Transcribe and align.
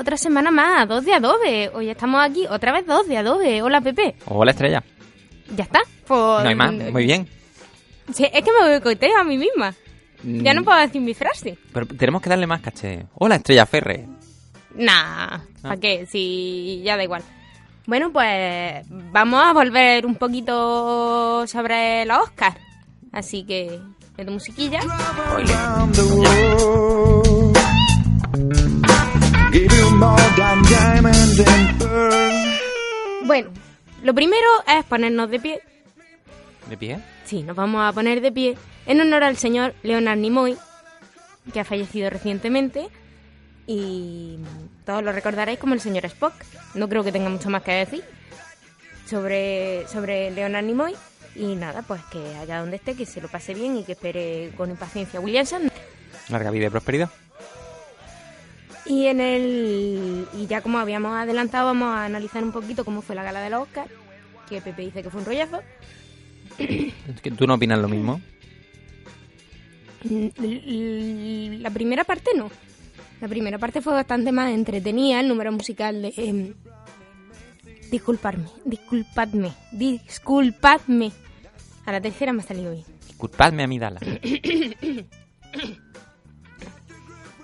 otra 0.00 0.16
semana 0.16 0.50
más 0.50 0.88
Dos 0.88 1.04
de 1.04 1.14
Adobe. 1.14 1.70
Hoy 1.74 1.88
estamos 1.90 2.20
aquí 2.24 2.46
otra 2.48 2.72
vez 2.72 2.86
Dos 2.86 3.06
de 3.06 3.18
Adobe. 3.18 3.62
Hola 3.62 3.80
Pepe. 3.80 4.16
Hola 4.26 4.50
Estrella. 4.52 4.82
Ya 5.54 5.64
está. 5.64 5.80
Pues, 6.06 6.18
No 6.42 6.48
hay 6.48 6.54
más, 6.54 6.72
muy 6.72 7.04
bien. 7.04 7.28
Sí, 8.12 8.24
es 8.24 8.42
que 8.44 8.50
me 8.52 8.68
boicoteo 8.68 9.18
a 9.18 9.24
mí 9.24 9.36
misma. 9.38 9.74
Ya 10.22 10.52
no 10.54 10.60
Mm, 10.62 10.64
puedo 10.64 10.78
decir 10.78 11.00
mi 11.00 11.14
frase. 11.14 11.56
Pero 11.72 11.86
tenemos 11.86 12.20
que 12.20 12.28
darle 12.28 12.46
más 12.46 12.60
caché. 12.60 13.06
Hola 13.14 13.36
Estrella 13.36 13.64
Ferre. 13.66 14.06
Nah, 14.74 15.38
¿para 15.62 15.74
Ah. 15.74 15.76
qué? 15.80 16.06
Si 16.06 16.82
ya 16.84 16.96
da 16.96 17.04
igual. 17.04 17.22
Bueno, 17.86 18.12
pues 18.12 18.84
vamos 18.90 19.42
a 19.44 19.52
volver 19.52 20.04
un 20.06 20.14
poquito 20.16 21.46
sobre 21.46 22.04
los 22.04 22.18
Oscars. 22.18 22.56
Así 23.12 23.44
que, 23.44 23.80
de 24.16 24.24
musiquilla. 24.30 24.80
around 24.80 25.96
Bueno, 33.24 33.50
lo 34.02 34.14
primero 34.14 34.46
es 34.68 34.84
ponernos 34.84 35.28
de 35.28 35.40
pie. 35.40 35.60
¿De 36.68 36.76
pie? 36.76 37.00
Sí, 37.24 37.42
nos 37.42 37.56
vamos 37.56 37.82
a 37.82 37.92
poner 37.92 38.20
de 38.20 38.30
pie 38.30 38.56
en 38.86 39.00
honor 39.00 39.24
al 39.24 39.36
señor 39.36 39.74
Leonard 39.82 40.18
Nimoy, 40.18 40.56
que 41.52 41.58
ha 41.58 41.64
fallecido 41.64 42.10
recientemente. 42.10 42.88
Y 43.66 44.38
todos 44.86 45.02
lo 45.02 45.10
recordaréis 45.10 45.58
como 45.58 45.74
el 45.74 45.80
señor 45.80 46.04
Spock. 46.06 46.34
No 46.74 46.88
creo 46.88 47.02
que 47.02 47.10
tenga 47.10 47.28
mucho 47.28 47.50
más 47.50 47.62
que 47.62 47.72
decir 47.72 48.04
sobre, 49.06 49.86
sobre 49.88 50.30
Leonard 50.30 50.64
Nimoy. 50.64 50.94
Y 51.34 51.56
nada, 51.56 51.82
pues 51.82 52.02
que 52.12 52.36
allá 52.36 52.60
donde 52.60 52.76
esté, 52.76 52.94
que 52.94 53.04
se 53.06 53.20
lo 53.20 53.26
pase 53.26 53.54
bien 53.54 53.76
y 53.76 53.84
que 53.84 53.92
espere 53.92 54.52
con 54.56 54.70
impaciencia 54.70 55.18
a 55.18 55.22
Williamson. 55.22 55.72
Larga 56.28 56.52
vida 56.52 56.66
y 56.66 56.70
prosperidad. 56.70 57.10
Y 58.90 59.06
en 59.06 59.20
el 59.20 60.26
y 60.36 60.46
ya 60.48 60.62
como 60.62 60.80
habíamos 60.80 61.16
adelantado, 61.16 61.66
vamos 61.66 61.88
a 61.94 62.06
analizar 62.06 62.42
un 62.42 62.50
poquito 62.50 62.84
cómo 62.84 63.02
fue 63.02 63.14
la 63.14 63.22
gala 63.22 63.40
de 63.40 63.48
los 63.50 63.62
Oscar, 63.62 63.86
que 64.48 64.60
Pepe 64.60 64.82
dice 64.82 65.02
que 65.04 65.10
fue 65.10 65.20
un 65.20 65.26
rollazo. 65.26 65.60
Es 66.58 67.20
que 67.22 67.30
¿Tú 67.30 67.46
no 67.46 67.54
opinas 67.54 67.78
lo 67.78 67.88
mismo? 67.88 68.20
L- 70.10 71.58
La 71.60 71.70
primera 71.70 72.02
parte 72.02 72.30
no. 72.36 72.50
La 73.20 73.28
primera 73.28 73.58
parte 73.58 73.80
fue 73.80 73.92
bastante 73.92 74.32
más 74.32 74.50
entretenida, 74.50 75.20
el 75.20 75.28
número 75.28 75.52
musical 75.52 76.02
de... 76.02 76.54
disculparme, 77.92 78.48
disculpadme, 78.64 79.52
disculpadme. 79.70 81.12
A 81.86 81.92
la 81.92 82.00
tercera 82.00 82.32
me 82.32 82.42
ha 82.42 82.46
salido 82.46 82.72
bien. 82.72 82.86
Disculpadme 83.06 83.62
a 83.62 83.66
mi 83.68 83.78
Dala. 83.78 84.00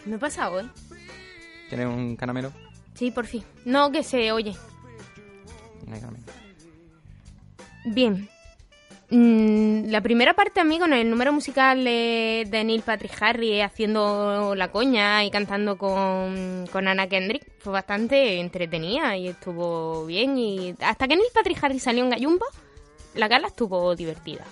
Me 0.06 0.14
he 0.14 0.18
pasado, 0.18 0.60
¿eh? 0.60 0.64
¿Tienes 1.68 1.86
un 1.86 2.16
caramelo? 2.16 2.52
Sí, 2.94 3.10
por 3.10 3.26
fin. 3.26 3.44
No, 3.64 3.90
que 3.92 4.02
se 4.02 4.32
oye. 4.32 4.54
No 5.86 5.94
hay 5.94 6.00
caramelo. 6.00 6.24
Bien. 7.86 8.28
Mm, 9.10 9.88
la 9.90 10.00
primera 10.00 10.34
parte, 10.34 10.60
amigo, 10.60 10.84
en 10.84 10.92
el 10.92 11.08
número 11.08 11.32
musical 11.32 11.84
de, 11.84 12.46
de 12.50 12.64
Neil 12.64 12.82
Patrick 12.82 13.12
Harris 13.20 13.62
haciendo 13.62 14.54
la 14.56 14.72
coña 14.72 15.24
y 15.24 15.30
cantando 15.30 15.78
con, 15.78 16.66
con 16.72 16.88
Anna 16.88 17.06
Kendrick 17.08 17.44
fue 17.60 17.72
bastante 17.72 18.40
entretenida 18.40 19.16
y 19.16 19.28
estuvo 19.28 20.04
bien. 20.06 20.36
Y 20.38 20.74
hasta 20.80 21.06
que 21.06 21.16
Neil 21.16 21.28
Patrick 21.32 21.62
Harris 21.62 21.84
salió 21.84 22.02
en 22.02 22.10
Gallumbo, 22.10 22.46
la 23.14 23.28
gala 23.28 23.46
estuvo 23.46 23.94
divertida. 23.94 24.44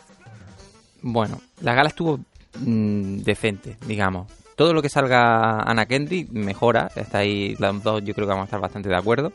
Bueno, 1.03 1.41
la 1.61 1.75
gala 1.75 1.89
estuvo 1.89 2.21
mm, 2.61 3.19
decente, 3.19 3.77
digamos. 3.87 4.29
Todo 4.57 4.73
lo 4.73 4.83
que 4.83 4.89
salga 4.89 5.61
Ana 5.61 5.87
Kendrick 5.87 6.31
mejora. 6.31 6.89
Está 6.95 7.19
ahí, 7.19 7.57
las 7.59 7.83
dos 7.83 8.05
yo 8.05 8.15
creo 8.15 8.27
que 8.27 8.33
vamos 8.33 8.45
a 8.45 8.47
estar 8.47 8.61
bastante 8.61 8.89
de 8.89 8.97
acuerdo. 8.97 9.33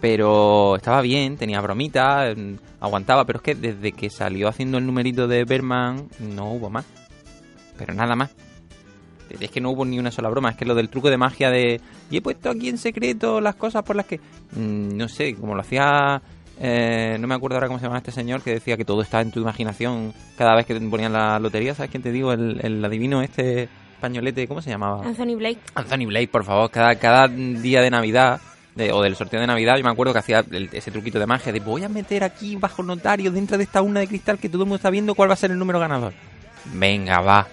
Pero 0.00 0.76
estaba 0.76 1.02
bien, 1.02 1.36
tenía 1.36 1.60
bromita, 1.60 2.34
mm, 2.34 2.54
aguantaba. 2.80 3.24
Pero 3.26 3.38
es 3.38 3.42
que 3.42 3.54
desde 3.54 3.92
que 3.92 4.10
salió 4.10 4.48
haciendo 4.48 4.78
el 4.78 4.86
numerito 4.86 5.28
de 5.28 5.44
Berman 5.44 6.08
no 6.18 6.52
hubo 6.52 6.70
más. 6.70 6.86
Pero 7.78 7.94
nada 7.94 8.16
más. 8.16 8.34
Es 9.38 9.50
que 9.52 9.60
no 9.60 9.70
hubo 9.70 9.84
ni 9.84 9.98
una 9.98 10.10
sola 10.10 10.28
broma. 10.28 10.50
Es 10.50 10.56
que 10.56 10.64
lo 10.64 10.74
del 10.74 10.88
truco 10.88 11.10
de 11.10 11.16
magia 11.16 11.50
de... 11.50 11.80
Y 12.10 12.16
he 12.16 12.22
puesto 12.22 12.50
aquí 12.50 12.68
en 12.68 12.78
secreto 12.78 13.40
las 13.40 13.54
cosas 13.54 13.84
por 13.84 13.94
las 13.94 14.06
que... 14.06 14.18
mm, 14.18 14.96
no 14.96 15.08
sé, 15.08 15.36
como 15.36 15.54
lo 15.54 15.60
hacía... 15.60 16.20
eh, 16.58 17.16
no 17.20 17.28
me 17.28 17.36
acuerdo 17.36 17.56
ahora 17.56 17.68
cómo 17.68 17.78
se 17.78 17.84
llama 17.84 17.98
este 17.98 18.10
señor 18.10 18.42
que 18.42 18.54
decía 18.54 18.76
que 18.76 18.84
todo 18.84 19.02
está 19.02 19.20
en 19.20 19.30
tu 19.30 19.40
imaginación 19.40 20.12
cada 20.36 20.56
vez 20.56 20.66
que 20.66 20.74
te 20.74 20.80
ponían 20.88 21.12
la 21.12 21.38
lotería. 21.38 21.76
¿Sabes 21.76 21.92
quién 21.92 22.02
te 22.02 22.10
digo? 22.10 22.32
El, 22.32 22.58
el 22.64 22.84
adivino 22.84 23.22
este 23.22 23.68
españolete, 24.04 24.48
¿cómo 24.48 24.62
se 24.62 24.70
llamaba? 24.70 25.04
Anthony 25.06 25.36
Blake. 25.36 25.58
Anthony 25.74 26.06
Blake, 26.06 26.28
por 26.28 26.44
favor, 26.44 26.70
cada, 26.70 26.94
cada 26.96 27.28
día 27.28 27.82
de 27.82 27.90
Navidad 27.90 28.40
de- 28.74 28.92
o 28.92 29.02
del 29.02 29.14
sorteo 29.16 29.40
de 29.40 29.46
Navidad, 29.46 29.76
yo 29.76 29.84
me 29.84 29.90
acuerdo 29.90 30.12
que 30.14 30.20
hacía 30.20 30.42
el- 30.50 30.70
ese 30.72 30.90
truquito 30.90 31.18
de 31.18 31.26
magia 31.26 31.52
de 31.52 31.60
voy 31.60 31.84
a 31.84 31.88
meter 31.88 32.24
aquí 32.24 32.56
bajo 32.56 32.80
el 32.82 32.88
notario 32.88 33.30
dentro 33.30 33.58
de 33.58 33.64
esta 33.64 33.82
urna 33.82 34.00
de 34.00 34.08
cristal 34.08 34.38
que 34.38 34.48
todo 34.48 34.62
el 34.62 34.66
mundo 34.68 34.76
está 34.76 34.90
viendo 34.90 35.14
cuál 35.14 35.28
va 35.28 35.34
a 35.34 35.36
ser 35.36 35.50
el 35.50 35.58
número 35.58 35.78
ganador. 35.78 36.12
Venga, 36.72 37.20
va, 37.20 37.46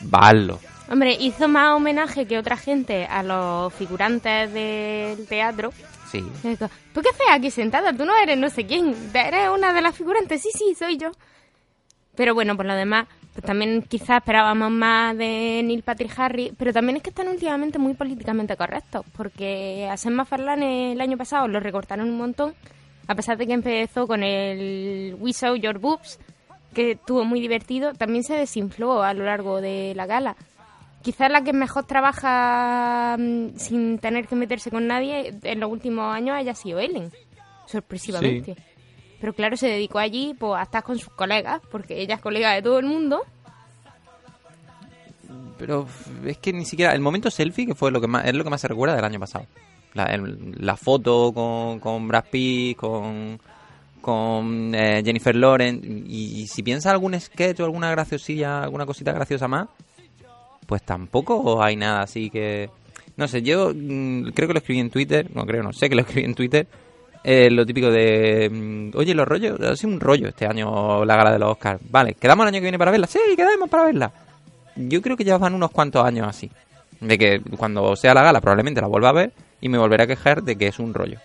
vallo. 0.00 0.58
Hombre, 0.90 1.16
hizo 1.18 1.48
más 1.48 1.74
homenaje 1.74 2.26
que 2.26 2.38
otra 2.38 2.56
gente 2.56 3.06
a 3.06 3.22
los 3.22 3.72
figurantes 3.74 4.52
del 4.52 5.26
teatro. 5.26 5.72
Sí. 6.12 6.20
¿Tú 6.42 7.00
qué 7.02 7.08
haces 7.08 7.26
aquí 7.30 7.50
sentada? 7.50 7.92
Tú 7.92 8.04
no 8.04 8.14
eres 8.16 8.38
no 8.38 8.48
sé 8.50 8.66
quién. 8.66 8.94
Eres 9.12 9.48
una 9.52 9.72
de 9.72 9.80
las 9.80 9.96
figurantes. 9.96 10.42
Sí, 10.42 10.50
sí, 10.56 10.74
soy 10.78 10.96
yo. 10.96 11.10
Pero 12.14 12.34
bueno, 12.34 12.56
por 12.56 12.66
lo 12.66 12.74
demás, 12.74 13.06
pues 13.36 13.44
también 13.44 13.82
quizás 13.82 14.20
esperábamos 14.20 14.70
más 14.70 15.14
de 15.14 15.60
Neil 15.62 15.82
Patrick 15.82 16.18
Harris. 16.18 16.52
Pero 16.56 16.72
también 16.72 16.96
es 16.96 17.02
que 17.02 17.10
están 17.10 17.28
últimamente 17.28 17.78
muy 17.78 17.92
políticamente 17.92 18.56
correctos. 18.56 19.04
Porque 19.14 19.86
a 19.90 19.98
Sam 19.98 20.14
MacFarlane 20.14 20.92
el 20.92 21.00
año 21.02 21.18
pasado 21.18 21.46
lo 21.46 21.60
recortaron 21.60 22.08
un 22.08 22.16
montón. 22.16 22.54
A 23.06 23.14
pesar 23.14 23.36
de 23.36 23.46
que 23.46 23.52
empezó 23.52 24.06
con 24.06 24.22
el 24.22 25.16
We 25.20 25.34
Saw 25.34 25.54
Your 25.56 25.78
Boobs, 25.78 26.18
que 26.72 26.92
estuvo 26.92 27.26
muy 27.26 27.42
divertido, 27.42 27.92
también 27.92 28.24
se 28.24 28.32
desinfló 28.32 29.02
a 29.02 29.12
lo 29.12 29.26
largo 29.26 29.60
de 29.60 29.92
la 29.94 30.06
gala. 30.06 30.34
Quizás 31.02 31.30
la 31.30 31.42
que 31.42 31.52
mejor 31.52 31.84
trabaja 31.84 33.16
mm, 33.18 33.56
sin 33.56 33.98
tener 33.98 34.26
que 34.26 34.34
meterse 34.34 34.70
con 34.70 34.86
nadie 34.86 35.34
en 35.42 35.60
los 35.60 35.70
últimos 35.70 36.16
años 36.16 36.36
haya 36.36 36.54
sido 36.54 36.78
Ellen, 36.78 37.12
sorpresivamente. 37.66 38.56
Pero 39.20 39.32
claro, 39.32 39.56
se 39.56 39.68
dedicó 39.68 39.98
allí 39.98 40.34
pues, 40.38 40.52
a 40.72 40.82
con 40.82 40.98
sus 40.98 41.08
colegas, 41.12 41.60
porque 41.70 42.00
ella 42.00 42.16
es 42.16 42.20
colega 42.20 42.52
de 42.52 42.62
todo 42.62 42.78
el 42.78 42.86
mundo. 42.86 43.22
Pero 45.58 45.86
es 46.24 46.38
que 46.38 46.52
ni 46.52 46.64
siquiera 46.64 46.92
el 46.92 47.00
momento 47.00 47.30
selfie 47.30 47.66
que 47.66 47.74
fue 47.74 47.90
lo 47.90 48.00
que 48.00 48.06
más 48.06 48.26
es 48.26 48.34
lo 48.34 48.44
que 48.44 48.50
más 48.50 48.60
se 48.60 48.68
recuerda 48.68 48.94
del 48.94 49.04
año 49.04 49.18
pasado. 49.18 49.46
La, 49.94 50.04
el- 50.04 50.54
la 50.58 50.76
foto 50.76 51.32
con, 51.32 51.80
con 51.80 52.06
Brad 52.08 52.24
Pitt, 52.30 52.76
con 52.76 53.40
con 54.02 54.72
eh, 54.74 55.02
Jennifer 55.04 55.34
Lawrence 55.34 55.84
y, 55.84 56.46
si 56.46 56.62
piensas 56.62 56.92
algún 56.92 57.18
sketch 57.18 57.58
o 57.58 57.64
alguna 57.64 57.90
graciosilla, 57.90 58.62
alguna 58.62 58.86
cosita 58.86 59.10
graciosa 59.10 59.48
más, 59.48 59.66
pues 60.66 60.82
tampoco 60.84 61.60
hay 61.60 61.74
nada 61.74 62.02
así 62.02 62.30
que 62.30 62.70
no 63.16 63.26
sé, 63.26 63.42
yo 63.42 63.72
mm, 63.74 64.28
creo 64.32 64.46
que 64.46 64.54
lo 64.54 64.58
escribí 64.60 64.78
en 64.78 64.90
Twitter, 64.90 65.28
no 65.34 65.44
creo, 65.44 65.64
no 65.64 65.72
sé 65.72 65.88
que 65.88 65.96
lo 65.96 66.02
escribí 66.02 66.24
en 66.24 66.34
Twitter. 66.36 66.68
Eh, 67.28 67.50
lo 67.50 67.66
típico 67.66 67.90
de, 67.90 68.48
mm, 68.48 68.96
oye, 68.96 69.12
los 69.12 69.26
rollos, 69.26 69.58
ha 69.58 69.74
sido 69.74 69.92
un 69.92 69.98
rollo 69.98 70.28
este 70.28 70.46
año 70.46 71.04
la 71.04 71.16
gala 71.16 71.32
de 71.32 71.40
los 71.40 71.50
Oscars. 71.50 71.80
Vale, 71.90 72.14
¿quedamos 72.14 72.44
el 72.44 72.54
año 72.54 72.60
que 72.60 72.66
viene 72.66 72.78
para 72.78 72.92
verla? 72.92 73.08
Sí, 73.08 73.18
quedamos 73.34 73.68
para 73.68 73.86
verla. 73.86 74.12
Yo 74.76 75.02
creo 75.02 75.16
que 75.16 75.24
ya 75.24 75.36
van 75.36 75.52
unos 75.52 75.72
cuantos 75.72 76.04
años 76.04 76.28
así. 76.28 76.48
De 77.00 77.18
que 77.18 77.40
cuando 77.56 77.96
sea 77.96 78.14
la 78.14 78.22
gala 78.22 78.40
probablemente 78.40 78.80
la 78.80 78.86
vuelva 78.86 79.08
a 79.08 79.12
ver 79.12 79.32
y 79.60 79.68
me 79.68 79.76
volveré 79.76 80.04
a 80.04 80.06
quejar 80.06 80.44
de 80.44 80.54
que 80.54 80.68
es 80.68 80.78
un 80.78 80.94
rollo. 80.94 81.18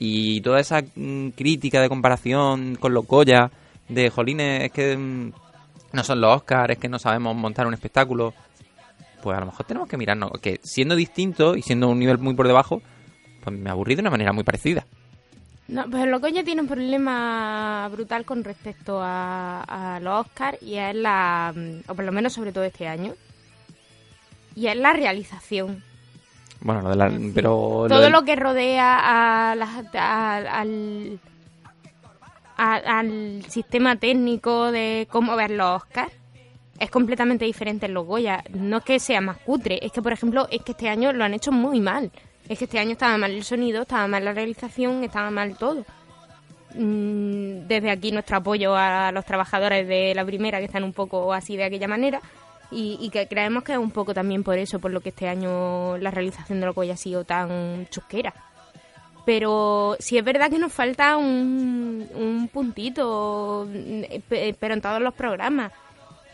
Y 0.00 0.40
toda 0.40 0.58
esa 0.58 0.82
mm, 0.82 1.28
crítica 1.28 1.80
de 1.80 1.88
comparación 1.88 2.74
con 2.74 2.92
los 2.92 3.06
Goya, 3.06 3.52
de 3.88 4.10
jolines, 4.10 4.64
es 4.64 4.72
que 4.72 4.96
mm, 4.96 5.32
no 5.92 6.02
son 6.02 6.20
los 6.22 6.38
Oscars, 6.38 6.72
es 6.72 6.78
que 6.78 6.88
no 6.88 6.98
sabemos 6.98 7.36
montar 7.36 7.68
un 7.68 7.74
espectáculo. 7.74 8.34
Pues 9.22 9.36
a 9.36 9.40
lo 9.40 9.46
mejor 9.46 9.64
tenemos 9.64 9.88
que 9.88 9.96
mirarnos, 9.96 10.32
que 10.42 10.58
siendo 10.64 10.96
distinto 10.96 11.54
y 11.54 11.62
siendo 11.62 11.88
un 11.88 12.00
nivel 12.00 12.18
muy 12.18 12.34
por 12.34 12.48
debajo, 12.48 12.82
pues 13.44 13.56
me 13.56 13.70
aburrí 13.70 13.94
de 13.94 14.00
una 14.00 14.10
manera 14.10 14.32
muy 14.32 14.42
parecida. 14.42 14.84
No, 15.68 15.84
pues 15.90 16.04
el 16.04 16.10
Locoño 16.10 16.44
tiene 16.44 16.62
un 16.62 16.68
problema 16.68 17.88
brutal 17.90 18.24
con 18.24 18.44
respecto 18.44 19.00
a, 19.02 19.62
a 19.96 20.00
los 20.00 20.26
Oscars 20.26 20.62
y 20.62 20.76
es 20.76 20.94
la, 20.94 21.52
o 21.88 21.94
por 21.94 22.04
lo 22.04 22.12
menos 22.12 22.32
sobre 22.34 22.52
todo 22.52 22.62
este 22.64 22.86
año, 22.86 23.14
y 24.54 24.68
es 24.68 24.76
la 24.76 24.92
realización. 24.92 25.82
Bueno, 26.60 26.82
lo 26.82 26.90
de 26.90 26.96
la, 26.96 27.10
pero 27.34 27.82
lo 27.88 27.96
Todo 27.96 28.10
lo 28.10 28.22
que 28.24 28.36
rodea 28.36 28.96
a 29.00 29.52
al, 29.52 29.62
a- 32.56 32.98
al 32.98 33.44
sistema 33.48 33.96
técnico 33.96 34.70
de 34.70 35.06
cómo 35.10 35.34
ver 35.36 35.50
los 35.50 35.82
Oscars 35.82 36.12
es 36.78 36.90
completamente 36.90 37.44
diferente 37.44 37.86
en 37.86 37.94
los 37.94 38.06
Goya. 38.06 38.44
No 38.54 38.78
es 38.78 38.84
que 38.84 39.00
sea 39.00 39.20
más 39.20 39.38
cutre, 39.38 39.78
es 39.82 39.90
que, 39.92 40.00
por 40.02 40.12
ejemplo, 40.12 40.46
es 40.50 40.62
que 40.62 40.72
este 40.72 40.88
año 40.88 41.12
lo 41.12 41.24
han 41.24 41.34
hecho 41.34 41.50
muy 41.52 41.80
mal. 41.80 42.10
Es 42.48 42.58
que 42.58 42.64
este 42.66 42.78
año 42.78 42.92
estaba 42.92 43.16
mal 43.18 43.32
el 43.32 43.42
sonido, 43.44 43.82
estaba 43.82 44.06
mal 44.06 44.24
la 44.24 44.32
realización, 44.32 45.02
estaba 45.04 45.30
mal 45.30 45.56
todo. 45.56 45.84
Mm, 46.74 47.66
Desde 47.66 47.90
aquí 47.90 48.12
nuestro 48.12 48.36
apoyo 48.36 48.76
a 48.76 49.10
los 49.12 49.24
trabajadores 49.24 49.88
de 49.88 50.14
la 50.14 50.24
primera 50.24 50.58
que 50.58 50.66
están 50.66 50.84
un 50.84 50.92
poco 50.92 51.32
así 51.32 51.56
de 51.56 51.64
aquella 51.64 51.88
manera 51.88 52.20
y, 52.70 53.08
que 53.12 53.26
creemos 53.28 53.62
que 53.62 53.72
es 53.72 53.78
un 53.78 53.90
poco 53.92 54.12
también 54.12 54.42
por 54.42 54.58
eso, 54.58 54.78
por 54.80 54.90
lo 54.90 55.00
que 55.00 55.10
este 55.10 55.28
año 55.28 55.96
la 55.98 56.10
realización 56.10 56.60
de 56.60 56.66
lo 56.66 56.74
que 56.74 56.90
ha 56.92 56.96
sido 56.96 57.24
tan 57.24 57.86
chusquera. 57.90 58.34
Pero 59.24 59.96
sí 59.98 60.18
es 60.18 60.24
verdad 60.24 60.50
que 60.50 60.58
nos 60.58 60.72
falta 60.72 61.16
un, 61.16 62.08
un 62.14 62.48
puntito, 62.52 63.66
eh, 63.72 64.20
pe- 64.28 64.54
pero 64.58 64.74
en 64.74 64.80
todos 64.80 65.00
los 65.00 65.14
programas. 65.14 65.72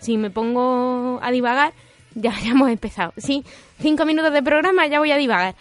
Si 0.00 0.18
me 0.18 0.30
pongo 0.30 1.18
a 1.22 1.30
divagar, 1.30 1.72
ya 2.14 2.34
hayamos 2.34 2.68
empezado. 2.70 3.12
Sí, 3.16 3.44
cinco 3.80 4.04
minutos 4.04 4.32
de 4.32 4.42
programa, 4.42 4.86
ya 4.88 4.98
voy 4.98 5.12
a 5.12 5.16
divagar. 5.16 5.54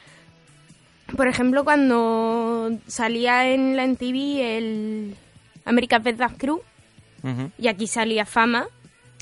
Por 1.15 1.27
ejemplo, 1.27 1.63
cuando 1.63 2.71
salía 2.87 3.49
en 3.49 3.75
la 3.75 3.85
MTV 3.85 4.41
el 4.57 5.15
America's 5.65 6.03
Best 6.03 6.21
Crew 6.37 6.61
Ujú. 7.23 7.51
y 7.57 7.67
aquí 7.67 7.87
salía 7.87 8.25
Fama, 8.25 8.67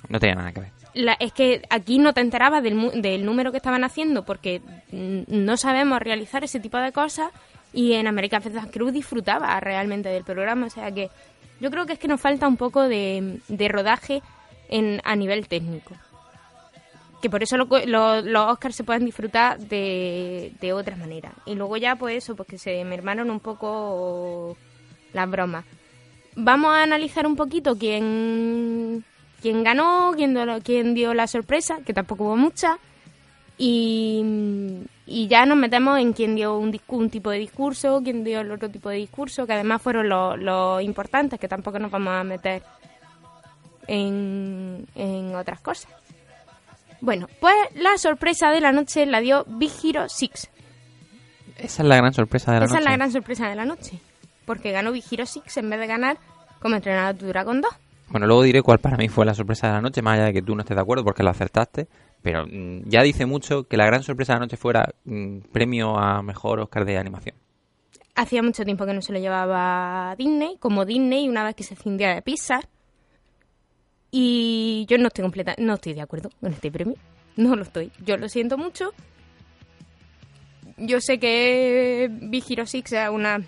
No 0.08 0.20
tenía 0.20 0.36
nada 0.36 0.52
que 0.54 0.62
ver. 0.62 0.70
la- 0.94 1.18
es 1.20 1.34
que 1.34 1.62
aquí 1.70 2.00
no 2.00 2.14
te 2.14 2.22
enterabas 2.22 2.64
del, 2.64 3.02
del 3.02 3.26
número 3.26 3.52
que 3.52 3.58
estaban 3.58 3.84
haciendo 3.84 4.24
porque 4.24 4.62
no 4.92 5.58
sabemos 5.58 6.00
realizar 6.00 6.44
ese 6.44 6.60
tipo 6.60 6.78
de 6.78 6.92
cosas 6.92 7.32
y 7.74 7.94
en 7.94 8.08
American 8.08 8.42
Best 8.44 8.72
Cruz 8.72 8.94
disfrutaba 8.94 9.60
realmente 9.60 10.10
del 10.10 10.24
programa. 10.24 10.68
O 10.68 10.70
sea 10.70 10.92
que 10.92 11.10
yo 11.60 11.70
creo 11.72 11.86
que 11.86 11.94
es 11.94 12.00
que 12.00 12.08
nos 12.08 12.22
falta 12.22 12.48
un 12.48 12.58
poco 12.58 12.88
de, 12.88 13.40
de 13.48 13.68
rodaje 13.68 14.22
en, 14.70 15.02
a 15.04 15.16
nivel 15.16 15.48
técnico. 15.48 15.94
Que 17.22 17.30
por 17.30 17.44
eso 17.44 17.58
lo- 17.58 17.68
lo- 17.86 18.22
los 18.22 18.52
Oscars 18.52 18.76
se 18.76 18.84
pueden 18.84 19.04
disfrutar 19.06 19.60
de, 19.60 20.54
de 20.62 20.74
otra 20.74 20.96
manera. 20.96 21.34
Y 21.46 21.56
luego 21.56 21.76
ya 21.78 21.96
pues 21.98 22.16
eso, 22.24 22.36
pues 22.36 22.48
que 22.48 22.58
se 22.58 22.84
mermaron 22.86 23.30
un 23.30 23.40
poco 23.42 24.56
las 25.14 25.30
bromas. 25.30 25.66
Vamos 26.36 26.72
a 26.74 26.84
analizar 26.84 27.28
un 27.28 27.36
poquito 27.36 27.78
quién, 27.78 29.04
quién 29.42 29.64
ganó, 29.64 30.14
quién, 30.16 30.38
quién 30.64 30.94
dio 30.94 31.14
la 31.14 31.28
sorpresa, 31.28 31.80
que 31.86 31.94
tampoco 31.94 32.24
hubo 32.26 32.38
mucha. 32.38 32.78
Y, 33.58 34.24
y 35.06 35.28
ya 35.28 35.46
nos 35.46 35.58
metemos 35.58 36.00
en 36.00 36.14
quién 36.14 36.34
dio 36.36 36.58
un, 36.58 36.80
un 36.88 37.10
tipo 37.10 37.30
de 37.32 37.40
discurso, 37.40 38.00
quién 38.02 38.24
dio 38.24 38.40
el 38.40 38.52
otro 38.52 38.70
tipo 38.70 38.88
de 38.88 38.96
discurso, 38.96 39.46
que 39.46 39.52
además 39.52 39.82
fueron 39.82 40.08
los, 40.08 40.40
los 40.40 40.82
importantes, 40.82 41.38
que 41.38 41.50
tampoco 41.50 41.78
nos 41.80 41.92
vamos 41.92 42.14
a 42.14 42.24
meter 42.24 42.64
en, 43.88 44.88
en 44.96 45.36
otras 45.36 45.60
cosas. 45.60 45.92
Bueno, 47.02 47.28
pues 47.40 47.56
la 47.76 47.98
sorpresa 47.98 48.52
de 48.52 48.62
la 48.62 48.72
noche 48.72 49.06
la 49.06 49.20
dio 49.22 49.46
Big 49.48 49.72
Hero 49.84 50.08
6. 50.10 50.50
Esa 51.58 51.84
es 51.84 51.88
la 51.88 51.96
gran 51.98 52.14
sorpresa 52.14 52.52
de 52.54 52.60
la 52.60 52.66
Esa 52.66 52.76
noche. 52.76 52.84
es 52.84 52.90
la 52.90 52.98
gran 52.98 53.12
sorpresa 53.12 53.50
de 53.50 53.56
la 53.56 53.66
noche. 53.66 54.00
Porque 54.46 54.72
ganó 54.72 54.92
Big 54.92 55.04
Hero 55.12 55.26
6 55.26 55.58
en 55.58 55.70
vez 55.70 55.80
de 55.80 55.88
ganar 55.88 56.18
como 56.62 56.76
entrenador 56.76 57.16
de 57.16 57.28
Dragon 57.28 57.62
2. 57.62 57.72
Bueno, 58.10 58.26
luego 58.28 58.44
diré 58.44 58.62
cuál 58.64 58.80
para 58.80 58.98
mí 58.98 59.08
fue 59.08 59.26
la 59.26 59.34
sorpresa 59.36 59.68
de 59.68 59.74
la 59.74 59.82
noche, 59.82 60.02
más 60.02 60.16
allá 60.16 60.26
de 60.26 60.34
que 60.34 60.42
tú 60.42 60.56
no 60.56 60.62
estés 60.62 60.76
de 60.76 60.82
acuerdo 60.82 61.04
porque 61.04 61.22
la 61.24 61.32
acertaste. 61.32 61.88
Pero 62.22 62.46
mm, 62.46 62.82
ya 62.90 63.02
dice 63.04 63.26
mucho 63.26 63.68
que 63.68 63.78
la 63.78 63.86
gran 63.86 64.04
sorpresa 64.04 64.34
de 64.34 64.40
la 64.40 64.46
noche 64.46 64.58
fuera 64.58 64.94
mm, 65.06 65.40
premio 65.54 65.98
a 65.98 66.22
mejor 66.22 66.60
Oscar 66.60 66.86
de 66.86 66.98
animación. 66.98 67.36
Hacía 68.16 68.42
mucho 68.44 68.66
tiempo 68.66 68.86
que 68.86 68.94
no 68.94 69.02
se 69.02 69.14
lo 69.14 69.20
llevaba 69.20 70.12
a 70.12 70.16
Disney, 70.16 70.58
como 70.60 70.84
Disney, 70.86 71.30
una 71.30 71.44
vez 71.46 71.56
que 71.56 71.64
se 71.64 71.76
cindía 71.76 72.14
de 72.14 72.22
Pixar. 72.22 72.68
Y 74.12 74.86
yo 74.88 74.98
no 74.98 75.08
estoy 75.08 75.24
completa, 75.24 75.56
no 75.58 75.76
estoy 75.76 75.94
de 75.94 76.02
acuerdo 76.02 76.30
con 76.42 76.52
este 76.52 76.72
premio. 76.72 76.96
No 77.36 77.56
lo 77.56 77.64
estoy. 77.64 77.92
Yo 78.04 78.18
lo 78.18 78.28
siento 78.28 78.58
mucho. 78.58 78.92
Yo 80.78 81.00
sé 81.02 81.20
que 81.20 82.10
Big 82.12 82.44
Hero 82.50 82.66
6 82.66 82.92
es 82.92 83.10
una, 83.10 83.42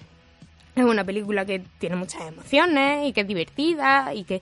es 0.75 0.83
una 0.83 1.03
película 1.03 1.45
que 1.45 1.63
tiene 1.79 1.95
muchas 1.95 2.27
emociones 2.27 3.07
y 3.07 3.13
que 3.13 3.21
es 3.21 3.27
divertida 3.27 4.13
y 4.13 4.23
que... 4.23 4.41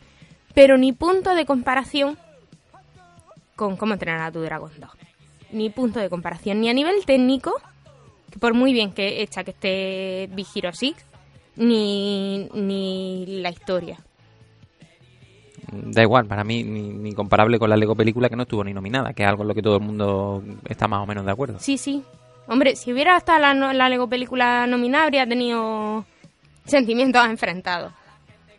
Pero 0.54 0.78
ni 0.78 0.92
punto 0.92 1.36
de 1.36 1.46
comparación 1.46 2.18
con 3.56 3.78
cómo 3.78 3.94
entrenar 3.94 4.22
a 4.22 4.32
tu 4.32 4.42
Dragon 4.42 4.72
2. 4.78 4.90
Ni 5.52 5.70
punto 5.70 6.00
de 6.00 6.10
comparación, 6.10 6.62
ni 6.62 6.70
a 6.70 6.74
nivel 6.74 7.06
técnico, 7.06 7.54
que 8.32 8.40
por 8.40 8.54
muy 8.54 8.74
bien 8.74 8.92
que 8.92 9.22
hecha 9.22 9.44
que 9.44 9.52
esté 9.52 10.30
Big 10.34 10.48
Hero 10.56 10.72
6, 10.74 10.96
ni, 11.58 12.50
ni 12.54 13.26
la 13.42 13.50
historia. 13.50 14.00
Da 15.72 16.02
igual, 16.02 16.26
para 16.26 16.44
mí 16.44 16.64
ni, 16.64 16.90
ni 16.90 17.14
comparable 17.14 17.60
con 17.60 17.70
la 17.70 17.78
Lego 17.78 17.96
película 17.96 18.30
que 18.30 18.36
no 18.36 18.44
estuvo 18.44 18.64
ni 18.64 18.74
nominada, 18.74 19.14
que 19.14 19.24
es 19.24 19.30
algo 19.30 19.44
en 19.44 19.50
lo 19.50 19.56
que 19.56 19.62
todo 19.62 19.78
el 19.78 19.84
mundo 19.84 20.44
está 20.68 20.88
más 20.88 21.02
o 21.02 21.06
menos 21.06 21.26
de 21.26 21.32
acuerdo. 21.32 21.60
Sí, 21.60 21.78
sí. 21.78 22.04
Hombre, 22.48 22.76
si 22.76 22.92
hubiera 22.92 23.16
estado 23.16 23.40
la, 23.40 23.54
la 23.54 23.90
Lego 23.90 24.08
película 24.08 24.66
nominada, 24.66 25.06
habría 25.06 25.28
tenido 25.28 26.06
sentimientos 26.66 27.26
enfrentados. 27.26 27.94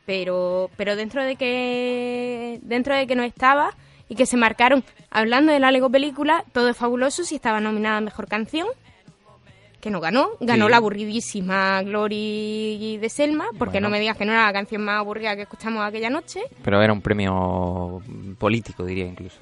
Pero, 0.07 0.71
pero 0.77 0.97
dentro 0.97 1.23
de 1.23 1.37
que 1.37 2.59
dentro 2.63 2.95
de 2.95 3.07
que 3.07 3.15
no 3.15 3.23
estaba 3.23 3.75
y 4.09 4.17
que 4.17 4.27
se 4.27 4.37
marcaron, 4.37 4.85
hablando 5.11 5.53
de 5.53 5.61
la 5.61 5.71
Lego 5.71 5.91
película, 5.91 6.45
todo 6.53 6.69
es 6.69 6.77
fabuloso 6.77 7.25
si 7.25 7.37
estaba 7.37 7.61
nominada 7.61 7.99
a 7.99 8.01
mejor 8.01 8.27
canción, 8.27 8.67
que 9.81 9.91
no 9.91 10.01
ganó, 10.01 10.31
ganó 10.41 10.67
Sí. 10.67 10.71
la 10.71 10.77
aburridísima 10.77 11.83
Glory 11.83 12.99
de 13.01 13.09
Selma, 13.09 13.47
porque 13.59 13.75
Bueno. 13.75 13.89
no 13.89 13.93
me 13.93 14.01
digas 14.01 14.17
que 14.17 14.25
no 14.25 14.33
era 14.33 14.47
la 14.47 14.53
canción 14.53 14.83
más 14.83 14.99
aburrida 15.01 15.35
que 15.37 15.43
escuchamos 15.43 15.83
aquella 15.85 16.11
noche. 16.11 16.41
Pero 16.63 16.83
era 16.83 16.93
un 16.93 17.01
premio 17.01 18.03
político, 18.39 18.85
diría 18.85 19.07
incluso. 19.07 19.37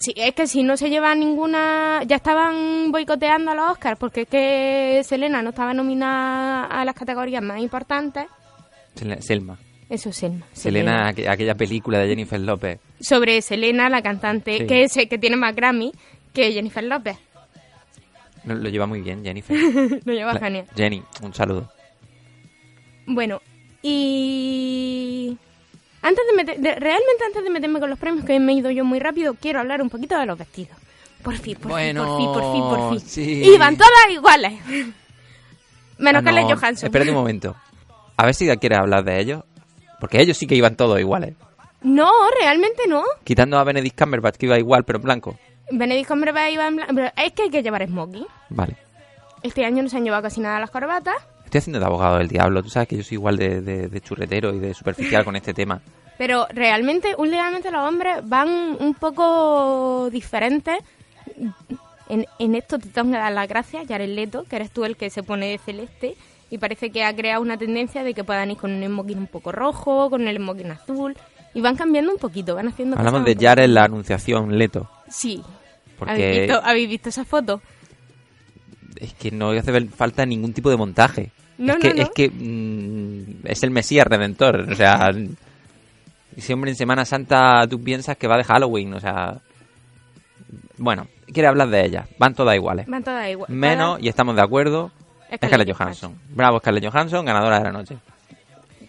Sí, 0.00 0.14
es 0.16 0.34
que 0.34 0.46
si 0.46 0.62
no 0.62 0.76
se 0.78 0.88
lleva 0.88 1.14
ninguna... 1.14 2.02
Ya 2.06 2.16
estaban 2.16 2.90
boicoteando 2.90 3.50
a 3.50 3.54
los 3.54 3.70
Oscars 3.72 3.98
porque 3.98 4.22
es 4.22 4.28
que 4.28 5.02
Selena 5.04 5.42
no 5.42 5.50
estaba 5.50 5.74
nominada 5.74 6.64
a 6.64 6.84
las 6.84 6.94
categorías 6.94 7.42
más 7.42 7.60
importantes. 7.60 8.24
Sel- 8.96 9.20
Selma. 9.20 9.58
Eso 9.90 10.08
es 10.08 10.16
Selma. 10.16 10.46
Selena, 10.54 11.12
aqu- 11.12 11.28
aquella 11.28 11.54
película 11.54 11.98
de 11.98 12.08
Jennifer 12.08 12.40
López. 12.40 12.78
Sobre 13.00 13.42
Selena, 13.42 13.90
la 13.90 14.00
cantante, 14.00 14.58
Sí. 14.58 14.66
que, 14.66 14.84
es, 14.84 14.92
que 14.94 15.18
tiene 15.18 15.36
más 15.36 15.54
Grammy 15.54 15.92
que 16.32 16.50
Jennifer 16.52 16.84
López. 16.84 17.18
Lo, 18.44 18.54
lo 18.54 18.68
lleva 18.68 18.86
muy 18.86 19.00
bien, 19.02 19.22
Jennifer. 19.24 19.56
Lo 20.04 20.12
lleva 20.12 20.32
La- 20.34 20.40
genial. 20.40 20.66
Jenny, 20.76 21.02
un 21.22 21.32
saludo. 21.34 21.70
Bueno, 23.06 23.40
y... 23.82 25.36
Antes 26.02 26.24
de 26.28 26.36
meter... 26.36 26.58
de- 26.60 26.74
realmente 26.74 27.24
antes 27.26 27.44
de 27.44 27.50
meterme 27.50 27.78
con 27.80 27.90
los 27.90 27.98
premios, 27.98 28.24
que 28.24 28.38
me 28.40 28.52
he 28.52 28.56
ido 28.56 28.70
yo 28.70 28.84
muy 28.84 28.98
rápido, 28.98 29.34
quiero 29.34 29.60
hablar 29.60 29.82
un 29.82 29.90
poquito 29.90 30.18
de 30.18 30.26
los 30.26 30.38
vestidos. 30.38 30.76
Por 31.22 31.36
fin, 31.36 31.56
por 31.56 31.70
Bueno, 31.72 32.16
fin, 32.18 32.26
por 32.26 32.42
fin, 32.42 32.42
por 32.42 32.52
fin, 32.52 32.62
por 32.90 33.00
fin. 33.00 33.08
sí. 33.08 33.56
Van 33.58 33.76
todas 33.76 33.92
iguales. 34.10 34.52
Menos 35.98 36.20
Ah, 36.20 36.22
Scarlett 36.22 36.48
no, 36.48 36.56
Johansson. 36.56 36.86
Espérate 36.86 37.10
un 37.10 37.16
momento. 37.16 37.54
A 38.16 38.24
ver 38.26 38.34
si 38.34 38.48
quieres 38.56 38.78
hablar 38.78 39.04
de 39.04 39.20
ellos. 39.20 39.44
Porque 40.00 40.20
ellos 40.20 40.36
sí 40.36 40.48
que 40.48 40.56
iban 40.56 40.74
todos 40.74 40.98
iguales. 40.98 41.34
No, 41.82 42.10
realmente 42.40 42.82
no. 42.88 43.04
Quitando 43.22 43.56
a 43.58 43.64
Benedict 43.64 43.96
Cumberbatch, 43.96 44.36
que 44.36 44.46
iba 44.46 44.58
igual, 44.58 44.84
pero 44.84 44.98
en 44.98 45.02
blanco. 45.04 45.38
Benedict 45.70 46.08
Cumberbatch 46.08 46.52
iba 46.52 46.66
en 46.68 46.76
blanco. 46.76 46.94
Pero 46.94 47.10
es 47.16 47.32
que 47.32 47.42
hay 47.42 47.50
que 47.50 47.62
llevar 47.62 47.86
smoking. 47.86 48.26
Vale. 48.50 48.76
Este 49.42 49.64
año 49.64 49.82
no 49.82 49.88
se 49.88 49.96
han 49.96 50.04
llevado 50.04 50.22
casi 50.22 50.40
nada 50.40 50.60
las 50.60 50.70
corbatas. 50.70 51.14
Estoy 51.44 51.58
haciendo 51.58 51.80
de 51.80 51.84
abogado 51.86 52.18
del 52.18 52.28
diablo. 52.28 52.62
Tú 52.62 52.70
sabes 52.70 52.88
que 52.88 52.96
yo 52.96 53.02
soy 53.04 53.16
igual 53.16 53.36
de, 53.36 53.60
de- 53.60 53.88
de 53.88 54.00
churretero 54.00 54.54
y 54.54 54.58
de 54.58 54.72
superficial 54.74 55.24
con 55.24 55.36
este 55.36 55.52
tema. 55.54 55.80
Pero 56.18 56.46
realmente, 56.50 57.14
últimamente 57.18 57.70
los 57.70 57.86
hombres 57.88 58.18
van 58.28 58.48
un 58.78 58.94
poco 58.94 60.08
diferentes. 60.10 60.76
En, 62.08 62.26
en 62.38 62.54
esto 62.54 62.78
te 62.78 62.88
tengo 62.88 63.10
que 63.12 63.18
dar 63.18 63.32
las 63.32 63.48
gracias, 63.48 63.86
Jared 63.88 64.08
Leto, 64.14 64.44
que 64.48 64.56
eres 64.56 64.70
tú 64.70 64.84
el 64.84 64.96
que 64.96 65.10
se 65.10 65.22
pone 65.22 65.48
de 65.50 65.58
celeste. 65.58 66.16
Y 66.50 66.58
parece 66.58 66.90
que 66.90 67.02
ha 67.04 67.16
creado 67.16 67.40
una 67.40 67.56
tendencia 67.56 68.04
de 68.04 68.12
que 68.12 68.24
puedan 68.24 68.50
ir 68.50 68.58
con 68.58 68.70
un 68.72 68.84
smoking 68.84 69.18
un 69.18 69.26
poco 69.26 69.52
rojo, 69.52 70.10
con 70.10 70.28
el 70.28 70.36
smoking 70.36 70.70
azul. 70.70 71.16
Y 71.54 71.60
van 71.60 71.76
cambiando 71.76 72.12
un 72.12 72.18
poquito, 72.18 72.54
van 72.54 72.68
haciendo 72.68 72.96
Hablamos 72.96 73.22
cosas 73.22 73.36
de 73.36 73.46
Jared, 73.46 73.68
la 73.68 73.84
anunciación 73.84 74.56
Leto. 74.58 74.88
Sí. 75.08 75.42
Porque- 75.98 76.12
¿Habéis, 76.12 76.40
visto, 76.40 76.60
¿Habéis 76.64 76.88
visto 76.88 77.08
esa 77.10 77.24
foto? 77.24 77.60
Es 78.96 79.14
que 79.14 79.30
no 79.30 79.50
hace 79.50 79.86
falta 79.88 80.24
ningún 80.24 80.52
tipo 80.52 80.70
de 80.70 80.76
montaje. 80.76 81.30
No, 81.58 81.74
es 81.74 81.78
que, 81.80 81.88
no, 81.90 81.94
no. 81.94 82.02
Es, 82.02 82.10
que 82.10 82.30
mm, 82.30 83.46
es 83.46 83.62
el 83.62 83.70
Mesías 83.70 84.06
Redentor. 84.06 84.66
O 84.70 84.74
sea, 84.74 85.10
ese 86.36 86.54
hombre 86.54 86.70
en 86.70 86.76
Semana 86.76 87.04
Santa 87.04 87.66
tú 87.68 87.82
piensas 87.82 88.16
que 88.16 88.26
va 88.26 88.36
de 88.36 88.44
Halloween. 88.44 88.94
O 88.94 89.00
sea, 89.00 89.38
bueno, 90.78 91.06
quiere 91.32 91.48
hablar 91.48 91.68
de 91.68 91.84
ella. 91.84 92.06
Van 92.18 92.34
todas 92.34 92.54
iguales. 92.56 92.86
Van 92.86 93.04
todas 93.04 93.28
igual. 93.28 93.50
Menos, 93.50 93.98
y 94.00 94.08
estamos 94.08 94.34
de 94.36 94.42
acuerdo, 94.42 94.90
Scarlett 95.26 95.46
Scarlett 95.46 95.76
Johansson. 95.76 96.18
Bravo, 96.30 96.58
Scarlett 96.58 96.90
Johansson, 96.90 97.24
ganadora 97.24 97.58
de 97.58 97.64
la 97.64 97.72
noche. 97.72 97.96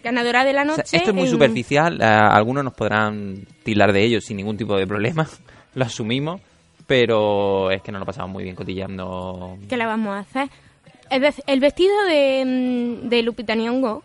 Ganadora 0.04 0.44
de 0.44 0.54
la 0.54 0.64
O 0.64 0.66
sea, 0.66 0.78
noche. 0.78 0.98
esto 0.98 1.10
es 1.12 1.16
muy 1.16 1.26
en- 1.26 1.32
superficial, 1.32 2.02
eh, 2.02 2.06
algunos 2.06 2.64
nos 2.64 2.74
podrán 2.74 3.46
tilar 3.64 3.94
de 3.94 4.04
ello 4.04 4.20
sin 4.22 4.38
ningún 4.38 4.58
tipo 4.58 4.76
de 4.76 4.86
problema, 4.86 5.28
lo 5.76 5.86
asumimos, 5.86 6.42
pero 6.86 7.72
es 7.72 7.82
que 7.82 7.92
nos 7.92 8.00
lo 8.00 8.06
pasamos 8.06 8.32
muy 8.32 8.44
bien 8.44 8.56
cotillando. 8.56 9.58
¿Qué 9.70 9.78
le 9.78 9.86
vamos 9.86 10.14
a 10.16 10.20
hacer? 10.20 10.50
El, 11.10 11.22
ve- 11.22 11.34
el 11.48 11.60
vestido 11.60 11.94
de, 12.06 12.44
mm, 13.06 13.10
de 13.10 13.24
Lupita 13.24 13.56
Nyong'o, 13.56 14.04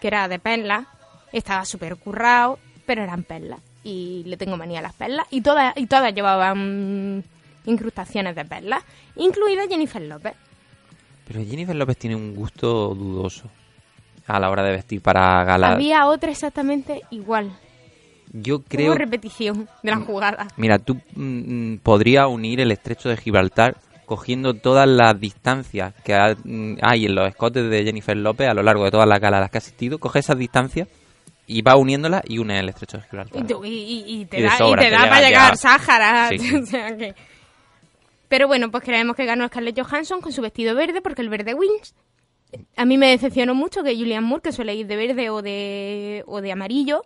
que 0.00 0.06
era 0.08 0.28
de 0.28 0.38
perlas, 0.38 0.86
estaba 1.32 1.64
súper 1.64 1.96
currado, 1.96 2.58
pero 2.86 3.02
eran 3.02 3.22
perlas. 3.24 3.60
Y 3.84 4.22
le 4.26 4.36
tengo 4.36 4.56
manía 4.56 4.78
a 4.78 4.82
las 4.82 4.94
perlas. 4.94 5.26
Y 5.30 5.40
todas, 5.40 5.76
y 5.76 5.86
todas 5.86 6.14
llevaban 6.14 7.24
incrustaciones 7.64 8.36
de 8.36 8.44
perlas, 8.44 8.82
incluida 9.16 9.66
Jennifer 9.68 10.02
López. 10.02 10.34
Pero 11.26 11.40
Jennifer 11.44 11.74
López 11.74 11.96
tiene 11.96 12.14
un 12.16 12.34
gusto 12.34 12.94
dudoso 12.94 13.48
a 14.36 14.40
la 14.40 14.50
hora 14.50 14.62
de 14.62 14.72
vestir 14.72 15.00
para 15.02 15.44
gala. 15.44 15.72
Había 15.72 16.06
otra 16.06 16.30
exactamente 16.30 17.02
igual. 17.10 17.52
Yo 18.32 18.56
Hubo 18.56 18.64
creo... 18.68 18.94
repetición 18.94 19.68
de 19.82 19.90
la 19.90 19.98
jugada. 19.98 20.48
Mira, 20.56 20.78
tú 20.78 20.96
mm, 21.14 21.76
podrías 21.82 22.26
unir 22.28 22.60
el 22.60 22.72
estrecho 22.72 23.08
de 23.10 23.16
Gibraltar 23.18 23.76
cogiendo 24.06 24.54
todas 24.54 24.88
las 24.88 25.18
distancias 25.20 25.94
que 26.04 26.16
mm, 26.44 26.76
hay 26.82 27.06
en 27.06 27.14
los 27.14 27.28
escotes 27.28 27.68
de 27.70 27.84
Jennifer 27.84 28.16
López 28.16 28.48
a 28.48 28.54
lo 28.54 28.62
largo 28.62 28.84
de 28.84 28.90
todas 28.90 29.06
las 29.08 29.20
galas 29.20 29.38
a 29.38 29.40
las 29.42 29.50
que 29.50 29.58
ha 29.58 29.60
asistido, 29.60 29.98
coge 29.98 30.18
esas 30.20 30.38
distancias 30.38 30.88
y 31.46 31.60
va 31.62 31.76
uniéndolas 31.76 32.22
y 32.26 32.38
une 32.38 32.58
el 32.58 32.68
estrecho 32.70 32.96
de 32.98 33.02
Gibraltar. 33.04 33.42
Y, 33.42 33.46
tú- 33.46 33.64
y- 33.64 34.04
y- 34.06 34.24
te 34.26 34.40
Y 34.40 34.42
da, 34.42 34.56
sobra, 34.56 34.80
te 34.82 34.88
te 34.88 34.92
da 34.92 34.98
llega 35.00 35.10
para 35.10 35.26
llegar 35.28 35.50
al 35.52 35.58
Sáhara. 35.58 36.28
Sí, 36.38 36.56
o 36.56 36.64
sea 36.66 36.96
que... 36.96 37.14
Pero 38.28 38.46
bueno, 38.48 38.70
pues 38.70 38.82
creemos 38.82 39.14
que 39.14 39.26
ganó 39.26 39.46
Scarlett 39.46 39.78
Johansson 39.78 40.22
con 40.22 40.32
su 40.32 40.40
vestido 40.40 40.74
verde 40.74 41.02
porque 41.02 41.20
el 41.20 41.28
verde 41.28 41.52
wins. 41.54 41.94
A 42.76 42.84
mí 42.84 42.98
me 42.98 43.10
decepcionó 43.10 43.54
mucho 43.54 43.82
que 43.82 43.96
Julian 43.96 44.24
Moore, 44.24 44.42
que 44.42 44.52
suele 44.52 44.74
ir 44.74 44.86
de 44.86 44.96
verde 44.96 45.30
o 45.30 45.42
de, 45.42 46.24
o 46.26 46.40
de 46.40 46.52
amarillo, 46.52 47.02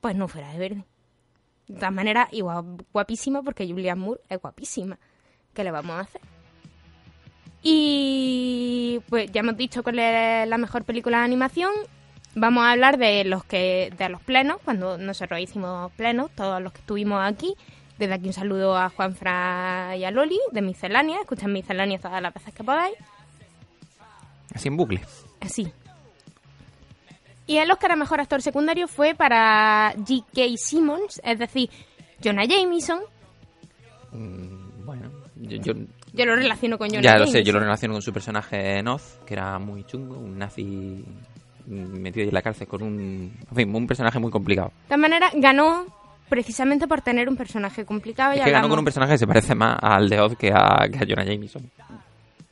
pues 0.00 0.16
no 0.16 0.28
fuera 0.28 0.52
de 0.52 0.58
verde. 0.58 0.84
De 1.68 1.74
todas 1.74 1.92
maneras, 1.92 2.28
igual 2.32 2.76
guapísima 2.92 3.42
porque 3.42 3.66
Julian 3.66 3.98
Moore 3.98 4.20
es 4.28 4.40
guapísima. 4.40 4.98
¿Qué 5.54 5.64
le 5.64 5.70
vamos 5.70 5.96
a 5.96 6.00
hacer? 6.00 6.20
Y 7.62 9.00
pues 9.08 9.32
ya 9.32 9.40
hemos 9.40 9.56
dicho 9.56 9.82
cuál 9.82 9.98
es 9.98 10.48
la 10.48 10.58
mejor 10.58 10.84
película 10.84 11.18
de 11.18 11.24
animación. 11.24 11.72
Vamos 12.34 12.64
a 12.64 12.72
hablar 12.72 12.98
de 12.98 13.24
los 13.24 13.44
que 13.44 13.92
de 13.96 14.08
los 14.08 14.22
plenos, 14.22 14.58
cuando 14.64 14.98
nosotros 14.98 15.40
hicimos 15.40 15.90
plenos, 15.92 16.30
todos 16.32 16.62
los 16.62 16.72
que 16.72 16.80
estuvimos 16.80 17.20
aquí. 17.24 17.56
Desde 17.98 18.14
aquí 18.14 18.26
un 18.26 18.34
saludo 18.34 18.76
a 18.76 18.90
Juanfra 18.90 19.96
y 19.96 20.04
a 20.04 20.10
Loli 20.10 20.38
de 20.52 20.60
Miscelánea. 20.62 21.20
Escuchan 21.20 21.52
Miscelánea 21.52 21.98
todas 21.98 22.20
las 22.20 22.34
veces 22.34 22.52
que 22.54 22.62
podáis. 22.62 22.94
Así 24.54 24.68
en 24.68 24.76
bucle. 24.76 25.00
Así. 25.40 25.70
Y 27.46 27.58
el 27.58 27.70
Oscar 27.70 27.92
a 27.92 27.96
Mejor 27.96 28.20
Actor 28.20 28.42
Secundario 28.42 28.88
fue 28.88 29.14
para 29.14 29.94
G.K. 29.94 30.42
Simmons, 30.56 31.20
es 31.22 31.38
decir, 31.38 31.70
Jonah 32.22 32.44
Jameson. 32.44 33.00
Mm, 34.12 34.84
Bueno, 34.84 35.10
yo, 35.36 35.56
yo- 35.58 35.74
Yo 36.12 36.24
lo 36.24 36.34
relaciono 36.36 36.78
con 36.78 36.88
Jonah 36.88 37.02
ya 37.02 37.12
lo 37.12 37.18
Jameson. 37.24 37.32
sé, 37.32 37.44
yo 37.44 37.52
lo 37.52 37.60
relaciono 37.60 37.94
con 37.94 38.02
su 38.02 38.12
personaje 38.12 38.78
en 38.78 38.88
Oz, 38.88 39.18
que 39.26 39.34
era 39.34 39.58
muy 39.58 39.84
chungo, 39.84 40.16
un 40.16 40.38
nazi 40.38 41.04
metido 41.66 42.26
en 42.28 42.32
la 42.34 42.42
cárcel 42.42 42.66
con 42.68 42.82
un... 42.82 43.36
En 43.50 43.56
fin, 43.56 43.74
un 43.74 43.86
personaje 43.86 44.18
muy 44.20 44.30
complicado. 44.30 44.68
De 44.68 44.84
todas 44.86 45.00
maneras, 45.00 45.32
ganó 45.34 45.84
precisamente 46.28 46.86
por 46.88 47.00
tener 47.02 47.28
un 47.28 47.36
personaje 47.36 47.84
complicado. 47.84 48.32
Es 48.32 48.38
ya 48.38 48.44
que 48.44 48.50
ganó 48.52 48.68
con 48.68 48.78
un 48.78 48.84
personaje 48.84 49.12
que 49.14 49.18
se 49.18 49.26
parece 49.26 49.54
más 49.54 49.76
al 49.82 50.08
de 50.08 50.20
Oz 50.20 50.36
que 50.36 50.52
a, 50.52 50.88
que 50.90 50.98
a 50.98 51.06
Jonah 51.08 51.24
Jameson. 51.24 51.70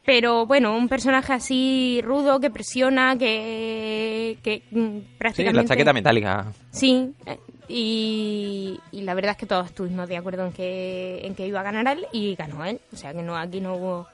Pero 0.07 0.45
bueno, 0.47 0.77
un 0.77 0.89
personaje 0.89 1.33
así 1.33 2.01
rudo, 2.05 2.39
que 2.39 2.51
presiona, 2.51 3.17
que, 3.17 4.37
que 4.43 4.63
mm, 4.71 4.99
Sí, 4.99 5.07
prácticamente... 5.19 5.63
la 5.63 5.69
chaqueta 5.69 5.93
metálica. 5.95 6.47
Sí, 6.71 7.13
eh, 7.25 7.39
y, 7.69 8.79
y 8.93 9.01
la 9.03 9.15
verdad 9.15 9.31
es 9.33 9.37
que 9.39 9.47
todos 9.47 9.67
estuvimos 9.67 10.07
de 10.09 10.19
acuerdo 10.19 10.45
en 10.45 10.53
que, 10.53 11.21
en 11.25 11.35
que 11.35 11.47
iba 11.47 11.61
a 11.61 11.63
ganar 11.63 11.87
él 11.97 12.07
y 12.13 12.35
ganó 12.35 12.65
él. 12.67 12.81
O 12.93 12.97
sea 12.97 13.15
que 13.15 13.23
no 13.23 13.35
aquí 13.35 13.61
no 13.63 13.77
hubo, 13.77 14.07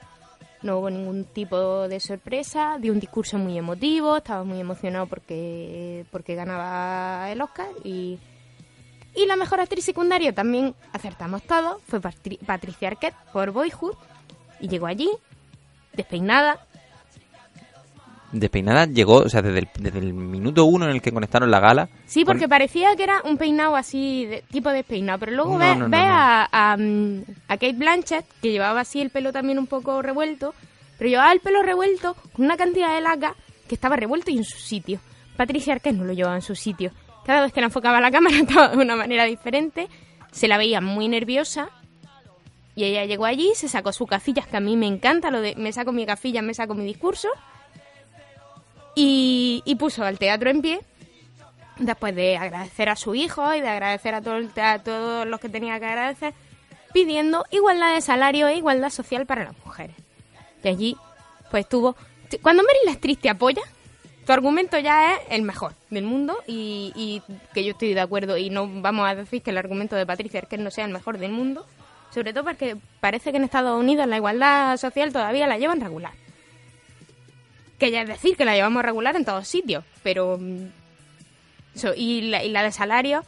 no 0.62 0.78
hubo 0.78 0.90
ningún 0.90 1.24
tipo 1.24 1.88
de 1.88 1.98
sorpresa. 1.98 2.76
Dio 2.80 2.92
un 2.92 3.00
discurso 3.00 3.36
muy 3.38 3.58
emotivo, 3.58 4.16
estaba 4.18 4.44
muy 4.44 4.60
emocionado 4.60 5.06
porque, 5.06 6.04
porque 6.12 6.36
ganaba 6.36 7.32
el 7.32 7.42
Oscar. 7.42 7.66
Y, 7.82 8.16
y 9.16 9.26
la 9.26 9.34
mejor 9.34 9.58
actriz 9.58 9.84
secundaria 9.84 10.32
también 10.32 10.76
acertamos 10.92 11.42
todos. 11.42 11.82
Fue 11.88 12.00
Patri- 12.00 12.38
Patricia 12.46 12.86
Arquette 12.86 13.16
por 13.32 13.50
Boyhood. 13.50 13.96
Y 14.60 14.68
llegó 14.68 14.86
allí, 14.86 15.08
despeinada, 15.92 16.60
Despeinada 18.32 18.86
llegó, 18.86 19.16
o 19.16 19.28
sea, 19.28 19.42
desde 19.42 19.58
el, 19.58 19.68
desde 19.80 19.98
el 19.98 20.12
minuto 20.14 20.64
uno 20.64 20.84
en 20.84 20.92
el 20.92 21.02
que 21.02 21.10
conectaron 21.10 21.50
la 21.50 21.58
gala. 21.58 21.88
Sí, 22.06 22.20
con- 22.22 22.34
porque 22.34 22.48
parecía 22.48 22.94
que 22.94 23.02
era 23.02 23.22
un 23.24 23.36
peinado 23.36 23.74
así, 23.74 24.24
de, 24.26 24.42
tipo 24.52 24.70
de 24.70 24.84
peinado, 24.84 25.18
pero 25.18 25.32
luego 25.32 25.54
No, 25.54 25.58
ve, 25.58 25.74
no, 25.74 25.88
no, 25.88 25.88
ve 25.90 25.98
no. 25.98 26.12
A, 26.14 26.48
a, 26.52 26.76
mm, 26.76 27.22
a 27.48 27.54
Kate 27.56 27.72
Blanchett, 27.72 28.24
que 28.40 28.52
llevaba 28.52 28.82
así 28.82 29.00
el 29.00 29.10
pelo 29.10 29.32
también 29.32 29.58
un 29.58 29.66
poco 29.66 30.00
revuelto, 30.00 30.54
pero 30.96 31.10
llevaba 31.10 31.32
el 31.32 31.40
pelo 31.40 31.60
revuelto 31.64 32.14
con 32.32 32.44
una 32.44 32.56
cantidad 32.56 32.94
de 32.94 33.00
laca 33.00 33.34
que 33.68 33.74
estaba 33.74 33.96
revuelto 33.96 34.30
y 34.30 34.38
en 34.38 34.44
su 34.44 34.58
sitio. 34.58 35.00
Patricia 35.36 35.72
Arquette 35.72 35.96
no 35.96 36.04
lo 36.04 36.12
llevaba 36.12 36.36
en 36.36 36.42
su 36.42 36.54
sitio. 36.54 36.92
Cada 37.26 37.40
vez 37.40 37.52
que 37.52 37.60
la 37.60 37.66
enfocaba 37.66 38.00
la 38.00 38.10
cámara 38.12 38.36
estaba 38.36 38.68
de 38.68 38.76
una 38.76 38.94
manera 38.94 39.24
diferente, 39.24 39.88
se 40.30 40.46
la 40.46 40.56
veía 40.56 40.80
muy 40.80 41.08
nerviosa. 41.08 41.70
Y 42.80 42.84
ella 42.84 43.04
llegó 43.04 43.26
allí, 43.26 43.52
se 43.54 43.68
sacó 43.68 43.92
sus 43.92 44.08
gafillas, 44.08 44.46
que 44.46 44.56
a 44.56 44.60
mí 44.60 44.74
me 44.74 44.86
encanta, 44.86 45.30
lo 45.30 45.42
de 45.42 45.54
me 45.54 45.70
saco 45.70 45.92
mi 45.92 46.06
gafilla, 46.06 46.40
me 46.40 46.54
saco 46.54 46.72
mi 46.72 46.86
discurso. 46.86 47.28
Y, 48.94 49.76
puso 49.78 50.02
al 50.02 50.18
teatro 50.18 50.48
en 50.48 50.62
pie 50.62 50.80
después 51.78 52.14
de 52.14 52.38
agradecer 52.38 52.88
a 52.88 52.96
su 52.96 53.14
hijo 53.14 53.54
y 53.54 53.60
de 53.60 53.68
agradecer 53.68 54.14
a, 54.14 54.22
todo 54.22 54.40
a 54.62 54.78
todos 54.78 55.26
los 55.26 55.40
que 55.40 55.50
tenía 55.50 55.78
que 55.78 55.84
agradecer, 55.84 56.32
pidiendo 56.94 57.44
igualdad 57.50 57.94
de 57.94 58.00
salario 58.00 58.48
e 58.48 58.56
igualdad 58.56 58.88
social 58.88 59.26
para 59.26 59.44
las 59.44 59.54
mujeres. 59.62 59.96
Y 60.64 60.68
allí, 60.68 60.96
pues 61.50 61.68
tuvo... 61.68 61.96
Cuando 62.40 62.62
Meryl 62.62 62.96
Streep 62.96 63.20
te 63.20 63.28
apoya, 63.28 63.62
tu 64.24 64.32
argumento 64.32 64.78
ya 64.78 65.16
es 65.16 65.20
el 65.28 65.42
mejor 65.42 65.74
del 65.90 66.04
mundo 66.04 66.38
y, 66.46 66.94
y 66.96 67.22
que 67.52 67.62
yo 67.62 67.72
estoy 67.72 67.92
de 67.92 68.00
acuerdo 68.00 68.38
y 68.38 68.48
no 68.48 68.66
vamos 68.80 69.06
a 69.06 69.14
decir 69.14 69.42
que 69.42 69.50
el 69.50 69.58
argumento 69.58 69.96
de 69.96 70.06
Patricia 70.06 70.40
Arquette 70.40 70.62
no 70.62 70.70
sea 70.70 70.86
el 70.86 70.92
mejor 70.92 71.18
del 71.18 71.32
mundo, 71.32 71.66
sobre 72.10 72.32
todo 72.32 72.44
porque 72.44 72.76
parece 73.00 73.30
que 73.30 73.38
en 73.38 73.44
Estados 73.44 73.78
Unidos 73.78 74.06
la 74.06 74.16
igualdad 74.16 74.76
social 74.76 75.12
todavía 75.12 75.46
la 75.46 75.58
llevan 75.58 75.80
regular. 75.80 76.12
Que 77.78 77.90
ya 77.90 78.02
es 78.02 78.08
decir 78.08 78.36
que 78.36 78.44
la 78.44 78.54
llevamos 78.54 78.82
regular 78.82 79.16
en 79.16 79.24
todos 79.24 79.46
sitios, 79.48 79.84
pero... 80.02 80.38
mm, 80.38 80.66
y, 81.96 82.22
la, 82.22 82.44
y 82.44 82.50
la 82.50 82.62
de 82.62 82.72
salario, 82.72 83.22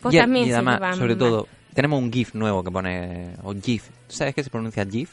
pues 0.00 0.14
y, 0.14 0.18
también 0.18 0.48
y 0.48 0.52
además, 0.52 0.96
sobre 0.96 1.10
mal. 1.14 1.18
todo, 1.18 1.48
tenemos 1.74 2.00
un 2.00 2.12
GIF 2.12 2.34
nuevo 2.34 2.64
que 2.64 2.70
pone... 2.70 3.34
O 3.44 3.54
GIF. 3.54 3.88
¿Tú 4.08 4.14
sabes 4.16 4.34
que 4.34 4.42
se 4.42 4.50
pronuncia 4.50 4.84
GIF? 4.86 5.10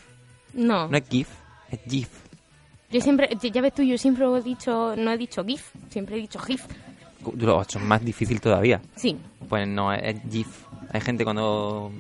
No, 0.53 0.88
No 0.88 0.98
es 0.98 1.03
GIF, 1.10 1.27
es 1.70 1.79
GIF. 1.88 2.10
yo 2.89 3.01
siempre, 3.01 3.29
ya 3.41 3.62
ves 3.62 3.74
tú, 3.74 3.84
yo 3.84 3.98
siempre 3.98 4.25
he 4.25 4.41
dicho, 4.41 4.96
no 4.96 5.12
he 5.12 5.17
dicho 5.17 5.43
GIF, 5.43 5.72
siempre 5.89 6.15
he 6.15 6.20
dicho 6.20 6.39
GIF. 6.39 6.63
Lo 7.38 7.60
he 7.60 7.63
hecho 7.63 7.79
más 7.79 8.03
difícil 8.03 8.39
todavía. 8.41 8.82
Sí, 8.96 9.17
Pues 9.50 9.67
no, 9.67 9.93
es 9.93 10.15
GIF. 10.32 10.48
Hay 10.91 11.01
gente 11.01 11.24
cuando... 11.24 11.91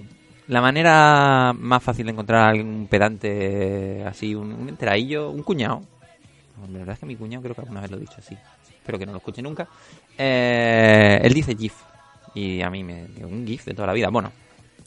La 0.47 0.61
manera 0.61 1.53
más 1.53 1.81
fácil 1.81 2.05
de 2.05 2.11
encontrar 2.11 2.43
a 2.43 2.49
algún 2.49 2.87
pedante 2.87 4.03
así, 4.05 4.35
un, 4.35 4.51
un 4.53 4.69
enteradillo, 4.69 5.29
un 5.29 5.43
cuñado. 5.43 5.81
La 6.71 6.79
verdad 6.79 6.93
es 6.93 6.99
que 6.99 7.05
mi 7.05 7.15
cuñado 7.15 7.43
creo 7.43 7.55
que 7.55 7.61
alguna 7.61 7.81
vez 7.81 7.91
lo 7.91 7.97
he 7.97 8.01
dicho 8.01 8.15
así. 8.17 8.37
Espero 8.83 8.99
que 8.99 9.05
no 9.05 9.13
lo 9.13 9.19
escuche 9.19 9.41
nunca. 9.41 9.67
Eh, 10.17 11.19
él 11.21 11.33
dice 11.33 11.55
GIF. 11.55 11.73
Y 12.35 12.61
a 12.61 12.69
mí 12.69 12.83
me... 12.83 13.05
Un 13.23 13.45
GIF 13.45 13.65
de 13.65 13.73
toda 13.73 13.87
la 13.87 13.93
vida. 13.93 14.09
Bueno, 14.09 14.31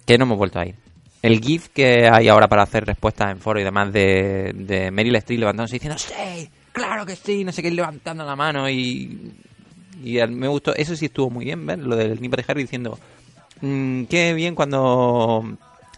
que 0.05 0.19
no 0.19 0.25
hemos 0.25 0.39
vuelto 0.39 0.59
a 0.59 0.67
ir. 0.67 0.75
El 1.23 1.41
GIF 1.41 1.69
que 1.69 2.09
hay 2.09 2.29
ahora 2.29 2.47
para 2.47 2.63
hacer 2.63 2.85
respuestas 2.85 3.31
en 3.31 3.39
foro 3.39 3.59
y 3.59 3.65
demás 3.65 3.93
de, 3.93 4.53
de 4.55 4.91
Meryl 4.91 5.17
Streep 5.17 5.41
levantándose 5.41 5.77
y 5.77 5.79
diciendo 5.79 5.99
¡Sí! 5.99 6.51
¡Claro 6.73 7.07
que 7.07 7.17
sí! 7.17 7.43
No 7.43 7.53
sé 7.53 7.63
qué, 7.63 7.71
levantando 7.71 8.25
la 8.25 8.37
mano 8.37 8.69
y... 8.69 9.33
Y 10.05 10.19
me 10.27 10.47
gustó, 10.47 10.75
eso 10.75 10.95
sí 10.95 11.07
estuvo 11.07 11.31
muy 11.31 11.47
bien, 11.47 11.65
ver 11.65 11.79
Lo 11.79 11.97
del 11.97 12.21
Nipa 12.21 12.37
de 12.37 12.45
Harry 12.47 12.63
diciendo 12.63 12.99
"Mm, 13.61 14.05
qué 14.05 14.35
bien 14.35 14.55
cuando 14.55 15.45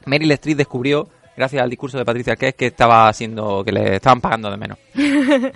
Meryl 0.06 0.30
Streep 0.32 0.56
descubrió, 0.58 1.08
gracias 1.36 1.62
al 1.62 1.70
discurso 1.70 1.98
de 1.98 2.04
Patricia 2.04 2.32
Arquette, 2.34 2.56
que 2.56 2.66
estaba 2.66 3.08
haciendo, 3.08 3.64
que 3.64 3.72
le 3.72 3.96
estaban 3.96 4.20
pagando 4.20 4.50
de 4.50 4.56
menos. 4.56 4.78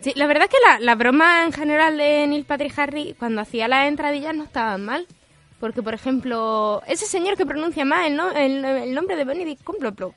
Sí, 0.00 0.12
la 0.16 0.26
verdad 0.26 0.44
es 0.44 0.50
que 0.50 0.58
la, 0.62 0.80
la 0.80 0.96
broma 0.96 1.44
en 1.46 1.52
general 1.52 1.96
de 1.96 2.26
Neil 2.26 2.44
Patrick 2.44 2.78
Harry 2.78 3.16
cuando 3.18 3.40
hacía 3.40 3.68
las 3.68 3.88
entradillas 3.88 4.34
no 4.34 4.44
estaban 4.44 4.84
mal. 4.84 5.06
Porque, 5.60 5.82
por 5.82 5.94
ejemplo, 5.94 6.82
ese 6.86 7.06
señor 7.06 7.38
que 7.38 7.46
pronuncia 7.46 7.86
mal 7.86 8.04
el, 8.08 8.16
no- 8.16 8.30
el, 8.32 8.62
el 8.66 8.92
nombre 8.94 9.16
de 9.16 9.24
Benedict 9.24 9.64
Cumberbatch, 9.64 10.12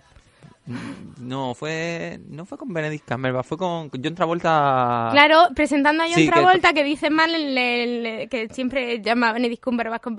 No, 1.22 1.54
fue 1.54 2.20
no 2.30 2.46
fue 2.46 2.58
con 2.58 2.74
Benedict 2.74 3.08
Cumberbatch, 3.10 3.46
fue 3.46 3.58
con 3.58 3.90
John 3.90 4.16
Travolta. 4.16 5.10
Claro, 5.12 5.48
presentando 5.56 6.04
a 6.04 6.08
John 6.08 6.16
Sí, 6.16 6.28
Travolta 6.28 6.74
que, 6.74 6.84
dice 6.84 7.10
mal 7.10 7.34
el, 7.34 7.58
el- 7.58 8.30
que 8.30 8.50
siempre 8.50 9.02
llama 9.02 9.30
a 9.30 9.34
Benedict 9.34 9.64
Cumberbatch 9.64 10.02
con 10.02 10.18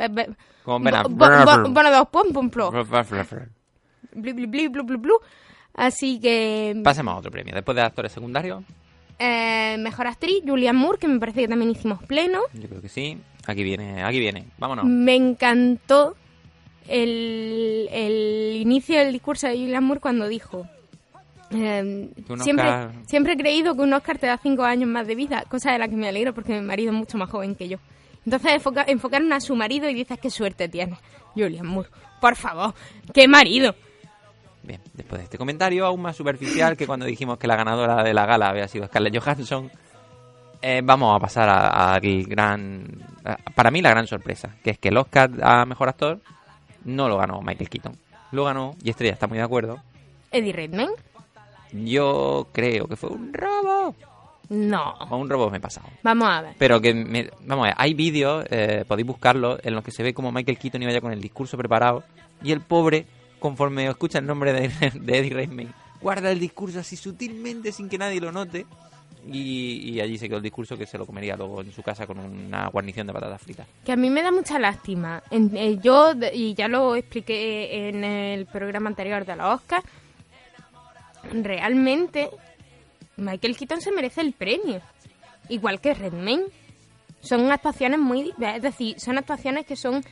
Con 0.64 0.82
Bueno. 0.82 1.02
Así 5.74 6.18
que 6.18 6.80
Pasemos 6.82 7.14
a 7.14 7.18
otro 7.18 7.30
premio. 7.30 7.54
Después 7.54 7.76
de 7.76 7.82
actores 7.82 8.10
secundarios, 8.10 8.64
eh, 9.18 9.76
mejor 9.78 10.06
actriz 10.08 10.42
Julianne 10.46 10.78
Moore, 10.78 10.98
que 10.98 11.08
me 11.08 11.20
parece 11.20 11.42
que 11.42 11.48
también 11.48 11.70
hicimos 11.70 12.02
pleno. 12.04 12.40
yo 12.54 12.68
creo 12.68 12.80
que 12.80 12.88
sí. 12.88 13.18
Aquí 13.46 13.62
viene, 13.62 14.02
aquí 14.02 14.18
viene. 14.18 14.46
Vámonos. 14.58 14.84
Me 14.84 15.14
encantó 15.14 16.16
el, 16.88 17.88
el 17.92 18.56
inicio 18.60 18.98
del 18.98 19.12
discurso 19.12 19.46
de 19.46 19.54
Julianne 19.54 19.86
Moore 19.86 20.00
cuando 20.00 20.26
dijo 20.28 20.66
eh, 21.50 22.10
siempre, 22.42 22.64
Oscar- 22.68 22.92
siempre 23.06 23.32
he 23.32 23.36
creído 23.36 23.74
que 23.74 23.80
un 23.82 23.92
Oscar 23.92 24.18
te 24.18 24.26
da 24.26 24.38
cinco 24.38 24.64
años 24.64 24.88
más 24.88 25.06
de 25.06 25.14
vida, 25.14 25.44
cosa 25.48 25.72
de 25.72 25.78
la 25.78 25.88
que 25.88 25.96
me 25.96 26.08
alegro 26.08 26.34
porque 26.34 26.52
mi 26.54 26.60
marido 26.66 26.90
es 26.92 26.96
mucho 26.98 27.16
más 27.18 27.30
joven 27.30 27.54
que 27.54 27.68
yo. 27.68 27.78
Entonces 28.24 28.52
enfoca- 28.52 28.84
enfocaron 28.86 29.32
a 29.32 29.40
su 29.40 29.54
marido 29.56 29.88
y 29.88 29.94
dices 29.94 30.18
qué 30.20 30.30
suerte 30.30 30.68
tiene. 30.68 30.96
Julianne 31.34 31.68
Moore, 31.68 31.88
por 32.20 32.36
favor, 32.36 32.74
qué 33.14 33.26
marido. 33.28 33.74
Bien, 34.62 34.80
después 34.92 35.20
de 35.20 35.24
este 35.24 35.38
comentario 35.38 35.86
aún 35.86 36.02
más 36.02 36.16
superficial 36.16 36.76
que 36.76 36.86
cuando 36.86 37.06
dijimos 37.06 37.38
que 37.38 37.46
la 37.46 37.56
ganadora 37.56 38.02
de 38.02 38.12
la 38.12 38.26
gala 38.26 38.48
había 38.50 38.68
sido 38.68 38.86
Scarlett 38.86 39.16
Johansson, 39.18 39.70
eh, 40.60 40.82
vamos 40.84 41.16
a 41.16 41.20
pasar 41.20 41.48
al 41.48 42.00
gran... 42.24 42.84
a- 43.24 43.36
para 43.54 43.70
mí 43.70 43.80
la 43.80 43.90
gran 43.90 44.06
sorpresa, 44.06 44.56
que 44.62 44.70
es 44.70 44.78
que 44.78 44.88
el 44.88 44.98
Oscar 44.98 45.30
a 45.42 45.64
Mejor 45.64 45.88
Actor 45.88 46.20
no 46.84 47.08
lo 47.08 47.16
ganó 47.18 47.40
Michael 47.42 47.68
Keaton. 47.70 47.96
Lo 48.32 48.44
ganó, 48.44 48.74
y 48.82 48.90
Estrella 48.90 49.12
está 49.14 49.26
muy 49.26 49.38
de 49.38 49.44
acuerdo, 49.44 49.80
Eddie 50.30 50.52
Redmayne, 50.52 50.92
yo 51.72 52.48
creo 52.52 52.86
que 52.86 52.96
fue 52.96 53.10
un 53.10 53.32
robo. 53.32 53.94
no. 54.50 54.92
O 55.10 55.16
un 55.16 55.28
robo 55.28 55.50
me 55.50 55.58
he 55.58 55.60
pasado. 55.60 55.88
Vamos 56.02 56.28
a 56.28 56.40
ver. 56.42 56.54
Pero 56.58 56.80
que, 56.80 56.94
me- 56.94 57.30
vamos 57.44 57.64
a 57.64 57.68
ver, 57.68 57.74
hay 57.78 57.94
vídeos, 57.94 58.44
eh, 58.50 58.84
podéis 58.86 59.06
buscarlos, 59.06 59.60
en 59.62 59.74
los 59.74 59.84
que 59.84 59.90
se 59.90 60.02
ve 60.02 60.14
como 60.14 60.32
Michael 60.32 60.58
Keaton 60.58 60.82
iba 60.82 60.92
ya 60.92 61.00
con 61.00 61.12
el 61.12 61.20
discurso 61.20 61.56
preparado 61.56 62.02
y 62.42 62.52
el 62.52 62.60
pobre, 62.60 63.06
conforme 63.38 63.86
escucha 63.86 64.18
el 64.18 64.26
nombre 64.26 64.52
de, 64.52 64.68
de 65.00 65.18
Eddie 65.18 65.34
Redmayne, 65.34 65.72
guarda 66.00 66.30
el 66.30 66.38
discurso 66.40 66.80
así 66.80 66.96
sutilmente 66.96 67.72
sin 67.72 67.88
que 67.88 67.98
nadie 67.98 68.20
lo 68.20 68.32
note 68.32 68.66
y, 69.32 69.90
y 69.90 70.00
allí 70.00 70.18
se 70.18 70.26
quedó 70.28 70.38
el 70.38 70.42
discurso 70.42 70.76
que 70.76 70.86
se 70.86 70.98
lo 70.98 71.06
comería 71.06 71.36
luego 71.36 71.60
en 71.60 71.72
su 71.72 71.82
casa 71.82 72.06
con 72.06 72.18
una 72.18 72.68
guarnición 72.68 73.06
de 73.06 73.12
patatas 73.12 73.40
fritas. 73.42 73.66
Que 73.84 73.92
a 73.92 73.96
mí 73.96 74.10
me 74.10 74.22
da 74.22 74.30
mucha 74.32 74.58
lástima. 74.58 75.22
En- 75.30 75.56
eh, 75.56 75.78
yo, 75.82 76.12
y 76.32 76.54
ya 76.54 76.68
lo 76.68 76.96
expliqué 76.96 77.88
en 77.88 78.04
el 78.04 78.46
programa 78.46 78.88
anterior 78.88 79.24
de 79.24 79.36
los 79.36 79.46
Oscars, 79.60 79.84
realmente 81.32 82.30
Michael 83.16 83.56
Keaton 83.56 83.80
se 83.80 83.92
merece 83.92 84.20
el 84.20 84.32
premio. 84.32 84.80
Igual 85.48 85.80
que 85.80 85.94
Redmayne. 85.94 86.44
Son 87.20 87.50
actuaciones 87.50 87.98
muy... 87.98 88.32
Es 88.40 88.62
decir, 88.62 88.98
son 89.00 89.18
actuaciones 89.18 89.66
que 89.66 89.76
son 89.76 90.04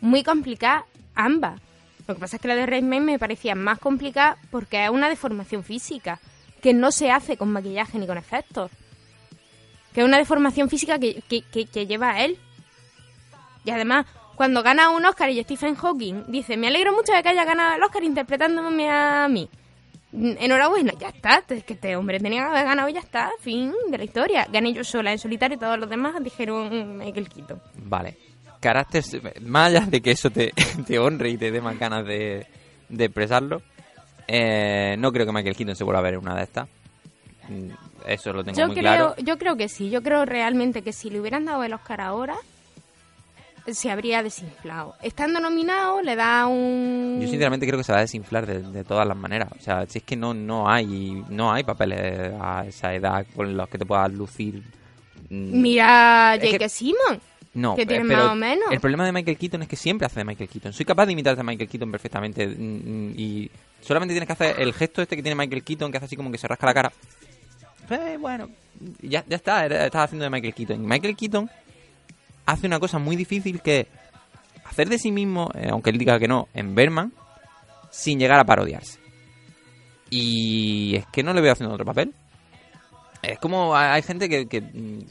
muy 0.00 0.22
complicadas 0.22 0.84
ambas. 1.14 1.60
Lo 2.06 2.14
que 2.14 2.20
pasa 2.20 2.36
es 2.36 2.42
que 2.42 2.48
la 2.48 2.54
de 2.56 2.66
Redmayne 2.66 3.04
me 3.04 3.18
parecía 3.18 3.54
más 3.54 3.78
complicada 3.78 4.36
porque 4.50 4.84
es 4.84 4.90
una 4.90 5.08
deformación 5.08 5.64
física 5.64 6.20
que 6.66 6.74
no 6.74 6.90
se 6.90 7.12
hace 7.12 7.36
con 7.36 7.52
maquillaje 7.52 7.96
ni 7.96 8.08
con 8.08 8.18
efectos. 8.18 8.72
Que 9.94 10.00
es 10.00 10.04
una 10.04 10.18
deformación 10.18 10.68
física 10.68 10.98
que, 10.98 11.22
que, 11.28 11.42
que- 11.42 11.66
que 11.66 11.86
lleva 11.86 12.10
a 12.10 12.24
él. 12.24 12.36
Y 13.64 13.70
además, 13.70 14.04
cuando 14.34 14.64
gana 14.64 14.90
un 14.90 15.04
Oscar 15.04 15.30
y 15.30 15.40
Stephen 15.44 15.76
Hawking 15.76 16.24
dice, 16.26 16.56
me 16.56 16.66
alegro 16.66 16.92
mucho 16.92 17.12
de 17.12 17.22
que 17.22 17.28
haya 17.28 17.44
ganado 17.44 17.76
el 17.76 17.82
Oscar 17.84 18.02
interpretándome 18.02 18.90
a 18.90 19.28
mí. 19.28 19.48
Enhorabuena, 20.12 20.92
ya 20.98 21.10
está, 21.10 21.44
es 21.48 21.62
que 21.62 21.74
este 21.74 21.94
hombre 21.94 22.18
tenía 22.18 22.42
que 22.42 22.48
haber 22.48 22.64
ganado 22.64 22.88
y 22.88 22.94
ya 22.94 23.00
está, 23.00 23.30
fin 23.40 23.72
de 23.88 23.98
la 23.98 24.02
historia. 24.04 24.48
Gané 24.50 24.72
yo 24.72 24.82
sola 24.82 25.12
en 25.12 25.20
solitario 25.20 25.56
y 25.56 25.60
todos 25.60 25.78
los 25.78 25.88
demás 25.88 26.14
dijeron 26.20 26.68
"Mm, 26.68 26.98
Michael 26.98 27.28
Keaton. 27.28 27.62
Vale. 27.84 28.16
Carácter, 28.58 29.04
más 29.42 29.68
allá 29.68 29.86
de 29.86 30.00
que 30.02 30.10
eso 30.10 30.30
te, 30.30 30.52
te 30.86 30.98
honre 30.98 31.30
y 31.30 31.36
te 31.38 31.52
dé 31.52 31.60
más 31.60 31.78
ganas 31.78 32.04
de, 32.04 32.44
de 32.88 33.04
expresarlo, 33.04 33.62
eh, 34.28 34.96
no 34.98 35.12
creo 35.12 35.26
que 35.26 35.32
Michael 35.32 35.56
Keaton 35.56 35.76
se 35.76 35.84
vuelva 35.84 36.00
a 36.00 36.02
ver 36.02 36.14
en 36.14 36.20
una 36.20 36.34
de 36.36 36.42
estas. 36.42 36.68
Mm, 37.48 37.68
Eso 38.06 38.32
lo 38.32 38.42
tengo 38.44 38.58
Yo 38.58 38.66
muy 38.66 38.74
creo, 38.76 38.82
claro. 38.92 39.14
yo 39.18 39.38
creo 39.38 39.56
que 39.56 39.68
sí, 39.68 39.90
yo 39.90 40.02
creo 40.02 40.24
realmente 40.24 40.82
que 40.82 40.92
si 40.92 41.10
le 41.10 41.20
hubieran 41.20 41.44
dado 41.44 41.62
el 41.64 41.72
Oscar 41.74 42.00
ahora, 42.00 42.36
se 43.66 43.90
habría 43.90 44.22
desinflado. 44.22 44.94
Estando 45.02 45.40
nominado, 45.40 46.00
le 46.02 46.14
da 46.14 46.46
un... 46.46 47.18
Yo 47.20 47.26
sinceramente 47.28 47.66
creo 47.66 47.78
que 47.78 47.82
se 47.84 47.90
va 47.92 47.98
a 47.98 48.02
desinflar 48.02 48.46
de, 48.46 48.62
de 48.62 48.84
todas 48.84 49.06
las 49.08 49.16
maneras. 49.16 49.48
O 49.58 49.62
sea, 49.62 49.84
si 49.86 49.98
es 49.98 50.04
que 50.04 50.14
no, 50.16 50.34
no 50.34 50.68
hay 50.70 51.24
no 51.28 51.52
hay 51.52 51.64
papeles 51.64 52.32
a 52.40 52.64
esa 52.66 52.94
edad 52.94 53.26
con 53.34 53.56
los 53.56 53.68
que 53.68 53.78
te 53.78 53.84
puedas 53.86 54.12
lucir. 54.12 54.62
mm, 55.30 55.60
Mira 55.60 56.34
Es 56.36 56.40
que- 56.42 56.52
Jake 56.52 56.68
Simon. 56.68 57.20
No, 57.56 57.74
que 57.74 57.86
pero 57.86 58.04
más 58.04 58.32
o 58.32 58.34
menos. 58.34 58.70
El 58.70 58.80
problema 58.80 59.06
de 59.06 59.12
Michael 59.12 59.38
Keaton 59.38 59.62
es 59.62 59.68
que 59.68 59.76
siempre 59.76 60.04
hace 60.04 60.20
de 60.20 60.24
Michael 60.24 60.48
Keaton. 60.48 60.72
Soy 60.74 60.84
capaz 60.84 61.06
de 61.06 61.12
imitar 61.12 61.40
a 61.40 61.42
Michael 61.42 61.68
Keaton 61.68 61.90
perfectamente 61.90 62.46
mm, 62.46 62.52
mm, 62.52 63.14
y 63.16 63.50
solamente 63.80 64.12
tienes 64.12 64.26
que 64.26 64.32
hacer 64.34 64.60
el 64.60 64.74
gesto 64.74 65.00
este 65.00 65.16
que 65.16 65.22
tiene 65.22 65.34
Michael 65.34 65.64
Keaton, 65.64 65.90
que 65.90 65.96
hace 65.96 66.04
así 66.04 66.16
como 66.16 66.30
que 66.30 66.36
se 66.36 66.46
rasca 66.46 66.66
la 66.66 66.74
cara. 66.74 66.92
Eh, 67.88 68.18
bueno, 68.20 68.50
ya, 69.00 69.24
ya 69.26 69.36
está, 69.36 69.64
estás 69.64 70.04
haciendo 70.04 70.24
de 70.24 70.30
Michael 70.30 70.52
Keaton. 70.52 70.84
Y 70.84 70.86
Michael 70.86 71.16
Keaton 71.16 71.50
hace 72.44 72.66
una 72.66 72.78
cosa 72.78 72.98
muy 72.98 73.16
difícil 73.16 73.62
que 73.62 73.80
es 73.80 73.86
hacer 74.64 74.90
de 74.90 74.98
sí 74.98 75.10
mismo, 75.10 75.50
eh, 75.54 75.68
aunque 75.70 75.90
él 75.90 75.98
diga 75.98 76.18
que 76.18 76.28
no, 76.28 76.48
en 76.52 76.74
Berman, 76.74 77.12
sin 77.90 78.18
llegar 78.18 78.38
a 78.38 78.44
parodiarse. 78.44 78.98
Y 80.10 80.96
es 80.96 81.06
que 81.06 81.22
no 81.22 81.32
le 81.32 81.40
veo 81.40 81.52
haciendo 81.52 81.74
otro 81.74 81.86
papel. 81.86 82.12
Es 83.26 83.38
como 83.40 83.76
hay 83.76 84.02
gente 84.02 84.28
que, 84.28 84.46
que, 84.46 84.62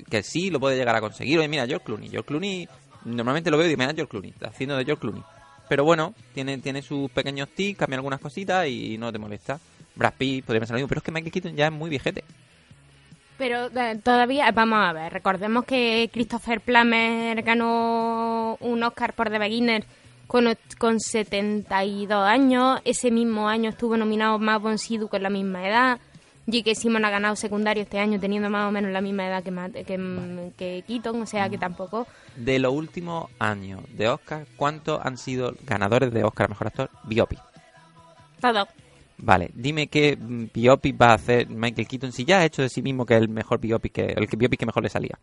que 0.09 0.23
sí 0.23 0.49
lo 0.49 0.59
puede 0.59 0.77
llegar 0.77 0.95
a 0.95 1.01
conseguir. 1.01 1.37
Oye, 1.39 1.47
mira, 1.47 1.67
George 1.67 1.85
Clooney. 1.85 2.09
George 2.09 2.27
Clooney, 2.27 2.67
normalmente 3.03 3.51
lo 3.51 3.57
veo 3.57 3.65
y 3.65 3.69
digo, 3.69 3.79
mira, 3.79 3.93
George 3.93 4.09
Clooney, 4.09 4.33
haciendo 4.41 4.77
de 4.77 4.85
George 4.85 5.01
Clooney. 5.01 5.23
Pero 5.67 5.83
bueno, 5.83 6.13
tiene, 6.33 6.59
tiene 6.59 6.81
sus 6.81 7.09
pequeños 7.11 7.49
tics, 7.49 7.79
cambia 7.79 7.97
algunas 7.97 8.19
cositas 8.19 8.67
y 8.67 8.97
no 8.97 9.11
te 9.11 9.19
molesta. 9.19 9.59
Brad 9.95 10.13
Pitt 10.17 10.45
podría 10.45 10.61
pensar 10.61 10.75
lo 10.75 10.79
mismo, 10.79 10.89
pero 10.89 10.99
es 10.99 11.03
que 11.03 11.11
Michael 11.11 11.31
Keaton 11.31 11.55
ya 11.55 11.67
es 11.67 11.71
muy 11.71 11.89
viejete. 11.89 12.23
Pero 13.37 13.67
eh, 13.67 13.99
todavía, 14.01 14.49
vamos 14.51 14.79
a 14.81 14.93
ver, 14.93 15.11
recordemos 15.11 15.65
que 15.65 16.09
Christopher 16.13 16.61
Plummer 16.61 17.41
ganó 17.41 18.57
un 18.61 18.83
Oscar 18.83 19.13
por 19.13 19.29
The 19.29 19.39
Beginner 19.39 19.83
con, 20.27 20.55
con 20.77 20.99
72 20.99 22.23
años. 22.27 22.79
Ese 22.85 23.11
mismo 23.11 23.49
año 23.49 23.71
estuvo 23.71 23.97
nominado 23.97 24.39
Matt 24.39 24.61
von 24.61 24.77
Sydow 24.77 25.09
con 25.09 25.21
la 25.21 25.29
misma 25.29 25.67
edad. 25.67 25.99
J.K. 26.47 26.75
Simon 26.75 27.05
ha 27.05 27.09
ganado 27.09 27.35
secundario 27.35 27.81
este 27.83 27.97
año 27.99 28.19
teniendo 28.19 28.49
más 28.49 28.67
o 28.67 28.71
menos 28.71 28.91
la 28.91 29.01
misma 29.01 29.27
edad 29.27 29.43
que, 29.43 29.51
Matt- 29.51 29.83
que, 29.85 30.51
que 30.55 30.83
Keaton, 30.87 31.21
o 31.21 31.25
sea 31.25 31.49
que 31.49 31.57
tampoco... 31.57 32.05
De 32.35 32.59
los 32.59 32.71
últimos 32.71 33.31
años 33.39 33.81
de 33.97 34.07
Oscar, 34.09 34.45
¿cuántos 34.55 35.03
han 35.03 35.17
sido 35.17 35.55
ganadores 35.65 36.13
de 36.13 36.23
Oscar 36.23 36.49
Mejor 36.49 36.67
Actor? 36.67 36.89
Biopic. 37.03 37.39
Todo. 38.39 38.67
Vale, 39.17 39.49
dime 39.55 39.87
qué 39.87 40.17
mm, 40.17 40.45
biopic 40.53 41.01
va 41.01 41.11
a 41.11 41.13
hacer 41.15 41.49
Michael 41.49 41.87
Keaton 41.87 42.11
si 42.11 42.25
ya 42.25 42.39
ha 42.39 42.45
hecho 42.45 42.61
de 42.61 42.69
sí 42.69 42.81
mismo 42.81 43.05
que 43.05 43.15
es 43.15 43.21
el 43.21 43.29
mejor 43.29 43.59
biopic 43.59 43.91
que, 43.93 44.05
el 44.07 44.27
biopic 44.37 44.59
que 44.59 44.65
mejor 44.65 44.83
le 44.83 44.89
salía. 44.89 45.17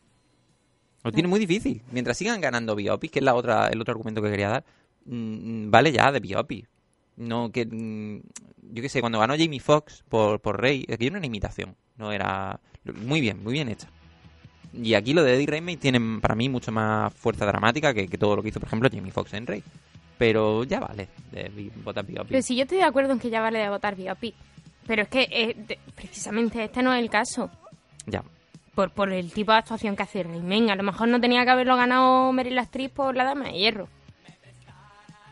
Lo 1.05 1.13
tiene 1.13 1.29
muy 1.29 1.39
difícil. 1.39 1.83
Mientras 1.93 2.17
sigan 2.17 2.41
ganando 2.41 2.75
biopic, 2.75 3.11
que 3.13 3.19
es 3.19 3.25
la 3.25 3.35
otra, 3.35 3.69
el 3.69 3.81
otro 3.81 3.93
argumento 3.93 4.23
que 4.23 4.31
quería 4.31 4.49
dar, 4.49 4.65
mm, 5.05 5.71
vale 5.71 5.93
ya 5.93 6.11
de 6.11 6.21
biopic. 6.21 6.69
No 7.16 7.51
que 7.53 7.66
yo 7.66 8.83
qué 8.83 8.88
sé, 8.88 9.01
cuando 9.01 9.18
ganó 9.18 9.35
Jamie 9.37 9.61
Foxx 9.61 10.03
por, 10.09 10.40
por 10.40 10.61
Rey, 10.61 10.85
aquello 10.92 11.11
era 11.11 11.18
una 11.18 11.27
imitación, 11.27 11.77
no 11.96 12.11
era 12.12 12.59
muy 13.05 13.20
bien, 13.20 13.42
muy 13.42 13.53
bien 13.53 13.68
hecha. 13.68 13.88
Y 14.75 14.94
aquí 14.94 15.12
lo 15.12 15.22
de 15.22 15.35
Eddie 15.35 15.46
Redmayne 15.46 15.79
tiene 15.81 16.01
para 16.20 16.35
mí 16.35 16.48
mucho 16.48 16.72
más 16.72 17.12
fuerza 17.12 17.44
dramática 17.44 17.92
que, 17.92 18.09
que 18.09 18.16
todo 18.16 18.37
lo 18.37 18.42
que 18.42 18.48
hizo, 18.48 18.59
por 18.61 18.68
ejemplo, 18.68 18.88
Jamie 18.90 19.12
Foxx 19.12 19.35
en 19.35 19.46
Rey. 19.46 19.62
Pero 20.16 20.64
ya 20.64 20.81
vale 20.81 21.09
de 21.33 21.70
votar 21.85 22.07
biopic. 22.07 22.29
Pero 22.31 22.42
si 22.42 22.57
yo 22.57 22.62
estoy 22.62 22.79
de 22.79 22.85
acuerdo 22.85 23.12
en 23.12 23.18
que 23.18 23.29
ya 23.29 23.40
vale 23.40 23.59
de 23.59 23.68
votar 23.68 23.94
biopic. 23.96 24.35
Pero 24.87 25.03
es 25.03 25.09
que 25.09 25.29
eh, 25.31 25.55
de- 25.55 25.79
precisamente 25.94 26.64
este 26.64 26.83
no 26.83 26.94
es 26.94 27.03
el 27.03 27.11
caso. 27.11 27.51
Ya, 28.07 28.22
por, 28.75 28.90
por 28.92 29.12
el 29.12 29.31
tipo 29.33 29.53
de 29.53 29.59
actuación 29.59 29.94
que 29.96 30.05
hace 30.05 30.22
Raymond. 30.22 30.70
A 30.70 30.77
lo 30.77 30.83
mejor 30.85 31.09
no 31.09 31.20
tenía 31.20 31.44
que 31.44 31.51
haberlo 31.51 31.77
ganado 31.77 32.33
Meryl 32.33 32.57
Streep 32.59 32.92
por 32.92 33.14
La 33.16 33.25
Dama 33.25 33.46
de 33.48 33.53
Hierro. 33.59 33.88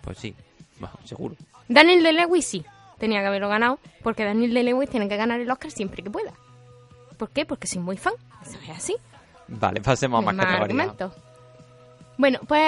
pues 0.02 0.18
sí, 0.18 0.34
bueno, 0.78 0.94
seguro. 1.04 1.36
Daniel 1.70 2.02
de 2.02 2.12
Lewis 2.12 2.44
sí, 2.44 2.64
tenía 2.98 3.20
que 3.20 3.28
haberlo 3.28 3.48
ganado, 3.48 3.78
porque 4.02 4.24
Daniel 4.24 4.52
de 4.52 4.64
Lewis 4.64 4.90
tiene 4.90 5.09
que 5.09 5.16
ganar 5.16 5.38
el 5.40 5.48
Oscar 5.48 5.70
siempre 5.70 6.02
que 6.02 6.11
pueda. 6.11 6.33
¿Por 7.16 7.30
qué? 7.30 7.46
Porque 7.46 7.68
soy 7.68 7.80
muy 7.80 7.96
fan. 7.96 8.14
Eso 8.42 8.59
es 8.64 8.70
así. 8.70 8.96
Vale, 9.46 9.80
pasemos 9.80 10.18
a 10.18 10.26
más 10.26 10.35
Más 10.35 10.46
categorías. 10.46 11.12
Bueno, 12.18 12.40
pues 12.48 12.61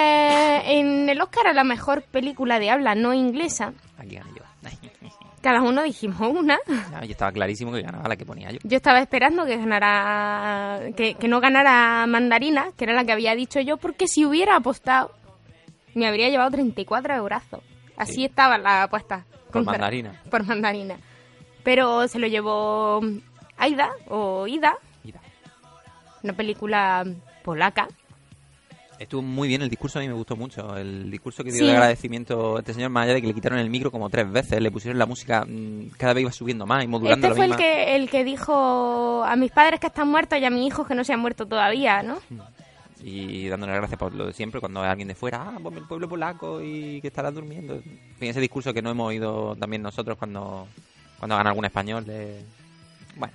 en 0.65 1.09
el 1.09 1.19
Oscar 1.21 1.47
a 1.47 1.53
la 1.53 1.65
mejor 1.65 2.03
película 2.03 2.59
de 2.59 2.69
habla 2.69 2.95
no 2.95 3.13
inglesa, 3.13 3.73
Aquí 3.97 4.15
gané 4.15 4.31
yo. 4.37 4.43
cada 5.41 5.61
uno 5.61 5.83
dijimos 5.83 6.21
una. 6.21 6.57
Ya, 6.65 7.01
yo 7.01 7.11
estaba 7.11 7.33
clarísimo 7.33 7.73
que 7.73 7.81
ganaba 7.81 8.07
la 8.07 8.15
que 8.15 8.25
ponía 8.25 8.51
yo. 8.51 8.59
Yo 8.63 8.77
estaba 8.77 9.01
esperando 9.01 9.45
que 9.45 9.57
ganara 9.57 10.79
que, 10.95 11.15
que 11.15 11.27
no 11.27 11.41
ganara 11.41 12.07
Mandarina, 12.07 12.67
que 12.77 12.85
era 12.85 12.93
la 12.93 13.03
que 13.03 13.11
había 13.11 13.35
dicho 13.35 13.59
yo, 13.59 13.75
porque 13.75 14.07
si 14.07 14.23
hubiera 14.23 14.55
apostado 14.55 15.11
me 15.93 16.07
habría 16.07 16.29
llevado 16.29 16.51
34 16.51 17.15
eurazos. 17.15 17.59
Así 18.03 18.13
Sí. 18.15 18.25
estaba 18.25 18.57
la 18.57 18.83
apuesta. 18.83 19.25
Por 19.51 19.63
mandarina. 19.65 20.21
Por 20.29 20.43
Mandarina. 20.45 20.97
Pero 21.63 22.07
se 22.07 22.19
lo 22.19 22.27
llevó 22.27 23.01
Aida, 23.57 23.89
o 24.09 24.47
Ida, 24.47 24.75
Mira, 25.03 25.19
una 26.23 26.33
película 26.33 27.05
polaca. 27.43 27.87
Estuvo 28.99 29.21
muy 29.21 29.47
bien 29.47 29.61
el 29.61 29.69
discurso, 29.69 29.99
a 29.99 30.01
mí 30.01 30.07
me 30.07 30.13
gustó 30.13 30.35
mucho. 30.35 30.77
El 30.77 31.09
discurso 31.11 31.43
que 31.43 31.51
dio 31.51 31.59
Sí. 31.59 31.65
de 31.65 31.71
agradecimiento 31.73 32.55
a 32.55 32.59
este 32.59 32.73
señor, 32.73 32.89
más 32.89 33.03
allá 33.05 33.15
de 33.15 33.21
que 33.21 33.27
le 33.27 33.33
quitaron 33.33 33.59
el 33.59 33.69
micro 33.69 33.91
como 33.91 34.09
tres 34.09 34.31
veces, 34.31 34.61
le 34.61 34.71
pusieron 34.71 34.97
la 34.99 35.05
música, 35.05 35.45
mm, 35.45 35.89
cada 35.97 36.13
vez 36.13 36.21
iba 36.21 36.31
subiendo 36.31 36.65
más 36.65 36.83
y 36.83 36.87
modulando 36.87 37.27
Este 37.27 37.35
fue 37.37 37.45
el 37.47 37.55
que, 37.57 37.95
el 37.95 38.09
que 38.09 38.23
dijo 38.23 39.23
a 39.25 39.35
mis 39.35 39.51
padres 39.51 39.79
que 39.79 39.87
están 39.87 40.07
muertos 40.09 40.39
y 40.39 40.45
a 40.45 40.49
mis 40.49 40.67
hijos 40.67 40.87
que 40.87 40.95
no 40.95 41.03
se 41.03 41.11
han 41.13 41.19
muerto 41.19 41.45
todavía, 41.47 42.01
¿no? 42.03 42.17
Y 43.03 43.49
dándole 43.49 43.73
gracias 43.73 43.99
por 43.99 44.13
lo 44.13 44.27
de 44.27 44.33
siempre, 44.33 44.61
cuando 44.61 44.81
hay 44.81 44.89
alguien 44.89 45.09
de 45.09 45.15
fuera, 45.15 45.43
ah, 45.43 45.59
pues 45.61 45.75
el 45.75 45.85
pueblo 45.85 46.07
polaco 46.07 46.61
y 46.61 47.01
que 47.01 47.09
estará 47.09 47.31
durmiendo. 47.31 47.75
En 47.75 48.15
fin, 48.17 48.29
ese 48.29 48.39
discurso 48.39 48.73
que 48.73 48.81
no 48.81 48.91
hemos 48.91 49.09
oído 49.09 49.55
también 49.57 49.81
nosotros 49.81 50.17
cuando, 50.17 50.67
cuando 51.19 51.35
gana 51.35 51.49
algún 51.49 51.65
español. 51.65 52.05
De... 52.05 52.41
Bueno, 53.17 53.33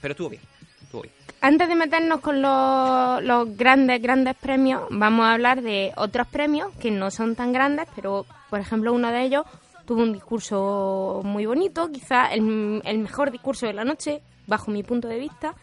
pero 0.00 0.12
estuvo 0.12 0.30
bien, 0.30 0.42
estuvo 0.82 1.02
bien. 1.02 1.14
Antes 1.42 1.68
de 1.68 1.74
meternos 1.74 2.20
con 2.20 2.40
los, 2.40 3.22
los 3.22 3.56
grandes, 3.56 4.00
grandes 4.00 4.34
premios, 4.36 4.82
vamos 4.90 5.26
a 5.26 5.34
hablar 5.34 5.60
de 5.60 5.92
otros 5.96 6.26
premios 6.28 6.72
que 6.80 6.90
no 6.90 7.10
son 7.10 7.34
tan 7.34 7.52
grandes, 7.52 7.86
pero 7.94 8.24
por 8.48 8.60
ejemplo 8.60 8.94
uno 8.94 9.10
de 9.10 9.22
ellos 9.22 9.44
tuvo 9.84 10.02
un 10.02 10.12
discurso 10.12 11.20
muy 11.24 11.44
bonito, 11.44 11.90
quizá 11.90 12.32
el, 12.32 12.80
el 12.84 12.98
mejor 12.98 13.30
discurso 13.30 13.66
de 13.66 13.74
la 13.74 13.84
noche, 13.84 14.22
bajo 14.46 14.70
mi 14.70 14.82
punto 14.82 15.06
de 15.06 15.18
vista. 15.18 15.54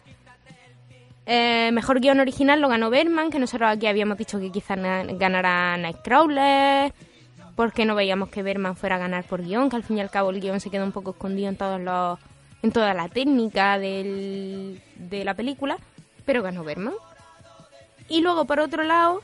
Eh, 1.30 1.70
mejor 1.72 2.00
guion 2.00 2.20
original 2.20 2.58
lo 2.58 2.68
ganó 2.70 2.88
Berman, 2.88 3.28
que 3.30 3.38
nosotros 3.38 3.68
aquí 3.70 3.86
habíamos 3.86 4.16
dicho 4.16 4.38
que 4.40 4.50
quizás 4.50 4.78
na- 4.78 5.04
ganara 5.04 5.76
Nightcrawler, 5.76 6.94
porque 7.54 7.84
no 7.84 7.94
veíamos 7.94 8.30
que 8.30 8.42
Berman 8.42 8.76
fuera 8.76 8.96
a 8.96 8.98
ganar 8.98 9.24
por 9.24 9.42
guion, 9.44 9.68
que 9.68 9.76
al 9.76 9.82
fin 9.82 9.98
y 9.98 10.00
al 10.00 10.10
cabo 10.10 10.30
el 10.30 10.40
guion 10.40 10.58
se 10.58 10.70
quedó 10.70 10.84
un 10.84 10.92
poco 10.92 11.10
escondido 11.10 11.50
en 11.50 11.56
todos 11.56 11.80
los 11.80 12.18
en 12.62 12.72
toda 12.72 12.92
la 12.94 13.08
técnica 13.08 13.78
del- 13.78 14.80
de 14.96 15.22
la 15.24 15.34
película, 15.34 15.76
pero 16.24 16.42
ganó 16.42 16.64
Berman. 16.64 16.94
Y 18.08 18.20
luego, 18.22 18.46
por 18.46 18.58
otro 18.58 18.82
lado, 18.82 19.20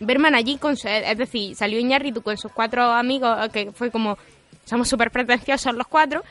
Berman 0.00 0.34
allí, 0.34 0.58
con 0.58 0.76
su- 0.76 0.86
es 0.86 1.16
decir, 1.18 1.56
salió 1.56 1.78
Iñárritu 1.78 2.20
con 2.22 2.36
sus 2.36 2.52
cuatro 2.52 2.82
amigos, 2.92 3.48
que 3.48 3.72
fue 3.72 3.90
como, 3.90 4.18
somos 4.64 4.88
súper 4.88 5.10
pretenciosos 5.10 5.74
los 5.74 5.86
cuatro, 5.88 6.22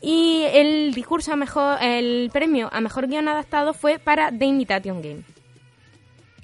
y 0.00 0.42
el 0.52 0.94
discurso 0.94 1.32
a 1.32 1.36
mejor, 1.36 1.78
el 1.82 2.30
premio 2.32 2.68
a 2.72 2.80
mejor 2.80 3.08
guion 3.08 3.28
adaptado 3.28 3.74
fue 3.74 3.98
para 3.98 4.30
The 4.30 4.44
Imitation 4.44 5.00
Game. 5.02 5.22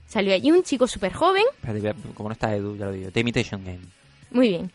Salió 0.07 0.35
allí 0.35 0.51
un 0.51 0.63
chico 0.63 0.87
súper 0.87 1.13
joven, 1.13 1.45
como 2.15 2.29
no 2.29 2.33
está 2.35 2.55
Edu, 2.55 2.77
ya 2.77 2.87
lo 2.87 2.93
digo. 2.93 3.11
The 3.11 3.21
Imitation 3.21 3.65
Game. 3.65 3.81
muy 4.31 4.49
bien. 4.49 4.71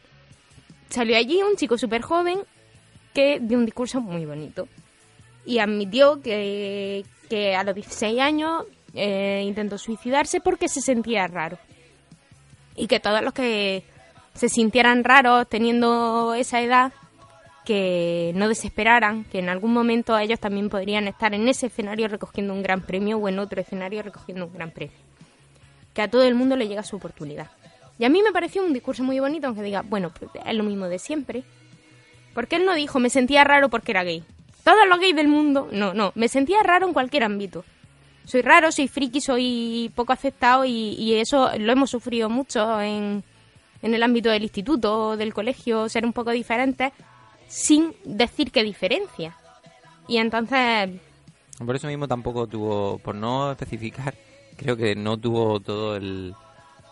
Salió 0.89 1.17
allí 1.17 1.41
un 1.43 1.55
chico 1.57 1.77
súper 1.77 2.01
joven 2.01 2.39
que 3.13 3.39
dio 3.41 3.57
un 3.57 3.65
discurso 3.65 3.99
muy 3.99 4.25
bonito. 4.25 4.67
Y 5.45 5.59
admitió 5.59 6.21
que, 6.21 7.05
que 7.29 7.55
a 7.55 7.63
los 7.63 7.75
16 7.75 8.19
años 8.19 8.65
eh, 8.93 9.43
intentó 9.45 9.77
suicidarse 9.77 10.39
porque 10.39 10.67
se 10.67 10.81
sentía 10.81 11.27
raro. 11.27 11.57
Y 12.75 12.87
que 12.87 12.99
todos 12.99 13.21
los 13.21 13.33
que 13.33 13.83
se 14.33 14.49
sintieran 14.49 15.03
raros 15.03 15.47
teniendo 15.49 16.33
esa 16.35 16.61
edad, 16.61 16.93
que 17.67 18.31
no 18.33 18.47
desesperaran, 18.47 19.25
que 19.25 19.39
en 19.39 19.49
algún 19.49 19.73
momento 19.73 20.17
ellos 20.17 20.39
también 20.39 20.69
podrían 20.69 21.05
estar 21.09 21.33
en 21.33 21.49
ese 21.49 21.67
escenario 21.67 22.07
recogiendo 22.07 22.53
un 22.53 22.63
gran 22.63 22.79
premio 22.79 23.17
o 23.17 23.27
en 23.27 23.39
otro 23.39 23.59
escenario 23.59 24.01
recogiendo 24.01 24.45
un 24.45 24.53
gran 24.53 24.71
premio. 24.71 24.95
Que 25.93 26.01
a 26.01 26.09
todo 26.09 26.23
el 26.23 26.33
mundo 26.33 26.55
le 26.55 26.69
llega 26.69 26.81
su 26.83 26.95
oportunidad. 26.95 27.51
Y 27.99 28.05
a 28.05 28.09
mí 28.09 28.21
me 28.23 28.31
pareció 28.31 28.63
un 28.63 28.71
discurso 28.71 29.03
muy 29.03 29.19
bonito, 29.19 29.47
aunque 29.47 29.63
diga, 29.63 29.81
bueno, 29.81 30.13
pues 30.17 30.31
es 30.45 30.55
lo 30.55 30.63
mismo 30.63 30.87
de 30.87 30.97
siempre. 30.97 31.43
Porque 32.33 32.55
él 32.55 32.65
no 32.65 32.73
dijo, 32.73 32.99
me 32.99 33.09
sentía 33.09 33.43
raro 33.43 33.67
porque 33.67 33.91
era 33.91 34.05
gay. 34.05 34.23
Todos 34.63 34.87
los 34.87 34.97
gays 34.97 35.17
del 35.17 35.27
mundo, 35.27 35.67
no, 35.69 35.93
no, 35.93 36.13
me 36.15 36.29
sentía 36.29 36.63
raro 36.63 36.87
en 36.87 36.93
cualquier 36.93 37.25
ámbito. 37.25 37.65
Soy 38.23 38.43
raro, 38.43 38.71
soy 38.71 38.87
friki, 38.87 39.19
soy 39.19 39.91
poco 39.93 40.13
aceptado 40.13 40.63
y, 40.63 40.95
y 40.97 41.15
eso 41.15 41.51
lo 41.57 41.73
hemos 41.73 41.89
sufrido 41.89 42.29
mucho 42.29 42.79
en, 42.79 43.25
en 43.81 43.93
el 43.93 44.03
ámbito 44.03 44.29
del 44.29 44.43
instituto, 44.43 45.17
del 45.17 45.33
colegio, 45.33 45.89
ser 45.89 46.05
un 46.05 46.13
poco 46.13 46.31
diferentes 46.31 46.93
sin 47.47 47.95
decir 48.03 48.51
qué 48.51 48.63
diferencia. 48.63 49.35
Y 50.07 50.17
entonces, 50.17 50.89
Por 51.63 51.75
eso 51.75 51.87
mismo 51.87 52.07
tampoco 52.07 52.47
tuvo, 52.47 52.97
por 52.99 53.15
no 53.15 53.51
especificar, 53.51 54.13
creo 54.55 54.77
que 54.77 54.95
no 54.95 55.17
tuvo 55.17 55.59
todo 55.59 55.95
el, 55.95 56.33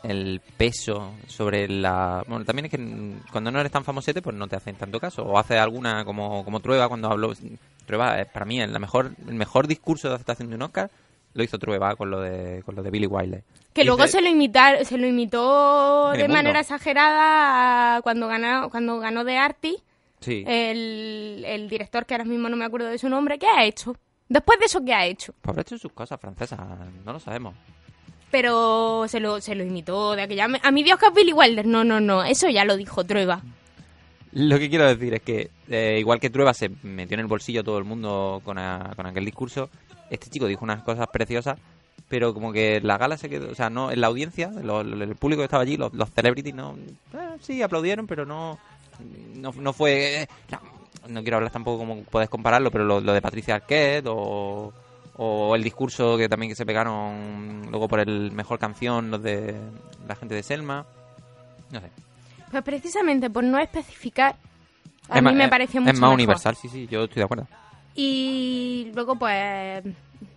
el 0.03 0.41
peso 0.57 1.13
sobre 1.27 1.67
la... 1.67 2.23
Bueno, 2.27 2.45
también 2.45 2.65
es 2.65 2.71
que 2.71 3.17
cuando 3.31 3.51
no 3.51 3.59
eres 3.59 3.71
tan 3.71 3.83
famosete, 3.83 4.21
pues 4.21 4.35
no 4.35 4.47
te 4.47 4.55
hacen 4.55 4.75
tanto 4.75 4.99
caso. 4.99 5.23
O 5.23 5.37
hace 5.37 5.57
alguna, 5.57 6.05
como, 6.05 6.43
como 6.45 6.59
Trueba 6.59 6.87
cuando 6.87 7.09
habló... 7.09 7.33
Trueba 7.85 8.19
es 8.19 8.27
para 8.27 8.45
mí 8.45 8.59
el, 8.61 8.77
mejor, 8.79 9.11
el 9.27 9.35
mejor 9.35 9.67
discurso 9.67 10.09
de 10.09 10.15
aceptación 10.15 10.49
de 10.49 10.55
un 10.55 10.61
Oscar, 10.63 10.89
lo 11.33 11.43
hizo 11.43 11.59
Trueba 11.59 11.95
con 11.95 12.09
lo 12.09 12.21
de, 12.21 12.63
con 12.65 12.75
lo 12.75 12.83
de 12.83 12.89
Billy 12.89 13.07
Wilder. 13.07 13.43
que 13.73 13.81
Y 13.81 13.85
luego 13.85 14.07
se 14.07 14.21
lo 14.21 14.29
imitar, 14.29 14.85
se 14.85 14.97
lo 14.97 15.05
imitó 15.05 16.11
de 16.11 16.27
manera 16.27 16.61
exagerada 16.61 17.97
a 17.97 18.01
cuando 18.01 18.27
ganó, 18.27 18.69
cuando 18.69 18.99
ganó 18.99 19.23
de 19.23 19.37
Arti. 19.37 19.77
Sí. 20.25 20.43
el, 20.47 21.43
el 21.45 21.69
director, 21.69 22.05
que 22.05 22.13
ahora 22.15 22.25
mismo 22.25 22.49
no 22.49 22.57
me 22.57 22.65
acuerdo 22.65 22.87
de 22.87 22.97
su 22.97 23.07
nombre, 23.09 23.37
¿qué 23.39 23.47
ha 23.47 23.63
hecho? 23.63 23.95
Después 24.27 24.57
de 24.59 24.65
eso, 24.65 24.83
¿qué 24.83 24.93
ha 24.93 25.05
hecho? 25.05 25.33
Pues 25.41 25.49
habrá 25.51 25.61
hecho 25.61 25.77
sus 25.77 25.91
cosas 25.91 26.19
francesas, 26.19 26.59
no 27.05 27.13
lo 27.13 27.19
sabemos. 27.19 27.53
Pero 28.31 29.05
se 29.07 29.19
lo, 29.19 29.39
se 29.39 29.55
lo 29.55 29.63
imitó 29.63 30.15
de 30.15 30.23
aquella... 30.23 30.47
A 30.63 30.71
mi 30.71 30.83
Dios 30.83 30.99
que 30.99 31.05
es 31.05 31.13
Billy 31.13 31.31
Wilder. 31.31 31.65
No, 31.65 31.83
no, 31.83 31.99
no. 32.01 32.23
Eso 32.23 32.49
ya 32.49 32.65
lo 32.65 32.75
dijo 32.75 33.03
Trueba. 33.05 33.41
Lo 34.33 34.59
que 34.59 34.69
quiero 34.69 34.85
decir 34.87 35.13
es 35.13 35.21
que, 35.21 35.49
eh, 35.69 35.97
igual 35.99 36.19
que 36.19 36.29
Trueba 36.29 36.53
se 36.53 36.69
metió 36.83 37.13
en 37.13 37.21
el 37.21 37.27
bolsillo 37.27 37.63
todo 37.63 37.77
el 37.77 37.85
mundo 37.85 38.41
con, 38.43 38.57
a- 38.57 38.91
con 38.95 39.05
aquel 39.05 39.23
discurso, 39.23 39.69
este 40.09 40.29
chico 40.29 40.47
dijo 40.47 40.65
unas 40.65 40.83
cosas 40.83 41.07
preciosas, 41.13 41.57
pero 42.09 42.33
como 42.33 42.51
que 42.51 42.81
la 42.81 42.97
gala 42.97 43.15
se 43.17 43.29
quedó, 43.29 43.49
o 43.49 43.55
sea, 43.55 43.69
no 43.69 43.91
en 43.91 44.01
la 44.01 44.07
audiencia, 44.07 44.49
lo- 44.61 44.83
lo- 44.83 45.01
el 45.05 45.15
público 45.15 45.39
que 45.39 45.45
estaba 45.45 45.63
allí, 45.63 45.77
los, 45.77 45.93
los 45.93 46.09
celebrities, 46.11 46.53
no, 46.53 46.75
eh, 47.13 47.37
sí, 47.39 47.61
aplaudieron, 47.61 48.05
pero 48.07 48.25
no, 48.25 48.59
no, 49.35 49.51
no 49.53 49.73
fue, 49.73 50.23
eh, 50.23 50.27
no, 50.51 50.59
no 51.09 51.21
quiero 51.21 51.37
hablar 51.37 51.51
tampoco 51.51 51.77
como 51.79 52.03
puedes 52.03 52.29
compararlo, 52.29 52.71
pero 52.71 52.83
lo, 52.83 52.99
lo 53.01 53.13
de 53.13 53.21
Patricia 53.21 53.55
Arquette 53.55 54.07
o, 54.07 54.73
o 55.17 55.55
el 55.55 55.63
discurso 55.63 56.17
que 56.17 56.27
también 56.29 56.49
que 56.51 56.55
se 56.55 56.65
pegaron 56.65 57.67
luego 57.69 57.87
por 57.87 57.99
el 57.99 58.31
mejor 58.31 58.59
canción, 58.59 59.11
los 59.11 59.21
de 59.23 59.55
la 60.07 60.15
gente 60.15 60.35
de 60.35 60.43
Selma, 60.43 60.85
no 61.71 61.79
sé. 61.79 61.89
Pues 62.51 62.63
precisamente 62.63 63.29
por 63.29 63.43
no 63.43 63.57
especificar, 63.59 64.35
a 65.09 65.17
Es 65.17 65.23
mí 65.23 65.33
me 65.33 65.45
es- 65.45 65.49
pareció 65.49 65.79
Es 65.79 65.85
mucho 65.85 65.93
más 65.93 65.99
mejor. 66.01 66.13
universal, 66.15 66.55
sí, 66.55 66.69
sí, 66.69 66.87
yo 66.87 67.03
estoy 67.03 67.19
de 67.19 67.23
acuerdo. 67.25 67.47
Y 67.95 68.91
luego, 68.93 69.15
pues, 69.15 69.83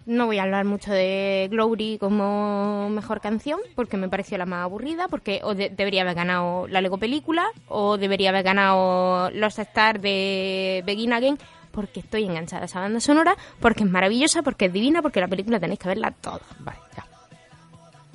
no 0.09 0.27
voy 0.27 0.39
a 0.39 0.43
hablar 0.45 0.65
mucho 0.65 0.91
de 0.93 1.49
Glory 1.51 1.99
como 1.99 2.89
mejor 2.91 3.21
canción, 3.21 3.61
porque 3.75 3.97
me 3.99 4.09
pareció 4.09 4.39
la 4.39 4.47
más 4.47 4.65
aburrida, 4.65 5.07
porque 5.09 5.41
o 5.45 5.55
de- 5.55 5.69
debería 5.71 6.03
haber 6.03 6.15
ganado 6.15 6.67
la 6.69 6.81
Lego 6.81 6.97
película, 6.99 7.47
o 7.69 7.99
debería 7.99 8.31
haber 8.31 8.43
ganado 8.43 9.31
Los 9.31 9.59
Stars 9.59 10.01
de 10.01 10.83
Begin 10.87 11.13
Again, 11.13 11.39
porque 11.73 12.01
estoy 12.01 12.25
enganchada 12.25 12.63
a 12.63 12.65
esa 12.65 12.81
banda 12.81 13.01
sonora, 13.01 13.37
porque 13.61 13.85
es 13.85 13.91
maravillosa, 13.91 14.43
porque 14.43 14.65
es 14.65 14.73
divina, 14.73 15.03
porque 15.03 15.21
la 15.21 15.29
película 15.29 15.61
tenéis 15.61 15.79
que 15.79 15.89
verla 15.89 16.11
toda. 16.11 16.41
Vale, 16.61 16.79
ya. 16.97 17.05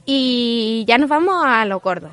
Y 0.05 0.83
ya 0.87 0.97
nos 0.97 1.09
vamos 1.09 1.45
a 1.45 1.63
lo 1.65 1.79
gordo. 1.79 2.09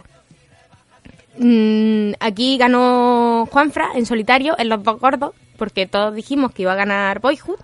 Mm, 1.39 2.13
aquí 2.21 2.59
ganó 2.59 3.47
Juanfra 3.51 3.91
en 3.95 4.05
solitario 4.05 4.55
en 4.59 4.69
los 4.69 4.83
dos 4.83 5.01
gordos, 5.01 5.33
porque 5.57 5.87
todos 5.87 6.15
dijimos 6.15 6.53
que 6.53 6.63
iba 6.63 6.73
a 6.73 6.77
ganar 6.77 7.21
Boyhood. 7.21 7.59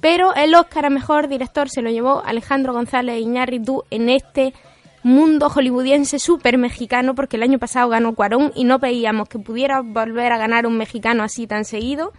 Pero 0.00 0.34
el 0.34 0.54
Oscar 0.54 0.86
a 0.86 0.90
mejor 0.90 1.28
director 1.28 1.68
se 1.68 1.82
lo 1.82 1.90
llevó 1.90 2.22
Alejandro 2.24 2.72
González 2.72 3.20
Iñárritu 3.20 3.84
en 3.90 4.08
este 4.08 4.54
mundo 5.02 5.48
hollywoodiense 5.48 6.18
súper 6.18 6.58
mexicano, 6.58 7.14
porque 7.14 7.36
el 7.36 7.42
año 7.42 7.58
pasado 7.58 7.88
ganó 7.88 8.14
Cuarón 8.14 8.52
y 8.54 8.64
no 8.64 8.78
veíamos 8.78 9.28
que 9.28 9.38
pudiera 9.38 9.80
volver 9.80 10.32
a 10.32 10.38
ganar 10.38 10.66
un 10.66 10.76
mexicano 10.76 11.22
así 11.22 11.46
tan 11.46 11.64
seguido 11.64 12.12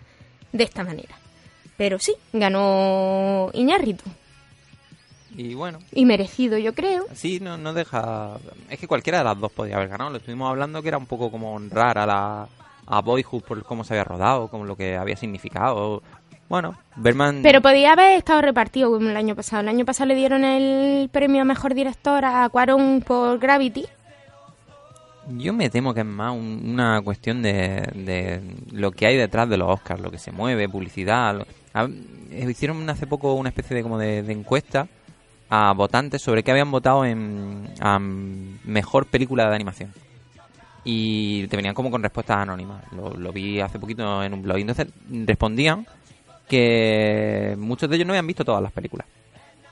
de 0.52 0.64
esta 0.64 0.84
manera. 0.84 1.16
Pero 1.78 2.00
sí, 2.00 2.14
ganó 2.34 3.50
Iñárritu. 3.54 4.04
Y 5.36 5.54
bueno, 5.54 5.80
Y 5.94 6.06
merecido, 6.06 6.58
yo 6.58 6.74
creo. 6.74 7.06
sí, 7.14 7.40
no, 7.40 7.58
no 7.58 7.74
deja... 7.74 8.38
Es 8.70 8.80
que 8.80 8.88
cualquiera 8.88 9.20
de 9.20 9.24
las 9.24 9.40
dos 9.40 9.52
podía 9.52 9.78
haber 9.78 9.88
ganado. 9.88 10.10
Lo 10.10 10.18
estuvimos 10.18 10.50
hablando 10.50 10.82
que 10.82 10.90
era 10.90 10.98
un 10.98 11.06
poco 11.06 11.32
como 11.32 11.58
rara 11.70 12.06
la, 12.06 12.50
a 12.88 13.02
Boyhood 13.02 13.44
por 13.44 13.64
cómo 13.64 13.84
se 13.86 13.94
había 13.94 14.04
rodado, 14.04 14.50
como 14.50 14.66
lo 14.66 14.76
que 14.76 14.98
había 14.98 15.16
significado. 15.16 16.02
Bueno, 16.50 16.76
Berman... 16.96 17.42
Pero 17.44 17.62
podía 17.62 17.94
haber 17.94 18.18
estado 18.18 18.42
repartido 18.42 18.92
como 18.92 19.08
el 19.10 19.16
año 19.16 19.36
pasado. 19.36 19.62
El 19.62 19.70
año 19.70 19.86
pasado 19.86 20.08
le 20.08 20.16
dieron 20.16 20.44
el 20.44 21.08
premio 21.10 21.44
a 21.44 21.46
mejor 21.46 21.76
director 21.76 22.26
a 22.26 22.50
Cuarón 22.50 23.04
por 23.06 23.38
Gravity. 23.40 23.86
Yo 25.38 25.54
me 25.54 25.70
temo 25.70 25.94
que 25.94 26.00
es 26.00 26.06
más 26.08 26.32
un- 26.32 26.62
una 26.72 27.02
cuestión 27.04 27.44
de, 27.44 27.88
de 27.94 28.42
lo 28.72 28.92
que 28.92 29.06
hay 29.06 29.16
detrás 29.16 29.48
de 29.48 29.58
los 29.58 29.70
Oscars, 29.70 30.02
lo 30.02 30.10
que 30.10 30.18
se 30.18 30.32
mueve, 30.32 30.68
publicidad. 30.68 31.36
lo- 31.38 31.46
a- 31.74 31.88
eh, 32.32 32.48
hicieron 32.50 32.90
hace 32.90 33.06
poco 33.06 33.34
una 33.36 33.50
especie 33.50 33.76
de 33.76 33.84
como 33.84 34.00
de, 34.00 34.24
de 34.24 34.34
encuesta 34.34 34.88
a 35.52 35.74
votantes 35.74 36.22
sobre 36.24 36.42
qué 36.42 36.50
habían 36.52 36.72
votado 36.72 37.06
en 37.06 37.70
a 37.80 38.00
mejor 38.00 39.06
película 39.06 39.48
de 39.50 39.56
animación. 39.56 39.94
y 40.86 41.46
te 41.48 41.58
venían 41.58 41.76
como 41.76 41.92
con 41.92 42.02
respuestas 42.02 42.38
anónimas. 42.38 42.82
Lo, 42.94 43.14
lo 43.16 43.32
vi 43.34 43.60
hace 43.60 43.78
poquito 43.78 44.24
en 44.24 44.34
un 44.34 44.42
blog. 44.42 44.58
Y 44.58 44.62
entonces 44.62 44.88
respondían 45.26 45.86
que 46.50 47.56
muchos 47.58 47.90
de 47.90 47.96
ellos 47.96 48.08
no 48.08 48.14
habían 48.14 48.28
visto 48.28 48.44
todas 48.44 48.62
las 48.62 48.72
películas. 48.74 49.08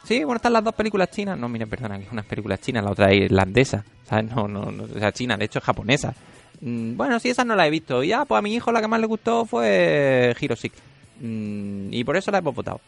Sí, 0.06 0.24
bueno, 0.24 0.38
están 0.38 0.54
las 0.54 0.64
dos 0.64 0.74
películas 0.74 1.10
chinas. 1.12 1.38
No, 1.38 1.50
mire, 1.50 1.68
perdona, 1.68 1.98
que 1.98 2.06
es 2.06 2.12
una 2.14 2.24
película 2.24 2.58
china, 2.58 2.82
la 2.82 2.92
otra 2.92 3.12
es 3.12 3.24
irlandesa. 3.24 3.84
¿Sabes? 4.06 4.32
No, 4.34 4.48
no, 4.48 4.72
no, 4.72 4.84
o 4.84 5.00
sea, 5.00 5.12
china, 5.12 5.36
de 5.36 5.46
hecho 5.46 5.60
es 5.60 5.66
japonesa. 5.66 6.14
Mm, 6.62 6.96
Bueno, 6.96 7.20
sí, 7.20 7.30
esa 7.30 7.44
no 7.44 7.56
la 7.56 7.68
he 7.68 7.70
visto. 7.70 8.02
Y 8.04 8.10
ya, 8.10 8.24
pues 8.24 8.40
a 8.40 8.42
mi 8.42 8.54
hijo 8.56 8.72
la 8.72 8.80
que 8.80 8.88
más 8.88 9.02
le 9.02 9.08
gustó 9.08 9.46
fue 9.46 10.34
Hirosik. 10.40 10.72
Mm, 11.20 11.92
Y 11.94 12.04
por 12.06 12.16
eso 12.16 12.32
la 12.32 12.38
hemos 12.38 12.56
votado. 12.56 12.80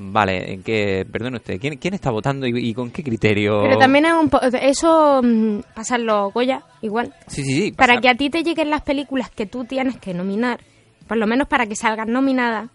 Vale, 0.00 0.52
¿en 0.52 0.62
qué? 0.62 1.04
Perdone 1.10 1.38
usted, 1.38 1.58
¿quién, 1.60 1.76
quién 1.76 1.94
está 1.94 2.10
votando 2.10 2.46
y, 2.46 2.52
y 2.68 2.72
con 2.74 2.90
qué 2.90 3.02
criterio? 3.02 3.62
Pero 3.62 3.78
también 3.78 4.06
es 4.06 4.12
un 4.12 4.28
poco... 4.28 4.46
Eso 4.46 5.20
mm, 5.24 5.60
pasan 5.74 6.06
los 6.06 6.32
Goya, 6.32 6.62
igual. 6.82 7.12
Sí, 7.26 7.42
sí, 7.42 7.52
sí. 7.52 7.72
Para 7.72 8.00
que 8.00 8.08
a 8.08 8.14
ti 8.14 8.30
te 8.30 8.44
lleguen 8.44 8.70
las 8.70 8.82
películas 8.82 9.30
que 9.30 9.46
tú 9.46 9.64
tienes 9.64 9.96
que 9.98 10.14
nominar, 10.14 10.60
por 11.08 11.16
lo 11.16 11.26
menos 11.26 11.48
para 11.48 11.66
que 11.66 11.74
salgan 11.74 12.12
nominadas, 12.12 12.70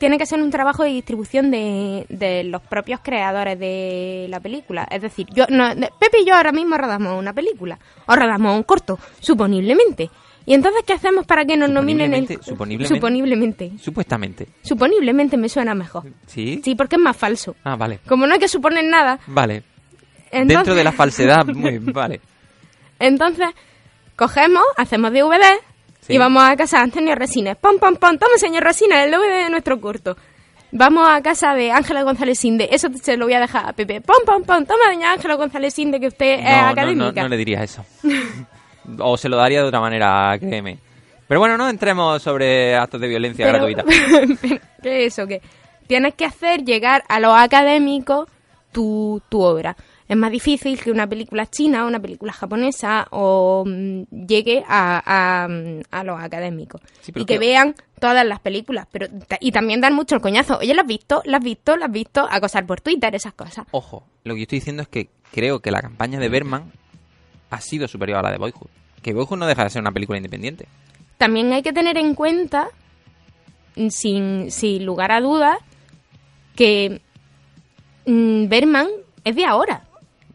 tiene 0.00 0.16
que 0.16 0.24
ser 0.24 0.42
un 0.42 0.50
trabajo 0.50 0.82
de 0.82 0.88
distribución 0.88 1.50
de, 1.50 2.06
de 2.08 2.42
los 2.44 2.62
propios 2.62 3.00
creadores 3.02 3.58
de 3.58 4.26
la 4.30 4.40
película. 4.40 4.88
Es 4.90 5.02
decir, 5.02 5.26
yo 5.34 5.44
no, 5.50 5.68
Pepe 5.74 6.22
y 6.22 6.24
yo 6.24 6.34
ahora 6.34 6.52
mismo 6.52 6.78
rodamos 6.78 7.18
una 7.18 7.34
película, 7.34 7.78
o 8.06 8.16
rodamos 8.16 8.56
un 8.56 8.62
corto, 8.62 8.98
suponiblemente. 9.20 10.08
¿Y 10.46 10.54
entonces 10.54 10.84
qué 10.86 10.94
hacemos 10.94 11.26
para 11.26 11.44
que 11.44 11.54
nos 11.58 11.68
nominen 11.68 12.14
el... 12.14 12.26
Suponiblemente, 12.26 12.88
suponiblemente. 12.88 12.94
Suponiblemente. 12.94 13.72
Supuestamente. 13.78 14.48
Suponiblemente 14.62 15.36
me 15.36 15.50
suena 15.50 15.74
mejor. 15.74 16.04
¿Sí? 16.26 16.62
Sí, 16.64 16.74
porque 16.74 16.96
es 16.96 17.02
más 17.02 17.14
falso. 17.14 17.54
Ah, 17.62 17.76
vale. 17.76 18.00
Como 18.08 18.26
no 18.26 18.32
hay 18.32 18.40
que 18.40 18.48
suponer 18.48 18.84
nada, 18.86 19.20
Vale. 19.26 19.62
entonces... 20.30 20.56
Dentro 20.56 20.74
de 20.74 20.84
la 20.84 20.92
falsedad, 20.92 21.44
muy 21.44 21.78
vale. 21.78 22.22
Entonces, 22.98 23.48
cogemos, 24.16 24.62
hacemos 24.78 25.12
DVD 25.12 25.44
Sí. 26.00 26.14
y 26.14 26.18
vamos 26.18 26.42
a 26.42 26.56
casa 26.56 26.78
de 26.78 26.84
Antonio 26.84 27.14
Resines. 27.14 27.56
¡Pam, 27.56 27.78
pam, 27.78 27.96
pam! 27.96 28.18
Tome, 28.18 28.38
señor 28.38 28.64
Resines, 28.64 29.04
el 29.04 29.10
DVD 29.10 29.44
de 29.44 29.50
nuestro 29.50 29.80
corto. 29.80 30.16
Vamos 30.72 31.06
a 31.08 31.20
casa 31.20 31.52
de 31.54 31.72
Ángela 31.72 32.02
González 32.04 32.38
Sinde. 32.38 32.68
Eso 32.72 32.88
se 33.02 33.16
lo 33.16 33.26
voy 33.26 33.34
a 33.34 33.40
dejar 33.40 33.68
a 33.68 33.72
Pepe. 33.72 34.00
¡Pam, 34.00 34.18
pam, 34.24 34.44
pam! 34.44 34.64
Toma, 34.64 34.84
doña 34.92 35.12
Ángela 35.12 35.34
González 35.34 35.74
Sinde, 35.74 35.98
que 36.00 36.06
usted 36.06 36.34
es 36.38 36.44
No, 36.44 36.50
no, 36.50 36.62
no, 36.62 36.68
académica. 36.68 37.22
no 37.22 37.28
le 37.28 37.36
diría 37.36 37.62
eso. 37.62 37.84
o 38.98 39.16
se 39.16 39.28
lo 39.28 39.36
daría 39.36 39.62
de 39.62 39.68
otra 39.68 39.80
manera, 39.80 40.36
créeme. 40.38 40.78
Pero 41.28 41.38
bueno, 41.40 41.56
no 41.56 41.68
entremos 41.68 42.20
sobre 42.22 42.74
actos 42.76 43.00
de 43.00 43.08
violencia 43.08 43.46
Pero- 43.46 43.66
gratuita. 43.66 43.84
pero, 44.40 44.58
¿Qué 44.82 45.06
es 45.06 45.12
eso? 45.18 45.26
Que 45.26 45.40
tienes 45.86 46.14
que 46.14 46.24
hacer 46.24 46.64
llegar 46.64 47.04
a 47.08 47.20
los 47.20 47.32
académicos 47.36 48.28
tu, 48.72 49.20
tu 49.28 49.40
obra. 49.42 49.76
Es 50.10 50.16
más 50.16 50.32
difícil 50.32 50.80
que 50.82 50.90
una 50.90 51.06
película 51.06 51.46
china 51.46 51.84
o 51.84 51.88
una 51.88 52.00
película 52.00 52.32
japonesa 52.32 53.06
o 53.12 53.62
mm, 53.64 54.02
llegue 54.26 54.64
a, 54.66 55.44
a, 55.44 55.46
mm, 55.48 55.82
a 55.88 56.02
los 56.02 56.20
académicos. 56.20 56.80
Sí, 57.00 57.12
y 57.14 57.24
que 57.24 57.34
que- 57.34 57.38
vean 57.38 57.76
todas 58.00 58.26
las 58.26 58.40
películas. 58.40 58.88
pero 58.90 59.06
Y 59.40 59.52
también 59.52 59.80
dan 59.80 59.94
mucho 59.94 60.16
el 60.16 60.20
coñazo. 60.20 60.58
Oye, 60.58 60.74
¿las 60.74 60.82
has 60.82 60.88
visto? 60.88 61.22
¿Las 61.26 61.38
has 61.38 61.44
visto? 61.44 61.76
¿Las 61.76 61.86
has 61.90 61.92
visto? 61.92 62.26
Acosar 62.28 62.66
por 62.66 62.80
Twitter, 62.80 63.14
esas 63.14 63.34
cosas. 63.34 63.66
Ojo, 63.70 64.02
lo 64.24 64.34
que 64.34 64.40
yo 64.40 64.42
estoy 64.42 64.58
diciendo 64.58 64.82
es 64.82 64.88
que 64.88 65.10
creo 65.30 65.60
que 65.60 65.70
la 65.70 65.80
campaña 65.80 66.18
de 66.18 66.28
Berman 66.28 66.72
ha 67.50 67.60
sido 67.60 67.86
superior 67.86 68.18
a 68.18 68.22
la 68.22 68.32
de 68.32 68.38
Boyhood. 68.38 68.66
Que 69.02 69.12
Boyhood 69.14 69.38
no 69.38 69.46
deja 69.46 69.62
de 69.62 69.70
ser 69.70 69.80
una 69.80 69.92
película 69.92 70.16
independiente. 70.18 70.66
También 71.18 71.52
hay 71.52 71.62
que 71.62 71.72
tener 71.72 71.96
en 71.98 72.16
cuenta, 72.16 72.66
mm, 73.76 73.88
sin, 73.90 74.50
sin 74.50 74.84
lugar 74.84 75.12
a 75.12 75.20
dudas, 75.20 75.58
que 76.56 77.00
Berman 78.06 78.88
es 79.24 79.36
de 79.36 79.44
ahora. 79.44 79.84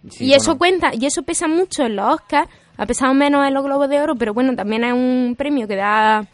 Sí, 0.09 0.25
y 0.25 0.33
eso 0.33 0.57
cuenta, 0.57 0.91
y 0.93 1.05
eso 1.05 1.23
pesa 1.23 1.47
mucho 1.47 1.83
en 1.83 1.95
los 1.95 2.15
Oscars, 2.15 2.49
ha 2.77 2.85
pesado 2.85 3.13
menos 3.13 3.47
en 3.47 3.53
los 3.53 3.63
Globos 3.63 3.89
de 3.89 3.99
Oro, 3.99 4.15
pero 4.15 4.33
bueno, 4.33 4.55
también 4.55 4.83
es 4.83 4.93
un 4.93 5.35
premio 5.37 5.67
que 5.67 5.75
da 5.75 6.27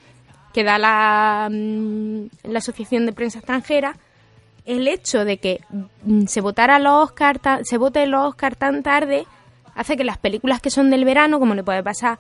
que 0.53 0.63
da 0.63 0.77
la, 0.77 1.49
mm, 1.49 2.25
la 2.43 2.60
Asociación 2.60 3.05
de 3.05 3.13
Prensa 3.13 3.39
Extranjera. 3.39 3.95
El 4.65 4.88
hecho 4.88 5.25
de 5.25 5.38
que 5.38 5.62
mm, 6.03 6.25
se 6.25 6.41
votara 6.41 6.79
los 6.79 7.10
Oscar 7.10 7.39
se 7.63 7.77
vote 7.77 8.05
los 8.05 8.29
Oscar 8.29 8.55
tan 8.55 8.84
tarde 8.84 9.25
hace 9.75 9.97
que 9.97 10.03
las 10.03 10.17
películas 10.17 10.62
que 10.62 10.69
son 10.69 10.89
del 10.89 11.05
verano, 11.05 11.39
como 11.39 11.55
le 11.55 11.63
puede 11.63 11.84
pasar 11.84 12.19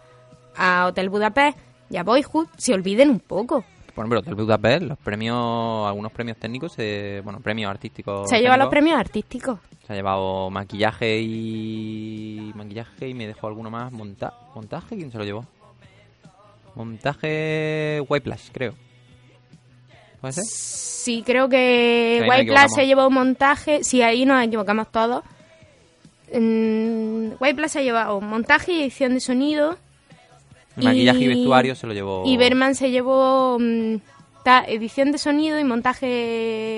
a 0.55 0.85
Hotel 0.87 1.09
Budapest 1.09 1.57
y 1.89 1.97
a 1.97 2.03
Boyhood, 2.03 2.47
se 2.57 2.73
olviden 2.73 3.09
un 3.09 3.19
poco. 3.19 3.65
Por 3.93 4.03
ejemplo, 4.03 4.19
Hotel 4.19 4.35
Budapest, 4.35 4.83
los 4.83 4.97
premios, 4.97 5.87
algunos 5.87 6.11
premios 6.11 6.37
técnicos, 6.37 6.73
eh, 6.77 7.21
bueno, 7.23 7.39
premios 7.41 7.69
artísticos. 7.69 8.29
Se 8.29 8.39
lleva 8.39 8.57
los 8.57 8.69
técnicos, 8.69 8.71
premios 8.71 8.99
artísticos. 8.99 9.59
Se 9.85 9.93
ha 9.93 9.95
llevado 9.95 10.49
maquillaje 10.49 11.19
y. 11.21 12.51
Maquillaje 12.55 13.09
y 13.09 13.13
me 13.13 13.27
dejó 13.27 13.47
alguno 13.47 13.69
más. 13.69 13.91
Monta 13.91 14.33
¿Montaje? 14.55 14.95
¿Quién 14.95 15.11
se 15.11 15.17
lo 15.17 15.23
llevó? 15.25 15.45
Montaje. 16.75 18.01
Whiplash, 18.07 18.49
creo. 18.51 18.73
¿Puede 20.21 20.33
ser? 20.33 20.43
Sí, 20.45 21.23
creo 21.25 21.49
que 21.49 22.19
equivocamos. 22.19 22.73
se 22.73 22.85
llevó 22.85 23.07
un 23.07 23.13
montaje. 23.15 23.83
Sí, 23.83 24.01
ahí 24.01 24.25
nos 24.25 24.43
equivocamos 24.43 24.91
todos. 24.91 25.23
Mm, 26.33 27.31
se 27.67 27.79
ha 27.79 27.81
llevado 27.81 28.17
un 28.17 28.27
montaje 28.27 28.71
y 28.71 28.81
edición 28.83 29.15
de 29.15 29.19
sonido. 29.19 29.77
Maquillaje 30.75 31.19
y 31.19 31.27
vestuario 31.27 31.75
se 31.75 31.87
lo 31.87 31.93
llevó. 31.93 32.23
Y 32.25 32.37
Berman 32.37 32.75
se 32.75 32.91
llevó 32.91 33.57
mm, 33.59 33.95
ta- 34.43 34.63
edición 34.67 35.11
de 35.11 35.17
sonido 35.17 35.59
y 35.59 35.63
montaje 35.63 36.05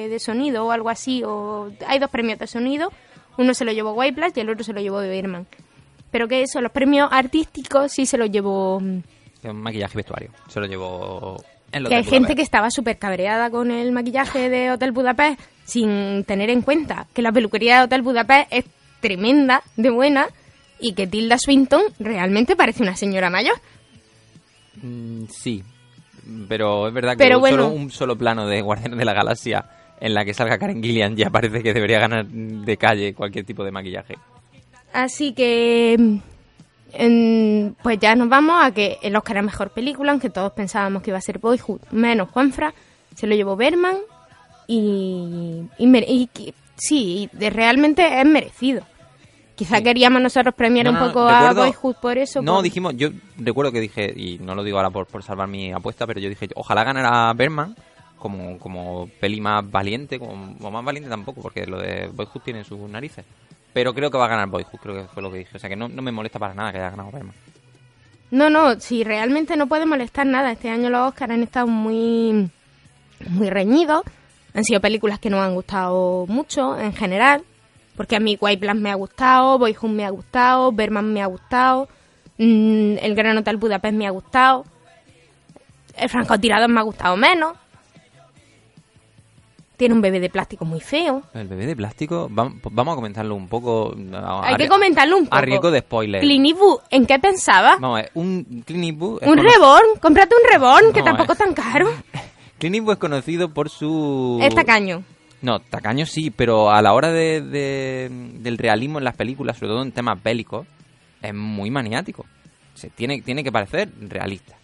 de 0.09 0.17
sonido 0.19 0.65
o 0.65 0.71
algo 0.71 0.89
así. 0.89 1.23
O 1.23 1.71
hay 1.87 1.99
dos 1.99 2.09
premios 2.09 2.39
de 2.39 2.47
sonido. 2.47 2.91
Uno 3.37 3.53
se 3.53 3.65
lo 3.65 3.71
llevó 3.71 3.93
White 3.93 4.13
Plus 4.13 4.33
y 4.35 4.39
el 4.41 4.49
otro 4.49 4.63
se 4.63 4.73
lo 4.73 4.81
llevó 4.81 4.97
Berman. 4.99 5.47
Pero 6.11 6.27
que 6.27 6.41
eso, 6.43 6.61
los 6.61 6.71
premios 6.71 7.09
artísticos 7.11 7.91
sí 7.91 8.05
se 8.05 8.17
los 8.17 8.29
llevó. 8.31 8.79
mm, 8.79 8.99
Maquillaje 9.53 9.93
y 9.95 9.97
vestuario. 9.97 10.29
Se 10.47 10.59
lo 10.59 10.65
llevó. 10.67 11.43
Que 11.71 11.95
hay 11.95 12.03
gente 12.03 12.35
que 12.35 12.43
estaba 12.43 12.69
súper 12.69 12.99
cabreada 12.99 13.49
con 13.49 13.71
el 13.71 13.91
maquillaje 13.91 14.47
de 14.49 14.69
Hotel 14.69 14.91
Budapest 14.91 15.39
sin 15.65 16.23
tener 16.23 16.51
en 16.51 16.61
cuenta 16.61 17.07
que 17.13 17.23
la 17.23 17.31
peluquería 17.31 17.77
de 17.79 17.83
Hotel 17.85 18.03
Budapest 18.03 18.47
es 18.53 18.65
tremenda, 19.01 19.63
de 19.75 19.89
buena, 19.89 20.27
y 20.79 20.93
que 20.93 21.07
Tilda 21.07 21.37
Swinton 21.39 21.81
realmente 21.99 22.55
parece 22.55 22.83
una 22.83 22.95
señora 22.95 23.31
mayor. 23.31 23.55
Mm, 24.83 25.25
sí. 25.29 25.63
Pero 26.47 26.87
es 26.87 26.93
verdad 26.93 27.13
que 27.13 27.17
Pero 27.23 27.39
solo 27.39 27.67
un 27.69 27.89
solo 27.89 28.15
plano 28.17 28.47
de 28.47 28.61
Guardianes 28.61 28.97
de 28.99 29.05
la 29.05 29.13
Galaxia 29.13 29.65
en 29.99 30.13
la 30.13 30.23
que 30.23 30.33
salga 30.33 30.57
Karen 30.57 30.81
Gillian 30.83 31.15
ya 31.15 31.29
parece 31.29 31.61
que 31.63 31.73
debería 31.73 31.99
ganar 31.99 32.25
de 32.25 32.77
calle 32.77 33.13
cualquier 33.13 33.45
tipo 33.45 33.63
de 33.63 33.71
maquillaje. 33.71 34.17
Así 34.93 35.33
que, 35.33 35.97
mm, 36.99 37.67
pues 37.81 37.99
ya 37.99 38.15
nos 38.15 38.29
vamos 38.29 38.55
a 38.63 38.71
que 38.71 38.97
el 39.01 39.15
Oscar 39.15 39.37
es 39.37 39.43
mejor 39.43 39.71
película, 39.71 40.11
aunque 40.11 40.29
todos 40.29 40.51
pensábamos 40.53 41.01
que 41.03 41.09
iba 41.11 41.17
a 41.17 41.21
ser 41.21 41.39
Boyhood, 41.39 41.81
menos 41.91 42.29
Juanfra, 42.29 42.73
se 43.15 43.27
lo 43.27 43.35
llevó 43.35 43.55
Berman 43.55 43.97
y, 44.67 45.63
y, 45.77 45.97
y 46.07 46.27
que- 46.27 46.53
sí, 46.75 47.29
de- 47.33 47.49
realmente 47.49 48.19
es 48.21 48.25
merecido. 48.25 48.83
Quizá 49.55 49.77
Sí. 49.77 49.83
queríamos 49.83 50.21
nosotros 50.21 50.55
premiar 50.55 50.85
No, 50.85 50.91
un 50.93 50.97
no, 50.99 51.07
poco 51.07 51.27
a 51.27 51.53
Boyhood 51.53 51.95
por 52.01 52.17
eso. 52.17 52.41
No, 52.41 52.55
por- 52.55 52.63
dijimos, 52.63 52.93
yo 52.97 53.09
recuerdo 53.37 53.71
que 53.71 53.79
dije, 53.79 54.11
y 54.15 54.39
no 54.39 54.55
lo 54.55 54.63
digo 54.63 54.77
ahora 54.77 54.89
por, 54.89 55.05
por 55.05 55.21
salvar 55.23 55.47
mi 55.47 55.71
apuesta, 55.71 56.07
pero 56.07 56.19
yo 56.19 56.27
dije, 56.29 56.49
ojalá 56.55 56.83
ganara 56.83 57.31
Berman 57.33 57.75
como, 58.17 58.57
como 58.57 59.09
peli 59.19 59.39
más 59.41 59.69
valiente, 59.69 60.17
como, 60.17 60.55
o 60.59 60.71
más 60.71 60.83
valiente 60.83 61.09
tampoco, 61.09 61.41
porque 61.41 61.67
lo 61.67 61.77
de 61.77 62.07
Boyhood 62.07 62.41
tiene 62.41 62.63
sus 62.63 62.79
narices. 62.89 63.25
Pero 63.73 63.93
creo 63.93 64.09
que 64.09 64.17
va 64.17 64.25
a 64.25 64.29
ganar 64.29 64.47
Boyhood, 64.49 64.79
creo 64.81 64.95
que 64.95 65.07
fue 65.13 65.21
lo 65.21 65.31
que 65.31 65.39
dije. 65.39 65.55
O 65.55 65.59
sea 65.59 65.69
que 65.69 65.75
no, 65.75 65.87
no 65.87 66.01
me 66.01 66.11
molesta 66.11 66.39
para 66.39 66.53
nada 66.53 66.71
que 66.71 66.77
haya 66.79 66.89
ganado 66.91 67.11
Berman. 67.11 67.35
No, 68.31 68.49
no, 68.49 68.79
si 68.79 69.03
realmente 69.03 69.55
no 69.55 69.67
puede 69.67 69.85
molestar 69.85 70.25
nada. 70.25 70.51
Este 70.51 70.69
año 70.69 70.89
los 70.89 71.09
Oscars 71.09 71.31
han 71.33 71.43
estado 71.43 71.67
muy, 71.67 72.49
muy 73.29 73.49
reñidos. 73.51 74.01
Han 74.55 74.63
sido 74.63 74.79
películas 74.81 75.19
que 75.19 75.29
nos 75.29 75.41
han 75.41 75.53
gustado 75.53 76.25
mucho 76.27 76.77
en 76.79 76.93
general. 76.93 77.43
Porque 77.95 78.15
a 78.15 78.19
mí 78.19 78.37
White 78.39 78.59
Plus 78.59 78.75
me 78.81 78.89
ha 78.91 78.95
gustado, 78.95 79.59
Boyhood 79.59 79.89
me 79.89 80.05
ha 80.05 80.09
gustado, 80.09 80.71
Berman 80.71 81.13
me 81.13 81.21
ha 81.21 81.27
gustado, 81.27 81.87
mm, 82.37 82.95
El 83.01 83.13
Gran 83.15 83.37
Hotel 83.37 83.57
Budapest 83.57 83.95
me 83.95 84.07
ha 84.07 84.11
gustado, 84.11 84.65
El 85.95 86.09
francotirador 86.09 86.69
me 86.69 86.79
ha 86.79 86.83
gustado 86.83 87.15
menos. 87.17 87.53
Tiene 89.77 89.95
un 89.95 90.01
bebé 90.01 90.19
de 90.19 90.29
plástico 90.29 90.65
muy 90.65 90.79
feo. 90.79 91.23
El 91.33 91.47
bebé 91.47 91.65
de 91.65 91.75
plástico, 91.75 92.29
vam- 92.29 92.59
vamos 92.71 92.93
a 92.93 92.95
comentarlo 92.95 93.35
un 93.35 93.47
poco. 93.47 93.93
Hay 94.43 94.55
que 94.55 94.67
comentarlo 94.69 95.17
un 95.17 95.25
poco. 95.25 95.35
A 95.35 95.41
riesgo 95.41 95.71
de 95.71 95.79
spoiler. 95.79 96.23
Eastwood, 96.23 96.79
¿en 96.91 97.05
qué 97.05 97.19
pensaba? 97.19 97.77
Ver, 97.95 98.11
un 98.13 98.63
es 99.21 99.27
un 99.27 99.37
reborn, 99.37 99.85
cómprate 99.99 100.35
un 100.35 100.51
reborn, 100.51 100.93
que 100.93 100.99
No, 100.99 101.05
tampoco 101.05 101.33
es 101.33 101.37
tan 101.39 101.53
caro. 101.53 101.89
Eastwood 102.61 102.93
es 102.93 102.99
conocido 102.99 103.49
por 103.53 103.69
su... 103.69 104.39
Es 104.41 104.53
tacaño. 104.55 105.03
No, 105.43 105.59
tacaño 105.59 106.05
sí, 106.07 106.31
pero 106.31 106.71
a 106.71 106.81
la 106.81 106.93
hora 106.93 107.11
de, 107.11 107.41
de- 107.41 108.09
del 108.39 108.57
realismo 108.57 108.97
en 108.97 109.03
las 109.03 109.15
películas, 109.15 109.57
sobre 109.57 109.73
todo 109.73 109.83
en 109.83 109.91
temas 109.91 110.21
bélicos, 110.23 110.65
es 111.21 111.33
muy 111.35 111.69
maniático. 111.69 112.25
Se 112.73 112.89
tiene, 112.89 113.21
tiene 113.21 113.43
que 113.43 113.51
parecer 113.51 113.89
realista. 114.09 114.55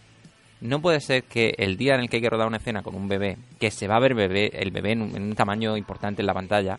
No 0.60 0.80
puede 0.82 1.00
ser 1.00 1.22
que 1.24 1.54
el 1.56 1.76
día 1.76 1.94
en 1.94 2.00
el 2.00 2.10
que 2.10 2.16
hay 2.16 2.22
que 2.22 2.28
rodar 2.30 2.48
una 2.48 2.56
escena 2.58 2.82
con 2.82 2.94
un 2.96 3.06
bebé, 3.08 3.36
que 3.60 3.70
se 3.70 3.86
va 3.86 3.96
a 3.96 4.00
ver 4.00 4.14
bebé, 4.14 4.50
el 4.54 4.72
bebé 4.72 4.92
en 4.92 5.02
un, 5.02 5.16
en 5.16 5.22
un 5.22 5.34
tamaño 5.34 5.76
importante 5.76 6.22
en 6.22 6.26
la 6.26 6.34
pantalla, 6.34 6.76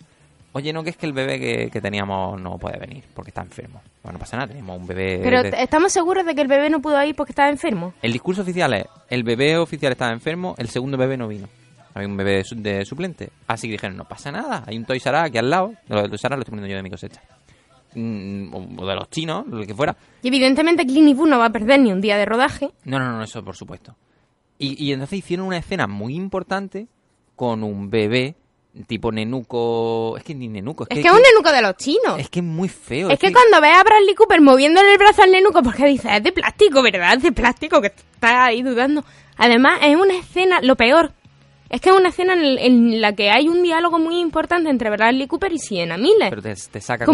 Oye, 0.54 0.74
no, 0.74 0.84
que 0.84 0.90
es 0.90 0.98
que 0.98 1.06
el 1.06 1.14
bebé 1.14 1.40
que, 1.40 1.70
que 1.72 1.80
teníamos 1.80 2.38
no 2.42 2.58
puede 2.58 2.78
venir 2.78 3.06
porque 3.14 3.30
está 3.30 3.42
enfermo. 3.42 3.82
Bueno, 4.04 4.18
no 4.18 4.20
pasa 4.20 4.36
nada, 4.36 4.50
tenemos 4.50 4.78
un 4.78 4.86
bebé... 4.86 5.22
Pero 5.24 5.44
de- 5.44 5.64
estamos 5.64 5.94
seguros 5.94 6.26
de 6.26 6.36
que 6.36 6.42
el 6.42 6.50
bebé 6.50 6.70
no 6.70 6.82
pudo 6.82 7.02
ir 7.06 7.16
porque 7.16 7.32
estaba 7.32 7.48
enfermo. 7.50 7.94
El 8.02 8.12
discurso 8.12 8.42
oficial 8.42 8.74
es, 8.74 8.84
el 9.10 9.24
bebé 9.24 9.56
oficial 9.58 9.94
estaba 9.94 10.12
enfermo, 10.12 10.54
el 10.58 10.68
segundo 10.68 10.98
bebé 10.98 11.16
no 11.16 11.30
vino. 11.30 11.48
Había 11.94 12.08
un 12.08 12.18
bebé 12.18 12.44
de 12.56 12.86
suplente. 12.86 13.30
Así 13.48 13.68
que 13.68 13.74
dijeron, 13.74 13.98
no 13.98 14.06
pasa 14.06 14.32
nada, 14.32 14.64
hay 14.66 14.78
un 14.78 14.86
Toys 14.86 15.06
R 15.06 15.18
aquí 15.18 15.38
al 15.38 15.50
lado. 15.50 15.74
Los 15.88 16.04
de 16.04 16.10
Toys 16.10 16.24
R 16.24 16.36
lo 16.36 16.42
estoy 16.42 16.52
poniendo 16.52 16.70
yo 16.70 16.78
de 16.78 16.84
mi 16.84 16.90
cosecha. 16.90 17.22
Mm, 17.94 18.80
o 18.80 18.86
de 18.86 18.96
los 18.96 19.10
chinos, 19.10 19.46
lo 19.48 19.66
que 19.66 19.76
fuera. 19.76 19.96
Y 20.22 20.30
evidentemente 20.30 20.86
Clint 20.86 21.10
Eastwood 21.10 21.28
no 21.30 21.40
va 21.40 21.46
a 21.46 21.50
perder 21.52 21.80
ni 21.80 21.92
un 21.92 22.00
día 22.00 22.18
de 22.18 22.26
rodaje. 22.26 22.72
No, 22.86 23.00
no, 23.00 23.12
no, 23.12 23.24
eso 23.24 23.44
por 23.44 23.56
supuesto. 23.56 23.96
Y, 24.58 24.82
y 24.84 24.94
entonces 24.94 25.20
hicieron 25.20 25.48
una 25.48 25.58
escena 25.58 25.88
muy 25.88 26.16
importante 26.16 26.88
con 27.36 27.64
un 27.64 27.90
bebé 27.90 28.36
tipo 28.88 29.12
nenuco... 29.12 30.16
Es 30.18 30.24
que 30.24 30.34
ni 30.34 30.48
nenuco, 30.48 30.84
es, 30.84 30.92
Es 30.92 30.96
que, 30.98 31.02
que 31.02 31.08
es 31.10 31.14
un 31.14 31.22
nenuco 31.22 31.52
de 31.52 31.62
los 31.62 31.76
chinos. 31.76 32.20
es 32.20 32.30
que 32.30 32.40
es 32.40 32.46
muy 32.46 32.70
feo. 32.70 33.10
Es 33.10 33.20
que 33.20 33.32
cuando 33.34 33.60
ves 33.60 33.76
a 33.76 33.84
Bradley 33.84 34.16
Cooper 34.16 34.40
moviéndole 34.42 34.94
el 34.94 34.98
brazo 34.98 35.24
al 35.24 35.32
nenuco, 35.32 35.62
porque 35.62 35.86
dices, 35.88 36.12
es 36.14 36.24
de 36.24 36.32
plástico, 36.32 36.82
¿verdad? 36.82 37.16
Es 37.16 37.24
de 37.24 37.32
plástico, 37.32 37.82
que 37.82 37.88
está 37.88 38.46
ahí 38.46 38.62
dudando. 38.62 39.04
Además, 39.38 39.80
es 39.84 39.96
una 39.98 40.16
escena, 40.16 40.62
lo 40.62 40.76
peor, 40.76 41.12
es 41.72 41.82
que 41.82 41.90
es 41.90 41.96
una 41.96 42.10
escena 42.10 42.34
en, 42.34 42.60
en 42.60 43.02
la 43.02 43.14
que 43.14 43.32
hay 43.32 43.48
un 43.48 43.64
diálogo 43.64 43.98
muy 43.98 44.20
importante 44.20 44.70
entre 44.70 44.90
Bradley 44.90 45.26
Cooper 45.28 45.52
y 45.54 45.58
Sienna 45.60 45.98
Miller. 45.98 46.30
Pero 46.30 46.42
te, 46.42 46.54
te 46.54 46.82
saca 46.82 47.06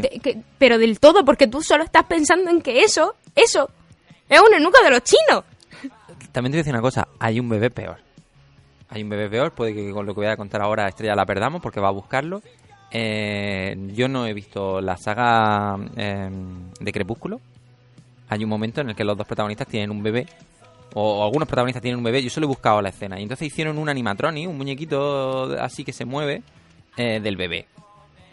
de- 0.00 0.20
que- 0.20 0.38
pero 0.58 0.78
del 0.78 1.00
todo, 1.00 1.24
porque 1.24 1.46
tú 1.48 1.62
solo 1.62 1.82
estás 1.82 2.04
pensando 2.04 2.50
en 2.50 2.60
que 2.62 2.80
eso, 2.82 3.14
eso, 3.34 3.68
es 4.28 4.40
un 4.40 4.50
nenuco 4.50 4.80
de 4.84 4.90
los 4.90 5.02
chinos. 5.02 5.44
También 6.30 6.52
te 6.52 6.56
voy 6.56 6.60
a 6.60 6.62
decir 6.62 6.72
una 6.74 6.82
cosa, 6.82 7.08
hay 7.18 7.40
un 7.40 7.48
bebé 7.48 7.70
peor. 7.70 7.96
Hay 8.90 9.02
un 9.02 9.08
bebé 9.08 9.28
peor, 9.30 9.52
puede 9.52 9.74
que 9.74 9.90
con 9.90 10.04
lo 10.06 10.14
que 10.14 10.20
voy 10.20 10.28
a 10.30 10.36
contar 10.36 10.60
ahora 10.62 10.86
Estrella 10.88 11.14
la 11.14 11.24
perdamos 11.26 11.60
porque 11.62 11.80
va 11.80 11.88
a 11.88 11.92
buscarlo. 11.92 12.42
Eh, 12.90 13.74
yo 13.94 14.06
no 14.08 14.26
he 14.26 14.34
visto 14.34 14.80
la 14.82 14.96
saga 14.98 15.78
eh, 15.96 16.28
de 16.78 16.92
Crepúsculo. 16.92 17.40
Hay 18.28 18.44
un 18.44 18.50
momento 18.50 18.82
en 18.82 18.90
el 18.90 18.94
que 18.94 19.04
los 19.04 19.16
dos 19.16 19.26
protagonistas 19.26 19.66
tienen 19.66 19.90
un 19.90 20.02
bebé, 20.02 20.26
o, 20.94 21.24
algunos 21.24 21.48
protagonistas 21.48 21.82
tienen 21.82 21.98
un 21.98 22.04
bebé, 22.04 22.22
yo 22.22 22.30
solo 22.30 22.46
he 22.46 22.48
buscado 22.48 22.82
la 22.82 22.90
escena. 22.90 23.18
Y 23.18 23.22
entonces 23.22 23.46
hicieron 23.46 23.78
un 23.78 23.88
animatronic, 23.88 24.48
un 24.48 24.56
muñequito 24.56 25.56
así 25.60 25.84
que 25.84 25.92
se 25.92 26.04
mueve, 26.04 26.42
eh, 26.96 27.20
del 27.20 27.36
bebé. 27.36 27.66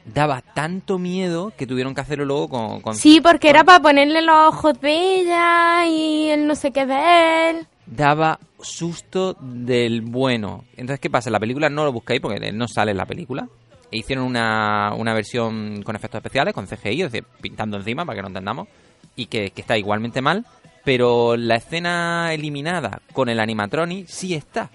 Daba 0.06 0.42
tanto 0.42 0.98
miedo 0.98 1.52
que 1.56 1.68
tuvieron 1.68 1.94
que 1.94 2.02
hacerlo 2.02 2.26
luego 2.26 2.50
con... 2.50 2.82
con 2.82 2.96
Sí, 2.96 3.22
porque 3.22 3.50
era 3.50 3.64
para 3.64 3.82
ponerle 3.82 4.22
los 4.22 4.36
ojos 4.36 4.80
de 4.82 5.20
ella 5.20 5.86
y 5.86 6.30
el 6.30 6.48
no 6.48 6.56
sé 6.56 6.72
qué 6.72 6.86
de 6.86 7.50
él. 7.50 7.68
daba 7.86 8.40
susto 8.62 9.36
del 9.40 10.02
bueno. 10.02 10.66
Entonces, 10.72 11.00
¿qué 11.00 11.10
pasa? 11.10 11.30
En 11.30 11.34
la 11.34 11.40
película 11.40 11.70
no 11.70 11.86
lo 11.86 11.94
busquéis 11.94 12.22
porque 12.22 12.52
no 12.52 12.68
sale 12.68 12.92
en 12.92 12.98
la 12.98 13.06
película. 13.06 13.48
E 13.92 13.98
hicieron 13.98 14.26
una, 14.26 14.94
una 14.96 15.14
versión 15.14 15.82
con 15.84 15.96
efectos 15.96 16.20
especiales, 16.20 16.54
con 16.54 16.68
CGI, 16.68 17.04
es 17.04 17.12
decir, 17.12 17.28
pintando 17.42 17.78
encima 17.78 18.06
para 18.06 18.18
que 18.18 18.22
no 18.22 18.28
entendamos, 18.28 18.68
y 19.16 19.26
que, 19.26 19.50
que 19.52 19.62
está 19.62 19.78
igualmente 19.78 20.22
mal, 20.22 20.46
pero 20.84 21.36
la 21.38 21.56
escena 21.56 22.34
eliminada 22.34 23.02
con 23.14 23.30
el 23.30 23.40
animatronic 23.40 24.08
sí 24.08 24.34
está. 24.34 24.70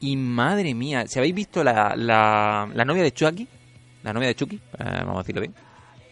Y 0.00 0.16
madre 0.16 0.74
mía, 0.74 1.06
si 1.06 1.18
habéis 1.18 1.34
visto 1.34 1.62
la, 1.62 1.94
la, 1.96 2.68
la 2.74 2.84
novia 2.84 3.02
de 3.02 3.12
Chucky, 3.12 3.46
la 4.02 4.12
novia 4.12 4.28
de 4.28 4.34
Chucky, 4.34 4.56
eh, 4.56 4.60
vamos 4.78 5.16
a 5.16 5.18
decirlo 5.18 5.40
bien, 5.42 5.54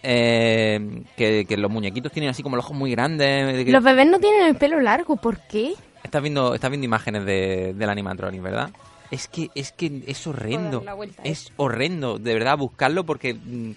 eh, 0.03 1.03
que, 1.17 1.45
que 1.47 1.57
los 1.57 1.71
muñequitos 1.71 2.13
tienen 2.13 2.31
así 2.31 2.43
como 2.43 2.57
los 2.57 2.65
ojos 2.65 2.77
muy 2.77 2.91
grandes. 2.91 3.65
que- 3.65 3.73
Los 3.73 3.83
bebés 3.83 4.07
no 4.07 4.19
tienen 4.19 4.47
el 4.47 4.57
pelo 4.57 4.81
largo, 4.81 5.17
¿por 5.17 5.39
qué? 5.49 5.75
Estás 6.03 6.23
viendo, 6.23 6.55
estás 6.55 6.71
viendo 6.71 6.85
imágenes 6.85 7.25
de, 7.25 7.75
del 7.75 7.91
animatronic, 7.91 8.41
¿verdad? 8.43 8.71
Es 9.11 9.27
que, 9.27 9.51
es 9.55 9.73
que 9.73 10.03
es 10.07 10.27
horrendo. 10.27 10.85
Es 11.25 11.53
horrendo, 11.57 12.19
de 12.19 12.35
verdad, 12.35 12.59
buscarlo 12.59 13.05
porque 13.05 13.35
mm, 13.35 13.71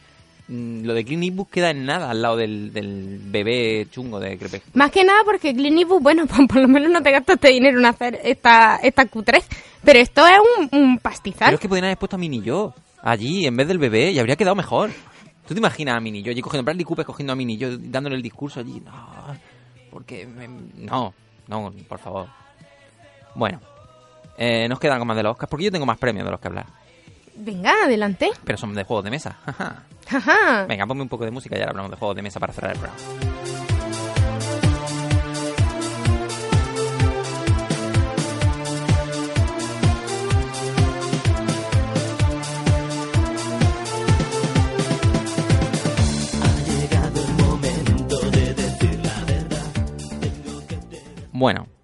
lo 0.52 0.94
de 0.94 1.06
Clint 1.06 1.24
Eastwood 1.24 1.48
queda 1.48 1.70
en 1.70 1.86
nada 1.86 2.10
al 2.12 2.22
lado 2.22 2.36
del, 2.38 2.74
del 2.74 3.20
bebé 3.24 3.88
chungo 3.90 4.20
de 4.20 4.38
Crepe. 4.38 4.62
Más 4.74 4.92
que 4.92 5.04
nada 5.04 5.20
porque 5.24 5.54
Clint 5.54 5.78
Eastwood, 5.80 6.02
bueno, 6.02 6.26
pues 6.28 6.48
por 6.48 6.58
lo 6.58 6.68
menos 6.68 6.92
no 6.92 7.02
te 7.02 7.12
gastas 7.12 7.36
este 7.36 7.50
dinero 7.50 7.80
en 7.80 7.86
hacer 7.86 8.20
esta, 8.24 8.76
esta 8.78 9.04
Q3. 9.10 9.44
Pero 9.84 10.00
esto 10.00 10.28
es 10.28 10.38
un, 10.72 10.80
un 10.80 10.98
pastizal. 11.00 11.48
Pero 11.48 11.56
es 11.56 11.62
que 11.62 11.68
podrían 11.70 11.86
haber 11.86 11.98
puesto 11.98 12.16
a 12.18 12.20
Mini 12.20 12.42
yo 12.42 12.74
allí 13.02 13.46
en 13.48 13.56
vez 13.56 13.68
del 13.68 13.78
bebé 13.80 14.12
y 14.12 14.20
habría 14.20 14.36
quedado 14.36 14.56
mejor. 14.56 14.92
¿Tú 15.48 15.54
te 15.56 15.60
imaginas 15.60 15.96
a 15.96 16.00
Mini 16.00 16.22
yo 16.22 16.32
allí 16.32 16.42
cogiendo 16.42 16.64
Bradley 16.66 16.86
Cooper 16.86 17.06
cogiendo 17.06 17.34
a 17.34 17.36
Mini 17.36 17.58
yo 17.58 17.78
dándole 17.78 18.16
el 18.16 18.22
discurso 18.22 18.60
allí? 18.60 18.80
No, 18.86 18.92
porque 19.90 20.28
me- 20.28 20.48
no, 20.48 21.14
no, 21.48 21.74
por 21.88 21.98
favor. 22.00 22.28
Bueno, 23.36 23.60
eh, 24.38 24.68
nos 24.70 24.80
queda 24.80 24.94
algo 24.94 25.06
más 25.06 25.18
de 25.18 25.24
los 25.24 25.32
Oscars 25.32 25.50
porque 25.50 25.66
yo 25.66 25.72
tengo 25.72 25.86
más 25.86 25.98
premios 25.98 26.26
de 26.26 26.32
los 26.32 26.40
que 26.40 26.48
hablar. 26.48 26.66
Venga, 27.36 27.74
adelante. 27.86 28.32
Pero 28.44 28.58
son 28.58 28.74
de 28.74 28.84
juegos 28.84 29.04
de 29.06 29.12
mesa. 29.12 29.38
Ajá. 30.10 30.66
Venga, 30.68 30.86
ponme 30.86 31.02
un 31.02 31.10
poco 31.10 31.26
de 31.26 31.32
música 31.32 31.56
y 31.56 31.60
ahora 31.60 31.72
hablamos 31.72 31.92
de 31.92 31.98
juegos 31.98 32.16
de 32.16 32.22
mesa 32.22 32.40
para 32.40 32.54
cerrar 32.54 32.72
el 32.74 32.80
programa. 32.80 33.51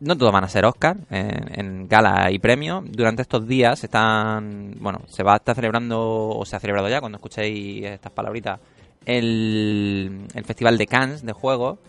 No 0.08 0.18
todos 0.18 0.32
van 0.32 0.44
a 0.44 0.50
ser 0.50 0.66
Oscar 0.66 0.98
en, 1.10 1.60
en 1.60 1.88
gala 1.88 2.32
y 2.32 2.40
premios. 2.40 2.84
Durante 2.90 3.22
estos 3.22 3.48
días 3.48 3.84
están, 3.84 4.76
bueno, 4.80 5.02
se 5.08 5.24
va 5.24 5.34
a 5.34 5.38
estar 5.38 5.56
celebrando, 5.56 6.30
o 6.30 6.46
se 6.46 6.56
ha 6.56 6.60
celebrado 6.60 6.90
ya, 6.90 7.00
cuando 7.00 7.18
escuchéis 7.18 7.86
estas 7.86 8.12
palabritas, 8.12 8.60
el, 9.06 10.28
el 10.34 10.46
Festival 10.46 10.78
de 10.78 10.88
Cannes 10.88 11.24
de 11.24 11.34
Juegos, 11.34 11.80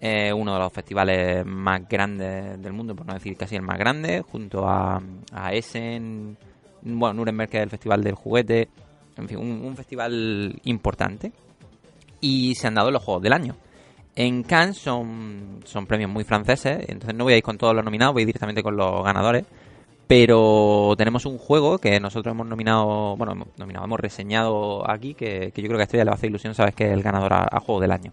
eh, 0.00 0.32
uno 0.32 0.52
de 0.52 0.58
los 0.58 0.72
festivales 0.72 1.46
más 1.46 1.88
grandes 1.88 2.60
del 2.60 2.72
mundo, 2.72 2.94
por 2.94 3.06
no 3.06 3.14
decir 3.14 3.36
casi 3.36 3.56
el 3.56 3.62
más 3.62 3.78
grande, 3.78 4.22
junto 4.22 4.68
a, 4.68 5.00
a 5.32 5.52
Essen, 5.52 6.36
bueno, 6.82 7.14
Nuremberg, 7.14 7.50
que 7.50 7.56
es 7.58 7.62
el 7.62 7.70
Festival 7.70 8.02
del 8.02 8.14
Juguete, 8.14 8.68
en 9.16 9.28
fin, 9.28 9.38
un, 9.38 9.64
un 9.64 9.76
festival 9.76 10.60
importante. 10.64 11.32
Y 12.20 12.54
se 12.56 12.66
han 12.66 12.74
dado 12.74 12.90
los 12.90 13.02
Juegos 13.02 13.22
del 13.22 13.32
Año. 13.32 13.54
En 14.18 14.42
Cannes 14.42 14.76
son, 14.78 15.60
premios 15.86 16.10
muy 16.10 16.24
franceses, 16.24 16.86
entonces 16.88 17.14
no 17.14 17.22
voy 17.22 17.34
a 17.34 17.36
ir 17.36 17.42
con 17.44 17.56
todos 17.56 17.72
los 17.72 17.84
nominados, 17.84 18.14
voy 18.14 18.22
a 18.22 18.24
ir 18.24 18.26
directamente 18.26 18.64
con 18.64 18.76
los 18.76 19.04
ganadores. 19.04 19.44
Pero 20.08 20.96
tenemos 20.98 21.24
un 21.24 21.38
juego 21.38 21.78
que 21.78 22.00
nosotros 22.00 22.32
hemos 22.32 22.48
nominado, 22.48 23.16
bueno, 23.16 23.34
hemos 23.34 23.48
nominado, 23.56 23.84
hemos 23.84 24.00
reseñado 24.00 24.90
aquí, 24.90 25.14
que, 25.14 25.52
yo 25.54 25.62
creo 25.62 25.76
que 25.76 25.82
a 25.82 25.84
esto 25.84 25.96
ya 25.96 26.04
le 26.04 26.10
hacer 26.10 26.30
ilusión, 26.30 26.52
sabes 26.56 26.74
que 26.74 26.86
es 26.86 26.92
el 26.92 27.04
ganador 27.04 27.32
a, 27.32 27.60
juego 27.60 27.80
del 27.80 27.92
año. 27.92 28.10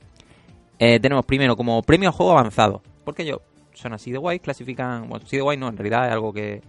Eh, 0.78 1.00
tenemos 1.00 1.26
primero 1.26 1.56
como 1.56 1.82
premio 1.82 2.10
a 2.10 2.12
juego 2.12 2.34
avanzado, 2.34 2.84
porque 3.04 3.24
ellos 3.24 3.40
son 3.74 3.94
así 3.94 4.12
de 4.12 4.20
guay, 4.20 4.40
clasifican, 4.40 5.10
bueno, 5.10 5.26
así 5.26 5.38
de 5.38 5.42
guay 5.42 5.58
no, 5.58 5.70
en 5.70 5.76
realidad 5.76 6.06
es 6.06 6.14
algo 6.14 6.32
que, 6.32 6.62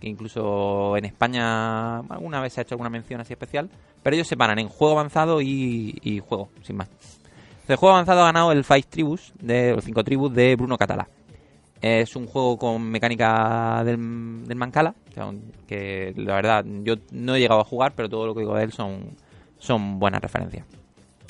incluso 0.00 0.96
en 0.96 1.04
España 1.04 1.98
alguna 2.00 2.40
vez 2.40 2.54
se 2.54 2.60
ha 2.60 2.62
hecho 2.62 2.74
alguna 2.74 2.90
mención 2.90 3.20
así 3.20 3.34
especial, 3.34 3.70
pero 4.02 4.16
ellos 4.16 4.26
separan 4.26 4.58
en 4.58 4.68
juego 4.68 4.98
avanzado 4.98 5.40
y 5.40 6.20
juego, 6.26 6.48
sin 6.62 6.78
más. 6.78 6.88
El 7.70 7.76
juego 7.76 7.94
avanzado 7.94 8.22
ha 8.22 8.26
ganado 8.26 8.50
el 8.50 8.64
Five 8.64 8.82
Tribus, 8.82 9.32
de, 9.40 9.74
los 9.74 9.84
cinco 9.84 10.02
tribus 10.02 10.34
de 10.34 10.56
Bruno 10.56 10.76
Catala. 10.76 11.08
Es 11.80 12.16
un 12.16 12.26
juego 12.26 12.58
con 12.58 12.82
mecánica 12.82 13.82
del, 13.84 14.44
del 14.44 14.56
Mancala, 14.56 14.94
que, 15.66 16.12
la 16.16 16.34
verdad 16.34 16.64
yo 16.82 16.96
no 17.12 17.36
he 17.36 17.40
llegado 17.40 17.60
a 17.60 17.64
jugar, 17.64 17.92
pero 17.94 18.08
todo 18.08 18.26
lo 18.26 18.34
que 18.34 18.40
digo 18.40 18.54
de 18.56 18.64
él 18.64 18.72
son, 18.72 19.16
son 19.58 19.98
buenas 19.98 20.20
referencias. 20.20 20.66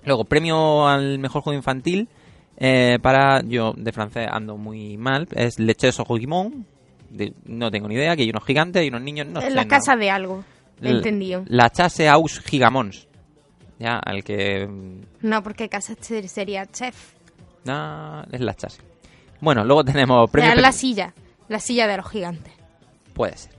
Luego, 0.07 0.25
premio 0.25 0.89
al 0.89 1.19
mejor 1.19 1.43
juego 1.43 1.57
infantil, 1.57 2.09
eh, 2.57 2.99
para, 3.03 3.43
yo 3.43 3.75
de 3.77 3.93
francés 3.93 4.27
ando 4.31 4.57
muy 4.57 4.97
mal, 4.97 5.29
es 5.37 5.59
Leches 5.61 6.01
o 6.01 6.05
Guimón, 6.07 6.65
de- 7.11 7.35
no 7.45 7.71
tengo 7.71 7.87
ni 7.87 7.95
idea, 7.95 8.17
que 8.17 8.23
hay 8.23 8.31
unos 8.31 8.45
gigantes 8.45 8.83
y 8.85 8.89
unos 8.89 9.03
niños, 9.03 9.27
no 9.27 9.41
en 9.41 9.49
sé, 9.51 9.55
la 9.55 9.65
no. 9.65 9.69
casa 9.69 9.95
de 9.95 10.11
algo. 10.11 10.43
Entendido. 10.83 11.45
La 11.47 11.69
Chasse 11.69 12.09
Aus 12.09 12.41
Gigamons. 12.41 13.07
Ya, 13.81 13.99
al 13.99 14.23
que 14.23 14.67
mm, 14.69 15.01
No, 15.23 15.43
porque 15.43 15.69
casa 15.69 15.95
ser- 16.01 16.29
sería 16.29 16.67
chef. 16.67 17.15
No, 17.65 18.23
es 18.31 18.41
la 18.41 18.55
chasis. 18.55 18.81
Bueno, 19.41 19.65
luego 19.65 19.83
tenemos 19.85 20.29
Era 20.35 20.49
premio... 20.49 20.55
la 20.63 20.71
silla. 20.73 21.13
La 21.49 21.59
silla 21.59 21.87
de 21.89 21.97
los 21.97 22.09
gigantes. 22.09 22.53
Puede 23.15 23.37
ser. 23.37 23.53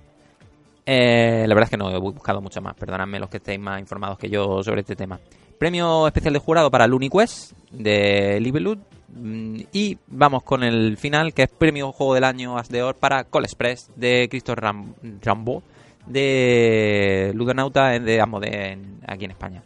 Eh, 0.86 1.44
la 1.48 1.54
verdad 1.54 1.66
es 1.66 1.70
que 1.72 1.78
no 1.78 1.90
he 1.92 1.98
buscado 2.00 2.40
mucho 2.42 2.62
más. 2.62 2.76
Perdonadme 2.76 3.20
los 3.20 3.30
que 3.30 3.38
estéis 3.38 3.60
más 3.60 3.80
informados 3.80 4.18
que 4.18 4.30
yo 4.30 4.64
sobre 4.64 4.82
este 4.82 4.96
tema. 4.96 5.20
Premio 5.60 6.08
especial 6.08 6.34
de 6.34 6.40
jurado 6.40 6.72
para 6.72 6.88
Luniquest 6.88 7.52
de 7.72 8.40
Libelud. 8.40 8.78
Mm, 9.14 9.60
Y 9.74 9.98
vamos 10.08 10.44
con 10.44 10.64
el 10.64 10.98
final, 10.98 11.34
que 11.34 11.44
es 11.44 11.50
premio 11.50 11.92
juego 11.92 12.14
del 12.16 12.24
año 12.24 12.58
Asdeor 12.58 12.96
para 12.96 13.24
Call 13.26 13.44
Express 13.46 13.92
de 13.96 14.28
Cristo 14.30 14.56
Ram 14.56 14.94
Rambo 15.22 15.64
de 16.08 17.32
Ludonauta 17.36 18.00
de 18.00 18.22
Asmodee 18.22 18.72
en- 18.74 19.00
aquí 19.08 19.26
en 19.26 19.32
España. 19.32 19.64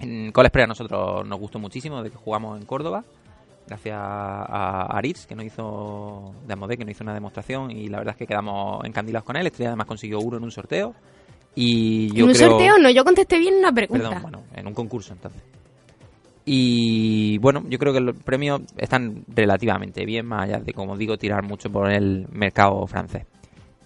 En 0.00 0.26
Express 0.28 0.64
a 0.64 0.66
nosotros 0.66 1.26
nos 1.26 1.38
gustó 1.38 1.58
muchísimo 1.58 2.02
de 2.02 2.10
que 2.10 2.16
jugamos 2.16 2.58
en 2.58 2.66
Córdoba. 2.66 3.04
Gracias 3.66 3.96
a 3.96 4.86
Aritz, 4.96 5.26
que 5.26 5.36
nos 5.36 5.44
hizo 5.44 6.34
de 6.46 6.52
Asmodee, 6.54 6.76
que 6.76 6.84
nos 6.84 6.92
hizo 6.92 7.04
una 7.04 7.14
demostración 7.14 7.70
y 7.70 7.88
la 7.88 7.98
verdad 7.98 8.14
es 8.14 8.18
que 8.18 8.26
quedamos 8.26 8.84
encandilados 8.84 9.24
con 9.24 9.36
él. 9.36 9.46
Este 9.46 9.66
además 9.66 9.86
consiguió 9.86 10.18
uno 10.18 10.38
en 10.38 10.44
un 10.44 10.50
sorteo. 10.50 10.94
Y 11.54 12.08
yo 12.14 12.24
en 12.24 12.30
un 12.30 12.34
creo... 12.34 12.50
sorteo 12.50 12.78
no, 12.78 12.90
yo 12.90 13.04
contesté 13.04 13.38
bien 13.38 13.54
una 13.54 13.72
pregunta. 13.72 14.08
Perdón, 14.08 14.22
bueno, 14.22 14.42
en 14.54 14.66
un 14.66 14.74
concurso 14.74 15.12
entonces. 15.12 15.42
Y 16.44 17.38
bueno, 17.38 17.62
yo 17.68 17.78
creo 17.78 17.92
que 17.92 18.00
los 18.00 18.16
premios 18.16 18.62
están 18.76 19.24
relativamente 19.28 20.04
bien, 20.04 20.26
más 20.26 20.44
allá 20.44 20.58
de, 20.58 20.72
como 20.72 20.96
digo, 20.96 21.16
tirar 21.16 21.44
mucho 21.44 21.70
por 21.70 21.92
el 21.92 22.26
mercado 22.32 22.86
francés. 22.86 23.24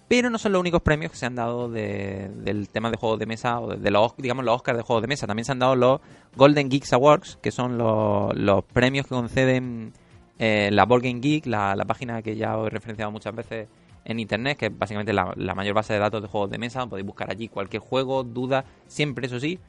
Pero 0.07 0.29
no 0.29 0.37
son 0.37 0.51
los 0.51 0.59
únicos 0.59 0.81
premios 0.81 1.11
que 1.11 1.17
se 1.17 1.25
han 1.25 1.35
dado 1.35 1.69
de- 1.69 2.29
del 2.35 2.69
tema 2.69 2.91
de 2.91 2.97
juegos 2.97 3.17
de 3.19 3.25
mesa, 3.25 3.59
o 3.59 3.75
de, 3.75 3.91
los, 3.91 4.15
digamos, 4.17 4.45
los 4.45 4.55
Oscars 4.55 4.77
de 4.77 4.83
juegos 4.83 5.01
de 5.01 5.07
mesa. 5.07 5.25
También 5.25 5.45
se 5.45 5.51
han 5.51 5.59
dado 5.59 5.75
los 5.75 5.99
Golden 6.35 6.69
Geeks 6.69 6.93
Awards, 6.93 7.39
que 7.41 7.51
son 7.51 7.77
los, 7.77 8.63
premios 8.65 9.07
que 9.07 9.15
conceden 9.15 9.93
eh, 10.37 10.69
la 10.71 10.85
Board 10.85 11.03
Game 11.03 11.19
Geek, 11.21 11.47
la, 11.47 11.75
página 11.87 12.21
que 12.21 12.35
ya 12.35 12.57
os 12.57 12.67
he 12.67 12.69
referenciado 12.69 13.11
muchas 13.11 13.35
veces 13.35 13.67
en 14.03 14.19
internet, 14.19 14.57
que 14.59 14.67
es 14.67 14.77
básicamente 14.77 15.11
la 15.11 15.55
mayor 15.55 15.73
base 15.73 15.93
de 15.93 15.99
datos 15.99 16.21
de 16.21 16.27
juegos 16.27 16.51
de 16.51 16.59
mesa. 16.59 16.85
Podéis 16.85 17.07
buscar 17.07 17.31
allí 17.31 17.47
cualquier 17.47 17.81
juego, 17.81 18.23
duda, 18.23 18.63
siempre, 18.87 19.25
eso 19.25 19.39
sí, 19.39 19.59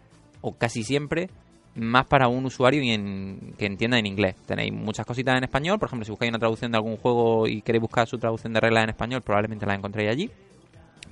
o 0.42 0.52
casi 0.52 0.82
siempre, 0.82 1.30
más 1.76 2.06
para 2.06 2.28
un 2.28 2.44
usuario 2.46 2.82
y 2.82 2.90
en- 2.90 3.54
que 3.58 3.66
entienda 3.66 3.98
en 3.98 4.06
inglés. 4.06 4.34
Tenéis 4.46 4.72
muchas 4.72 5.06
cositas 5.06 5.36
en 5.36 5.44
español, 5.44 5.78
por 5.78 5.88
ejemplo, 5.88 6.04
si 6.04 6.10
buscáis 6.10 6.30
una 6.30 6.38
traducción 6.38 6.72
de 6.72 6.76
algún 6.78 6.96
juego 6.96 7.46
y 7.46 7.62
queréis 7.62 7.82
buscar 7.82 8.06
su 8.06 8.18
traducción 8.18 8.52
de 8.52 8.60
reglas 8.60 8.84
en 8.84 8.90
español, 8.90 9.22
probablemente 9.22 9.66
la 9.66 9.74
encontréis 9.74 10.10
allí. 10.10 10.30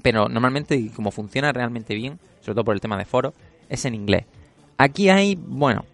Pero 0.03 0.29
normalmente, 0.29 0.77
y 0.77 0.89
como 0.89 1.11
funciona 1.11 1.53
realmente 1.53 1.95
bien, 1.95 2.19
sobre 2.41 2.55
todo 2.55 2.65
por 2.65 2.75
el 2.75 2.81
tema 2.81 2.99
de 2.99 3.05
foros, 3.05 3.33
es 3.69 3.85
en 3.85 3.95
inglés. 3.95 4.25
Aquí 4.77 5.09
hay, 5.09 5.35
bueno, 5.37 5.85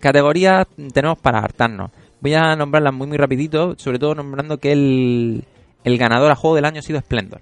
categorías 0.00 0.66
tenemos 0.92 1.18
para 1.18 1.38
hartarnos. 1.38 1.90
Voy 2.20 2.34
a 2.34 2.56
nombrarlas 2.56 2.92
muy 2.94 3.06
muy 3.06 3.16
rapidito, 3.16 3.74
sobre 3.78 3.98
todo 3.98 4.14
nombrando 4.14 4.58
que 4.58 4.72
el, 4.72 5.44
el 5.84 5.98
ganador 5.98 6.30
a 6.32 6.36
juego 6.36 6.56
del 6.56 6.64
año 6.64 6.80
ha 6.80 6.82
sido 6.82 7.00
Splendor. 7.00 7.40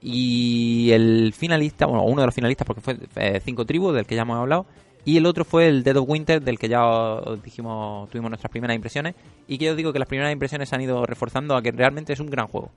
Y 0.00 0.90
el 0.92 1.32
finalista, 1.36 1.86
bueno, 1.86 2.04
uno 2.04 2.20
de 2.22 2.26
los 2.26 2.34
finalistas, 2.34 2.66
porque 2.66 2.80
fue 2.80 2.98
eh, 3.16 3.40
Cinco 3.44 3.64
Tribus, 3.64 3.94
del 3.94 4.06
que 4.06 4.14
ya 4.14 4.22
hemos 4.22 4.38
hablado, 4.38 4.64
y 5.08 5.16
el 5.16 5.24
otro 5.24 5.46
fue 5.46 5.68
el 5.68 5.82
Dead 5.82 5.96
of 5.96 6.06
Winter, 6.06 6.42
del 6.42 6.58
que 6.58 6.68
ya 6.68 6.84
os 6.84 7.42
dijimos, 7.42 8.10
tuvimos 8.10 8.28
nuestras 8.30 8.50
primeras 8.50 8.74
impresiones, 8.74 9.14
y 9.46 9.56
que 9.56 9.70
os 9.70 9.76
digo 9.76 9.90
que 9.90 9.98
las 9.98 10.06
primeras 10.06 10.30
impresiones 10.30 10.68
se 10.68 10.74
han 10.74 10.82
ido 10.82 11.06
reforzando 11.06 11.56
a 11.56 11.62
que 11.62 11.72
realmente 11.72 12.12
es 12.12 12.20
un 12.20 12.28
gran 12.28 12.46
juego. 12.46 12.70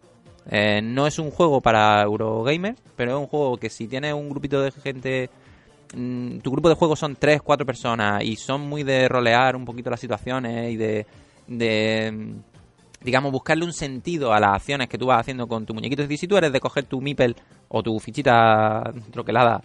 Eh, 0.50 0.80
no 0.82 1.08
es 1.08 1.20
un 1.20 1.30
juego 1.30 1.60
para 1.60 2.02
Eurogamer, 2.04 2.76
pero 2.96 3.12
es 3.12 3.18
un 3.18 3.28
juego 3.28 3.58
que 3.58 3.70
si 3.70 3.86
tienes 3.86 4.14
un 4.14 4.30
grupito 4.30 4.62
de 4.62 4.72
gente 4.72 5.30
mm, 5.94 6.38
tu 6.38 6.52
grupo 6.52 6.70
de 6.70 6.76
juegos 6.76 7.00
son 7.00 7.18
tres, 7.18 7.42
cuatro 7.42 7.66
personas 7.66 8.24
y 8.24 8.38
son 8.38 8.62
muy 8.62 8.84
de 8.84 9.10
rolear 9.10 9.58
un 9.58 9.66
poquito 9.66 9.90
las 9.90 10.00
situaciones 10.00 10.72
y 10.72 10.78
de, 10.78 11.06
de, 11.48 12.12
mm, 12.14 13.04
digamos, 13.04 13.34
buscarle 13.34 13.66
un 13.66 13.74
sentido 13.74 14.32
a 14.32 14.40
las 14.40 14.54
acciones 14.54 14.88
que 14.88 14.98
tú 14.98 15.08
vas 15.08 15.20
haciendo 15.20 15.48
con 15.48 15.66
tu 15.66 15.74
muñequito. 15.74 16.02
Es 16.02 16.08
decir, 16.08 16.20
si 16.20 16.28
tú 16.30 16.38
eres 16.38 16.54
de 16.54 16.62
coger 16.62 16.86
tu 16.86 17.02
Mipel 17.02 17.36
o 17.68 17.84
tu 17.84 18.00
fichita 18.00 18.90
troquelada, 19.12 19.62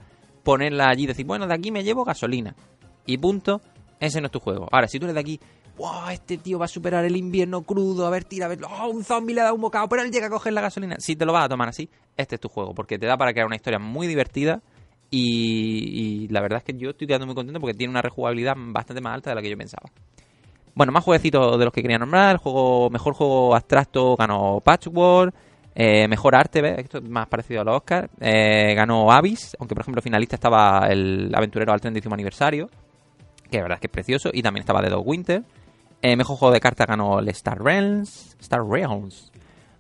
ponerla 0.47 0.89
allí 0.89 1.03
y 1.03 1.07
decir, 1.09 1.27
bueno, 1.27 1.49
de 1.49 1.55
aquí 1.55 1.73
me 1.73 1.83
llevo 1.83 2.05
gasolina 2.05 2.55
y 3.05 3.19
punto, 3.19 3.61
ese 3.99 4.21
no 4.21 4.27
es 4.27 4.33
tu 4.33 4.39
juego. 4.39 4.69
Ahora, 4.71 4.87
si 4.87 5.01
tú 5.01 5.07
eres 5.07 5.15
de 5.15 5.21
aquí, 5.21 5.41
wow, 5.77 6.09
este 6.13 6.39
tío 6.39 6.57
va 6.57 6.67
a 6.67 6.69
superar 6.69 7.05
el 7.05 7.17
invierno 7.17 7.63
crudo, 7.63 8.07
a 8.07 8.11
ver, 8.11 8.23
tira, 8.23 8.47
a 8.47 8.49
ver, 8.49 8.61
oh, 8.63 8.87
un 8.87 9.03
zombie 9.03 9.35
le 9.35 9.41
da 9.41 9.53
un 9.53 9.61
bocado, 9.61 9.89
pero 9.89 10.03
él 10.03 10.13
llega 10.13 10.29
a 10.29 10.31
coger 10.31 10.53
la 10.53 10.61
gasolina. 10.61 10.95
Si 11.01 11.17
te 11.17 11.27
lo 11.27 11.33
vas 11.33 11.47
a 11.47 11.49
tomar 11.49 11.69
así, 11.69 11.91
este 12.17 12.37
es 12.37 12.41
tu 12.41 12.49
juego, 12.49 12.75
porque 12.75 12.97
te 12.97 13.07
da 13.07 13.17
para 13.17 13.33
crear 13.33 13.47
una 13.49 13.57
historia 13.57 13.81
muy 13.81 14.07
divertida 14.07 14.63
y, 15.11 16.25
y 16.25 16.29
la 16.29 16.41
verdad 16.41 16.59
es 16.59 16.65
que 16.65 16.79
yo 16.79 16.91
estoy 16.91 17.09
quedando 17.09 17.27
muy 17.27 17.35
contento 17.35 17.59
porque 17.59 17.75
tiene 17.75 17.91
una 17.91 18.03
rejugabilidad 18.03 18.55
bastante 18.57 19.03
más 19.03 19.15
alta 19.15 19.31
de 19.31 19.35
la 19.35 19.43
que 19.43 19.51
yo 19.51 19.59
pensaba. 19.59 19.91
Bueno, 20.77 20.93
más 20.93 21.03
jueguecitos 21.03 21.59
de 21.59 21.65
los 21.65 21.75
que 21.75 21.83
quería 21.83 21.99
nombrar. 21.99 22.33
El 22.33 22.39
juego, 22.39 22.89
mejor 22.91 23.15
juego 23.15 23.57
abstracto 23.57 24.15
ganó 24.15 24.61
Patchwork. 24.61 25.35
Eh, 25.79 26.09
mejor 26.09 26.35
arte, 26.35 26.63
¿ves? 26.63 26.79
esto 26.79 26.99
es 26.99 27.05
más 27.05 27.29
parecido 27.29 27.61
a 27.61 27.65
los 27.65 27.77
Oscars. 27.77 28.09
Eh, 28.19 28.73
ganó 28.75 29.13
Abyss, 29.13 29.55
aunque 29.61 29.75
por 29.75 29.83
ejemplo 29.83 30.01
finalista 30.01 30.37
estaba 30.37 30.89
el 30.89 31.31
aventurero 31.35 31.71
al 31.71 31.83
30 31.83 32.01
aniversario, 32.11 32.71
que 33.51 33.59
la 33.59 33.65
verdad 33.65 33.77
es 33.77 33.81
que 33.83 33.87
es 33.89 33.93
precioso. 33.93 34.31
Y 34.33 34.43
también 34.43 34.63
estaba 34.63 34.81
The 34.83 34.89
Dog 34.89 35.07
Winter. 35.07 35.43
Eh, 36.01 36.17
mejor 36.17 36.39
juego 36.39 36.55
de 36.55 36.61
cartas 36.61 36.87
ganó 36.87 37.19
el 37.19 37.29
Star 37.29 37.63
Realms. 37.63 38.37
Star 38.41 38.61
Realms. 38.67 39.31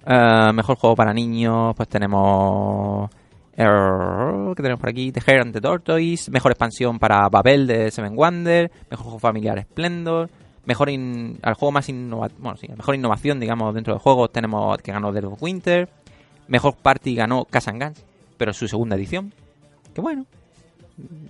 Eh, 0.07 0.53
mejor 0.53 0.77
juego 0.77 0.95
para 0.95 1.15
niños, 1.15 1.75
pues 1.75 1.89
tenemos. 1.89 3.09
¿Qué 3.57 4.63
tenemos 4.63 4.79
por 4.79 4.91
aquí? 4.91 5.13
The 5.13 5.23
Hare 5.27 5.41
and 5.41 5.55
the 5.55 5.63
Tortoise. 5.63 6.31
Mejor 6.31 6.53
expansión 6.53 6.99
para 6.99 7.27
Babel 7.31 7.67
de 7.67 7.91
Seven 7.91 8.15
Wonder. 8.15 8.71
Mejor 8.91 9.05
juego 9.05 9.19
familiar 9.19 9.63
Splendor. 9.63 10.29
Mejor 10.67 10.91
in- 10.91 11.39
al 11.43 11.55
juego 11.55 11.73
más 11.73 11.89
innova 11.89 12.29
bueno, 12.39 12.57
sí, 12.57 12.69
mejor 12.69 12.95
innovación, 12.95 13.41
digamos, 13.41 13.75
dentro 13.75 13.95
del 13.95 14.01
juego 14.01 14.29
tenemos 14.29 14.77
que 14.79 14.93
ganó 14.93 15.13
The 15.13 15.25
of 15.27 15.43
Winter. 15.43 15.89
Mejor 16.49 16.77
Party 16.77 17.15
ganó 17.15 17.45
Cass 17.45 17.69
and 17.69 17.83
Guns, 17.83 18.05
pero 18.37 18.53
su 18.53 18.69
segunda 18.69 18.97
edición. 18.97 19.33
Que 19.95 20.01
bueno. 20.01 20.27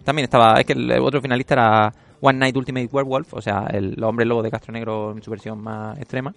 También 0.05 0.25
estaba, 0.25 0.61
es 0.61 0.67
que 0.67 0.73
el 0.75 0.91
otro 1.01 1.21
finalista 1.21 1.55
era 1.55 1.93
One 2.21 2.39
Night 2.39 2.57
Ultimate 2.57 2.89
Werewolf, 2.91 3.35
o 3.35 3.41
sea, 3.43 3.67
el 3.73 4.03
hombre 4.03 4.25
lobo 4.25 4.43
de 4.43 4.51
Castro 4.51 4.73
Negro 4.73 5.13
en 5.13 5.23
su 5.23 5.31
versión 5.31 5.63
más 5.63 5.99
extrema. 5.99 6.35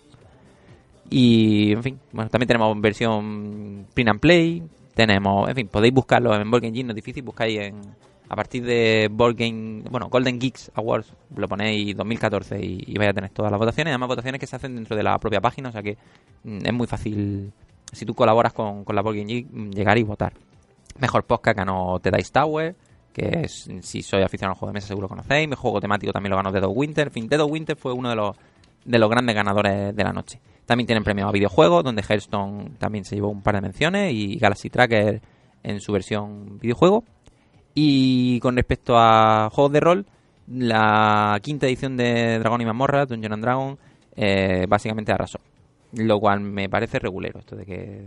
Y, 1.09 1.71
en 1.73 1.83
fin, 1.83 1.99
bueno, 2.11 2.29
también 2.29 2.47
tenemos 2.47 2.79
versión 2.81 3.85
print 3.93 4.09
and 4.09 4.19
play. 4.19 4.63
Tenemos, 4.93 5.47
en 5.49 5.55
fin, 5.55 5.67
podéis 5.67 5.93
buscarlo 5.93 6.35
en 6.35 6.49
Game 6.49 6.71
Geek, 6.71 6.85
no 6.85 6.91
es 6.91 6.95
difícil, 6.95 7.23
buscáis 7.23 7.59
en, 7.59 7.75
a 8.29 8.35
partir 8.35 8.63
de 8.63 9.09
Board 9.11 9.35
Game, 9.35 9.81
bueno, 9.89 10.07
Golden 10.07 10.39
Geeks 10.39 10.71
Awards, 10.75 11.11
lo 11.35 11.47
ponéis 11.47 11.97
2014 11.97 12.59
y, 12.63 12.95
vais 12.95 13.09
a 13.09 13.13
tener 13.13 13.31
todas 13.31 13.51
las 13.51 13.59
votaciones. 13.59 13.91
Además, 13.91 14.09
votaciones 14.09 14.39
que 14.39 14.45
se 14.45 14.55
hacen 14.55 14.75
dentro 14.75 14.95
de 14.95 15.01
la 15.01 15.17
propia 15.17 15.41
página, 15.41 15.69
o 15.69 15.71
sea 15.71 15.81
que 15.81 15.97
mm, 16.43 16.59
es 16.63 16.73
muy 16.73 16.85
fácil, 16.85 17.51
si 17.91 18.05
tú 18.05 18.13
colaboras 18.13 18.53
con, 18.53 18.83
con 18.83 18.95
la 18.95 19.01
Board 19.01 19.17
Game 19.17 19.27
Geek, 19.27 19.47
mm, 19.49 19.69
llegar 19.71 19.97
y 19.97 20.03
votar. 20.03 20.33
Mejor 20.99 21.23
podcast 21.23 21.57
ganó 21.57 21.99
The 21.99 22.11
Dice 22.11 22.31
Tower, 22.31 22.75
que 23.13 23.41
es, 23.45 23.67
si 23.81 24.03
sois 24.03 24.23
aficionado 24.23 24.53
al 24.53 24.59
juego 24.59 24.71
de 24.71 24.73
mesa 24.73 24.87
seguro 24.87 25.07
conocéis. 25.07 25.47
Mejor 25.47 25.61
juego 25.63 25.81
temático 25.81 26.13
también 26.13 26.29
lo 26.31 26.37
ganó 26.37 26.51
Dead 26.51 26.63
of 26.63 26.73
Winter. 26.75 27.07
En 27.07 27.13
fin, 27.13 27.27
Dead 27.27 27.39
of 27.39 27.51
Winter 27.51 27.75
fue 27.75 27.93
uno 27.93 28.09
de 28.09 28.15
los, 28.15 28.35
de 28.85 28.99
los 28.99 29.09
grandes 29.09 29.35
ganadores 29.35 29.95
de 29.95 30.03
la 30.03 30.13
noche. 30.13 30.39
También 30.67 30.85
tienen 30.85 31.03
premio 31.03 31.27
a 31.27 31.31
videojuegos, 31.31 31.83
donde 31.83 32.03
Hearthstone 32.03 32.73
también 32.77 33.05
se 33.05 33.15
llevó 33.15 33.29
un 33.29 33.41
par 33.41 33.55
de 33.55 33.61
menciones 33.61 34.13
y 34.13 34.37
Galaxy 34.37 34.69
Tracker 34.69 35.19
en 35.63 35.81
su 35.81 35.91
versión 35.91 36.59
videojuego. 36.59 37.03
Y 37.73 38.39
con 38.39 38.55
respecto 38.55 38.97
a 38.97 39.49
juegos 39.51 39.71
de 39.73 39.79
rol, 39.79 40.05
la 40.47 41.39
quinta 41.41 41.67
edición 41.67 41.95
de 41.95 42.39
Dragón 42.39 42.61
y 42.61 42.65
Mazmorra, 42.65 43.05
Dungeon 43.05 43.33
and 43.33 43.43
Dragon, 43.43 43.77
eh, 44.15 44.65
básicamente 44.67 45.11
arrasó. 45.11 45.39
Lo 45.93 46.19
cual 46.19 46.41
me 46.41 46.69
parece 46.69 46.99
regulero, 46.99 47.39
esto 47.39 47.55
de 47.55 47.65
que, 47.65 48.05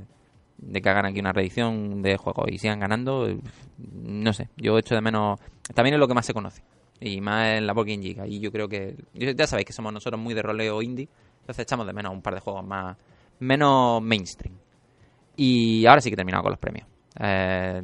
de 0.58 0.82
que 0.82 0.88
hagan 0.88 1.06
aquí 1.06 1.20
una 1.20 1.32
reedición 1.32 2.02
de 2.02 2.16
juegos 2.16 2.46
y 2.50 2.58
sigan 2.58 2.80
ganando. 2.80 3.28
eh, 3.28 3.38
No 3.78 4.32
sé, 4.32 4.48
yo 4.56 4.78
echo 4.78 4.94
de 4.94 5.00
menos. 5.00 5.40
También 5.74 5.94
es 5.94 6.00
lo 6.00 6.08
que 6.08 6.14
más 6.14 6.26
se 6.26 6.34
conoce. 6.34 6.62
Y 7.00 7.20
más 7.20 7.58
en 7.58 7.66
la 7.66 7.72
Game 7.74 7.96
Geek. 7.96 8.26
Y 8.26 8.38
yo 8.38 8.52
creo 8.52 8.68
que. 8.68 8.94
Ya 9.14 9.46
sabéis 9.46 9.66
que 9.66 9.72
somos 9.72 9.92
nosotros 9.92 10.20
muy 10.20 10.34
de 10.34 10.42
roleo 10.42 10.80
indie. 10.82 11.08
Entonces 11.40 11.64
echamos 11.64 11.86
de 11.86 11.92
menos 11.92 12.12
un 12.12 12.22
par 12.22 12.34
de 12.34 12.40
juegos 12.40 12.64
más. 12.64 12.96
Menos 13.40 14.00
mainstream. 14.00 14.54
Y 15.36 15.84
ahora 15.86 16.00
sí 16.00 16.10
que 16.10 16.14
he 16.14 16.16
terminado 16.16 16.44
con 16.44 16.52
los 16.52 16.60
premios. 16.60 16.86
Eh, 17.18 17.82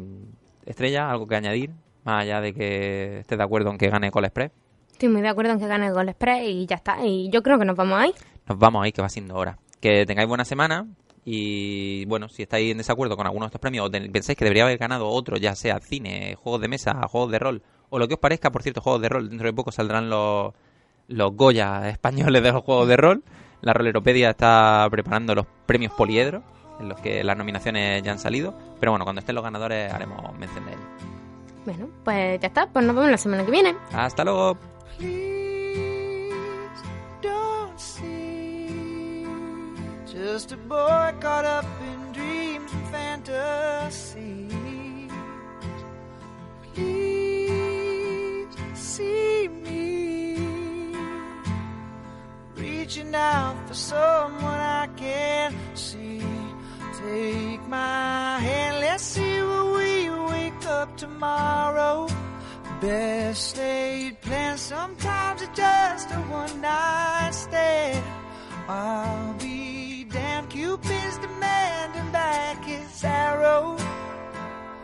Estrella, 0.69 1.11
algo 1.11 1.27
que 1.27 1.37
añadir. 1.37 1.71
Más 2.05 2.23
allá 2.23 2.41
de 2.41 2.55
que 2.55 3.19
estés 3.21 3.37
de 3.37 3.45
acuerdo 3.45 3.71
en 3.71 3.79
que 3.79 3.89
gane 3.89 4.11
Call 4.11 4.25
Express. 4.25 4.53
Estoy 4.93 5.09
muy 5.09 5.21
de 5.21 5.29
acuerdo 5.29 5.53
en 5.53 5.61
que 5.61 5.67
gane 5.67 5.91
Gol 5.91 6.09
Express 6.09 6.49
y 6.49 6.67
ya 6.67 6.77
está. 6.77 7.05
Y 7.05 7.31
yo 7.31 7.43
creo 7.43 7.59
que 7.59 7.65
nos 7.65 7.77
vamos 7.77 7.99
ahí. 7.99 8.13
Nos 8.47 8.59
vamos 8.59 8.85
ahí, 8.85 8.93
que 8.93 9.03
va 9.03 9.09
siendo 9.09 9.37
hora. 9.37 9.59
Que 9.81 10.05
tengáis 10.07 10.29
buena 10.29 10.45
semana. 10.45 10.87
Y 11.25 12.05
bueno, 12.07 12.29
si 12.29 12.43
estáis 12.43 12.73
en 12.73 12.79
desacuerdo 12.79 13.17
con 13.17 13.27
alguno 13.27 13.45
de 13.45 13.49
estos 13.49 13.61
premios 13.61 13.87
o 13.87 13.91
pensáis 13.91 14.37
que 14.37 14.45
debería 14.45 14.65
haber 14.65 14.79
ganado 14.79 15.09
otro, 15.09 15.37
ya 15.37 15.55
sea 15.55 15.79
cine, 15.81 16.37
juegos 16.37 16.61
de 16.61 16.69
mesa, 16.69 17.01
juegos 17.09 17.31
de 17.31 17.39
rol, 17.39 17.63
o 17.91 17.99
lo 17.99 18.09
que 18.09 18.15
os 18.15 18.21
parezca, 18.21 18.51
por 18.51 18.63
cierto, 18.63 18.81
juegos 18.81 19.03
de 19.03 19.09
rol, 19.09 19.29
dentro 19.29 19.47
de 19.47 19.53
poco 19.53 19.71
saldrán 19.71 20.09
los, 20.09 20.55
los 21.07 21.37
Goya 21.37 21.89
españoles 21.91 22.43
de 22.43 22.53
los 22.53 22.63
juegos 22.63 22.89
de 22.89 22.97
rol. 22.97 23.25
La 23.61 23.73
Roleropedia 23.73 24.31
está 24.31 24.87
preparando 24.91 25.35
los 25.35 25.47
premios 25.67 25.93
Poliedro, 25.93 26.43
en 26.81 26.89
los 26.89 27.01
que 27.01 27.23
las 27.25 27.37
nominaciones 27.37 28.03
ya 28.03 28.13
han 28.13 28.19
salido. 28.19 28.55
Pero 28.81 28.93
bueno, 28.93 29.05
cuando 29.05 29.21
estén 29.21 29.35
los 29.35 29.45
ganadores 29.45 29.93
haremos 29.93 30.37
mención 30.39 30.65
de 30.65 30.73
ellos. 30.73 30.85
Bueno, 31.65 31.89
pues 32.05 32.41
ya 32.41 32.49
está. 32.49 32.67
Pues 32.67 32.85
nos 32.85 32.95
vemos 32.95 33.11
la 33.11 33.19
semana 33.19 33.45
que 33.45 33.51
viene. 33.51 33.77
Hasta 33.93 34.25
luego. 34.25 34.57
Just 40.07 40.53
a 40.53 40.57
boy 40.57 41.15
caught 41.21 41.45
up 41.45 41.65
in 41.81 42.13
dreams 42.13 42.73
and 42.73 42.87
fantasies. 42.91 44.53
Please 46.75 48.49
see 48.75 49.49
me 49.49 50.87
reaching 52.57 53.15
out 53.15 53.57
for 53.69 53.75
someone 53.75 54.18
tomorrow. 60.99 62.09
Best 62.81 63.57
laid 63.57 64.21
plans, 64.21 64.61
sometimes 64.61 65.43
it's 65.43 65.57
just 65.57 66.11
a 66.11 66.17
one 66.17 66.61
night 66.61 67.31
stand. 67.33 68.05
I'll 68.69 69.35
be 69.35 70.05
damned, 70.05 70.51
Cupid's 70.51 71.19
demanding 71.19 72.13
back 72.13 72.65
his 72.65 73.05
arrow. 73.05 73.77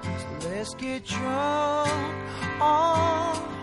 So 0.03 0.49
let's 0.49 0.75
get 0.75 1.05
drunk 1.05 2.15
on 2.61 3.54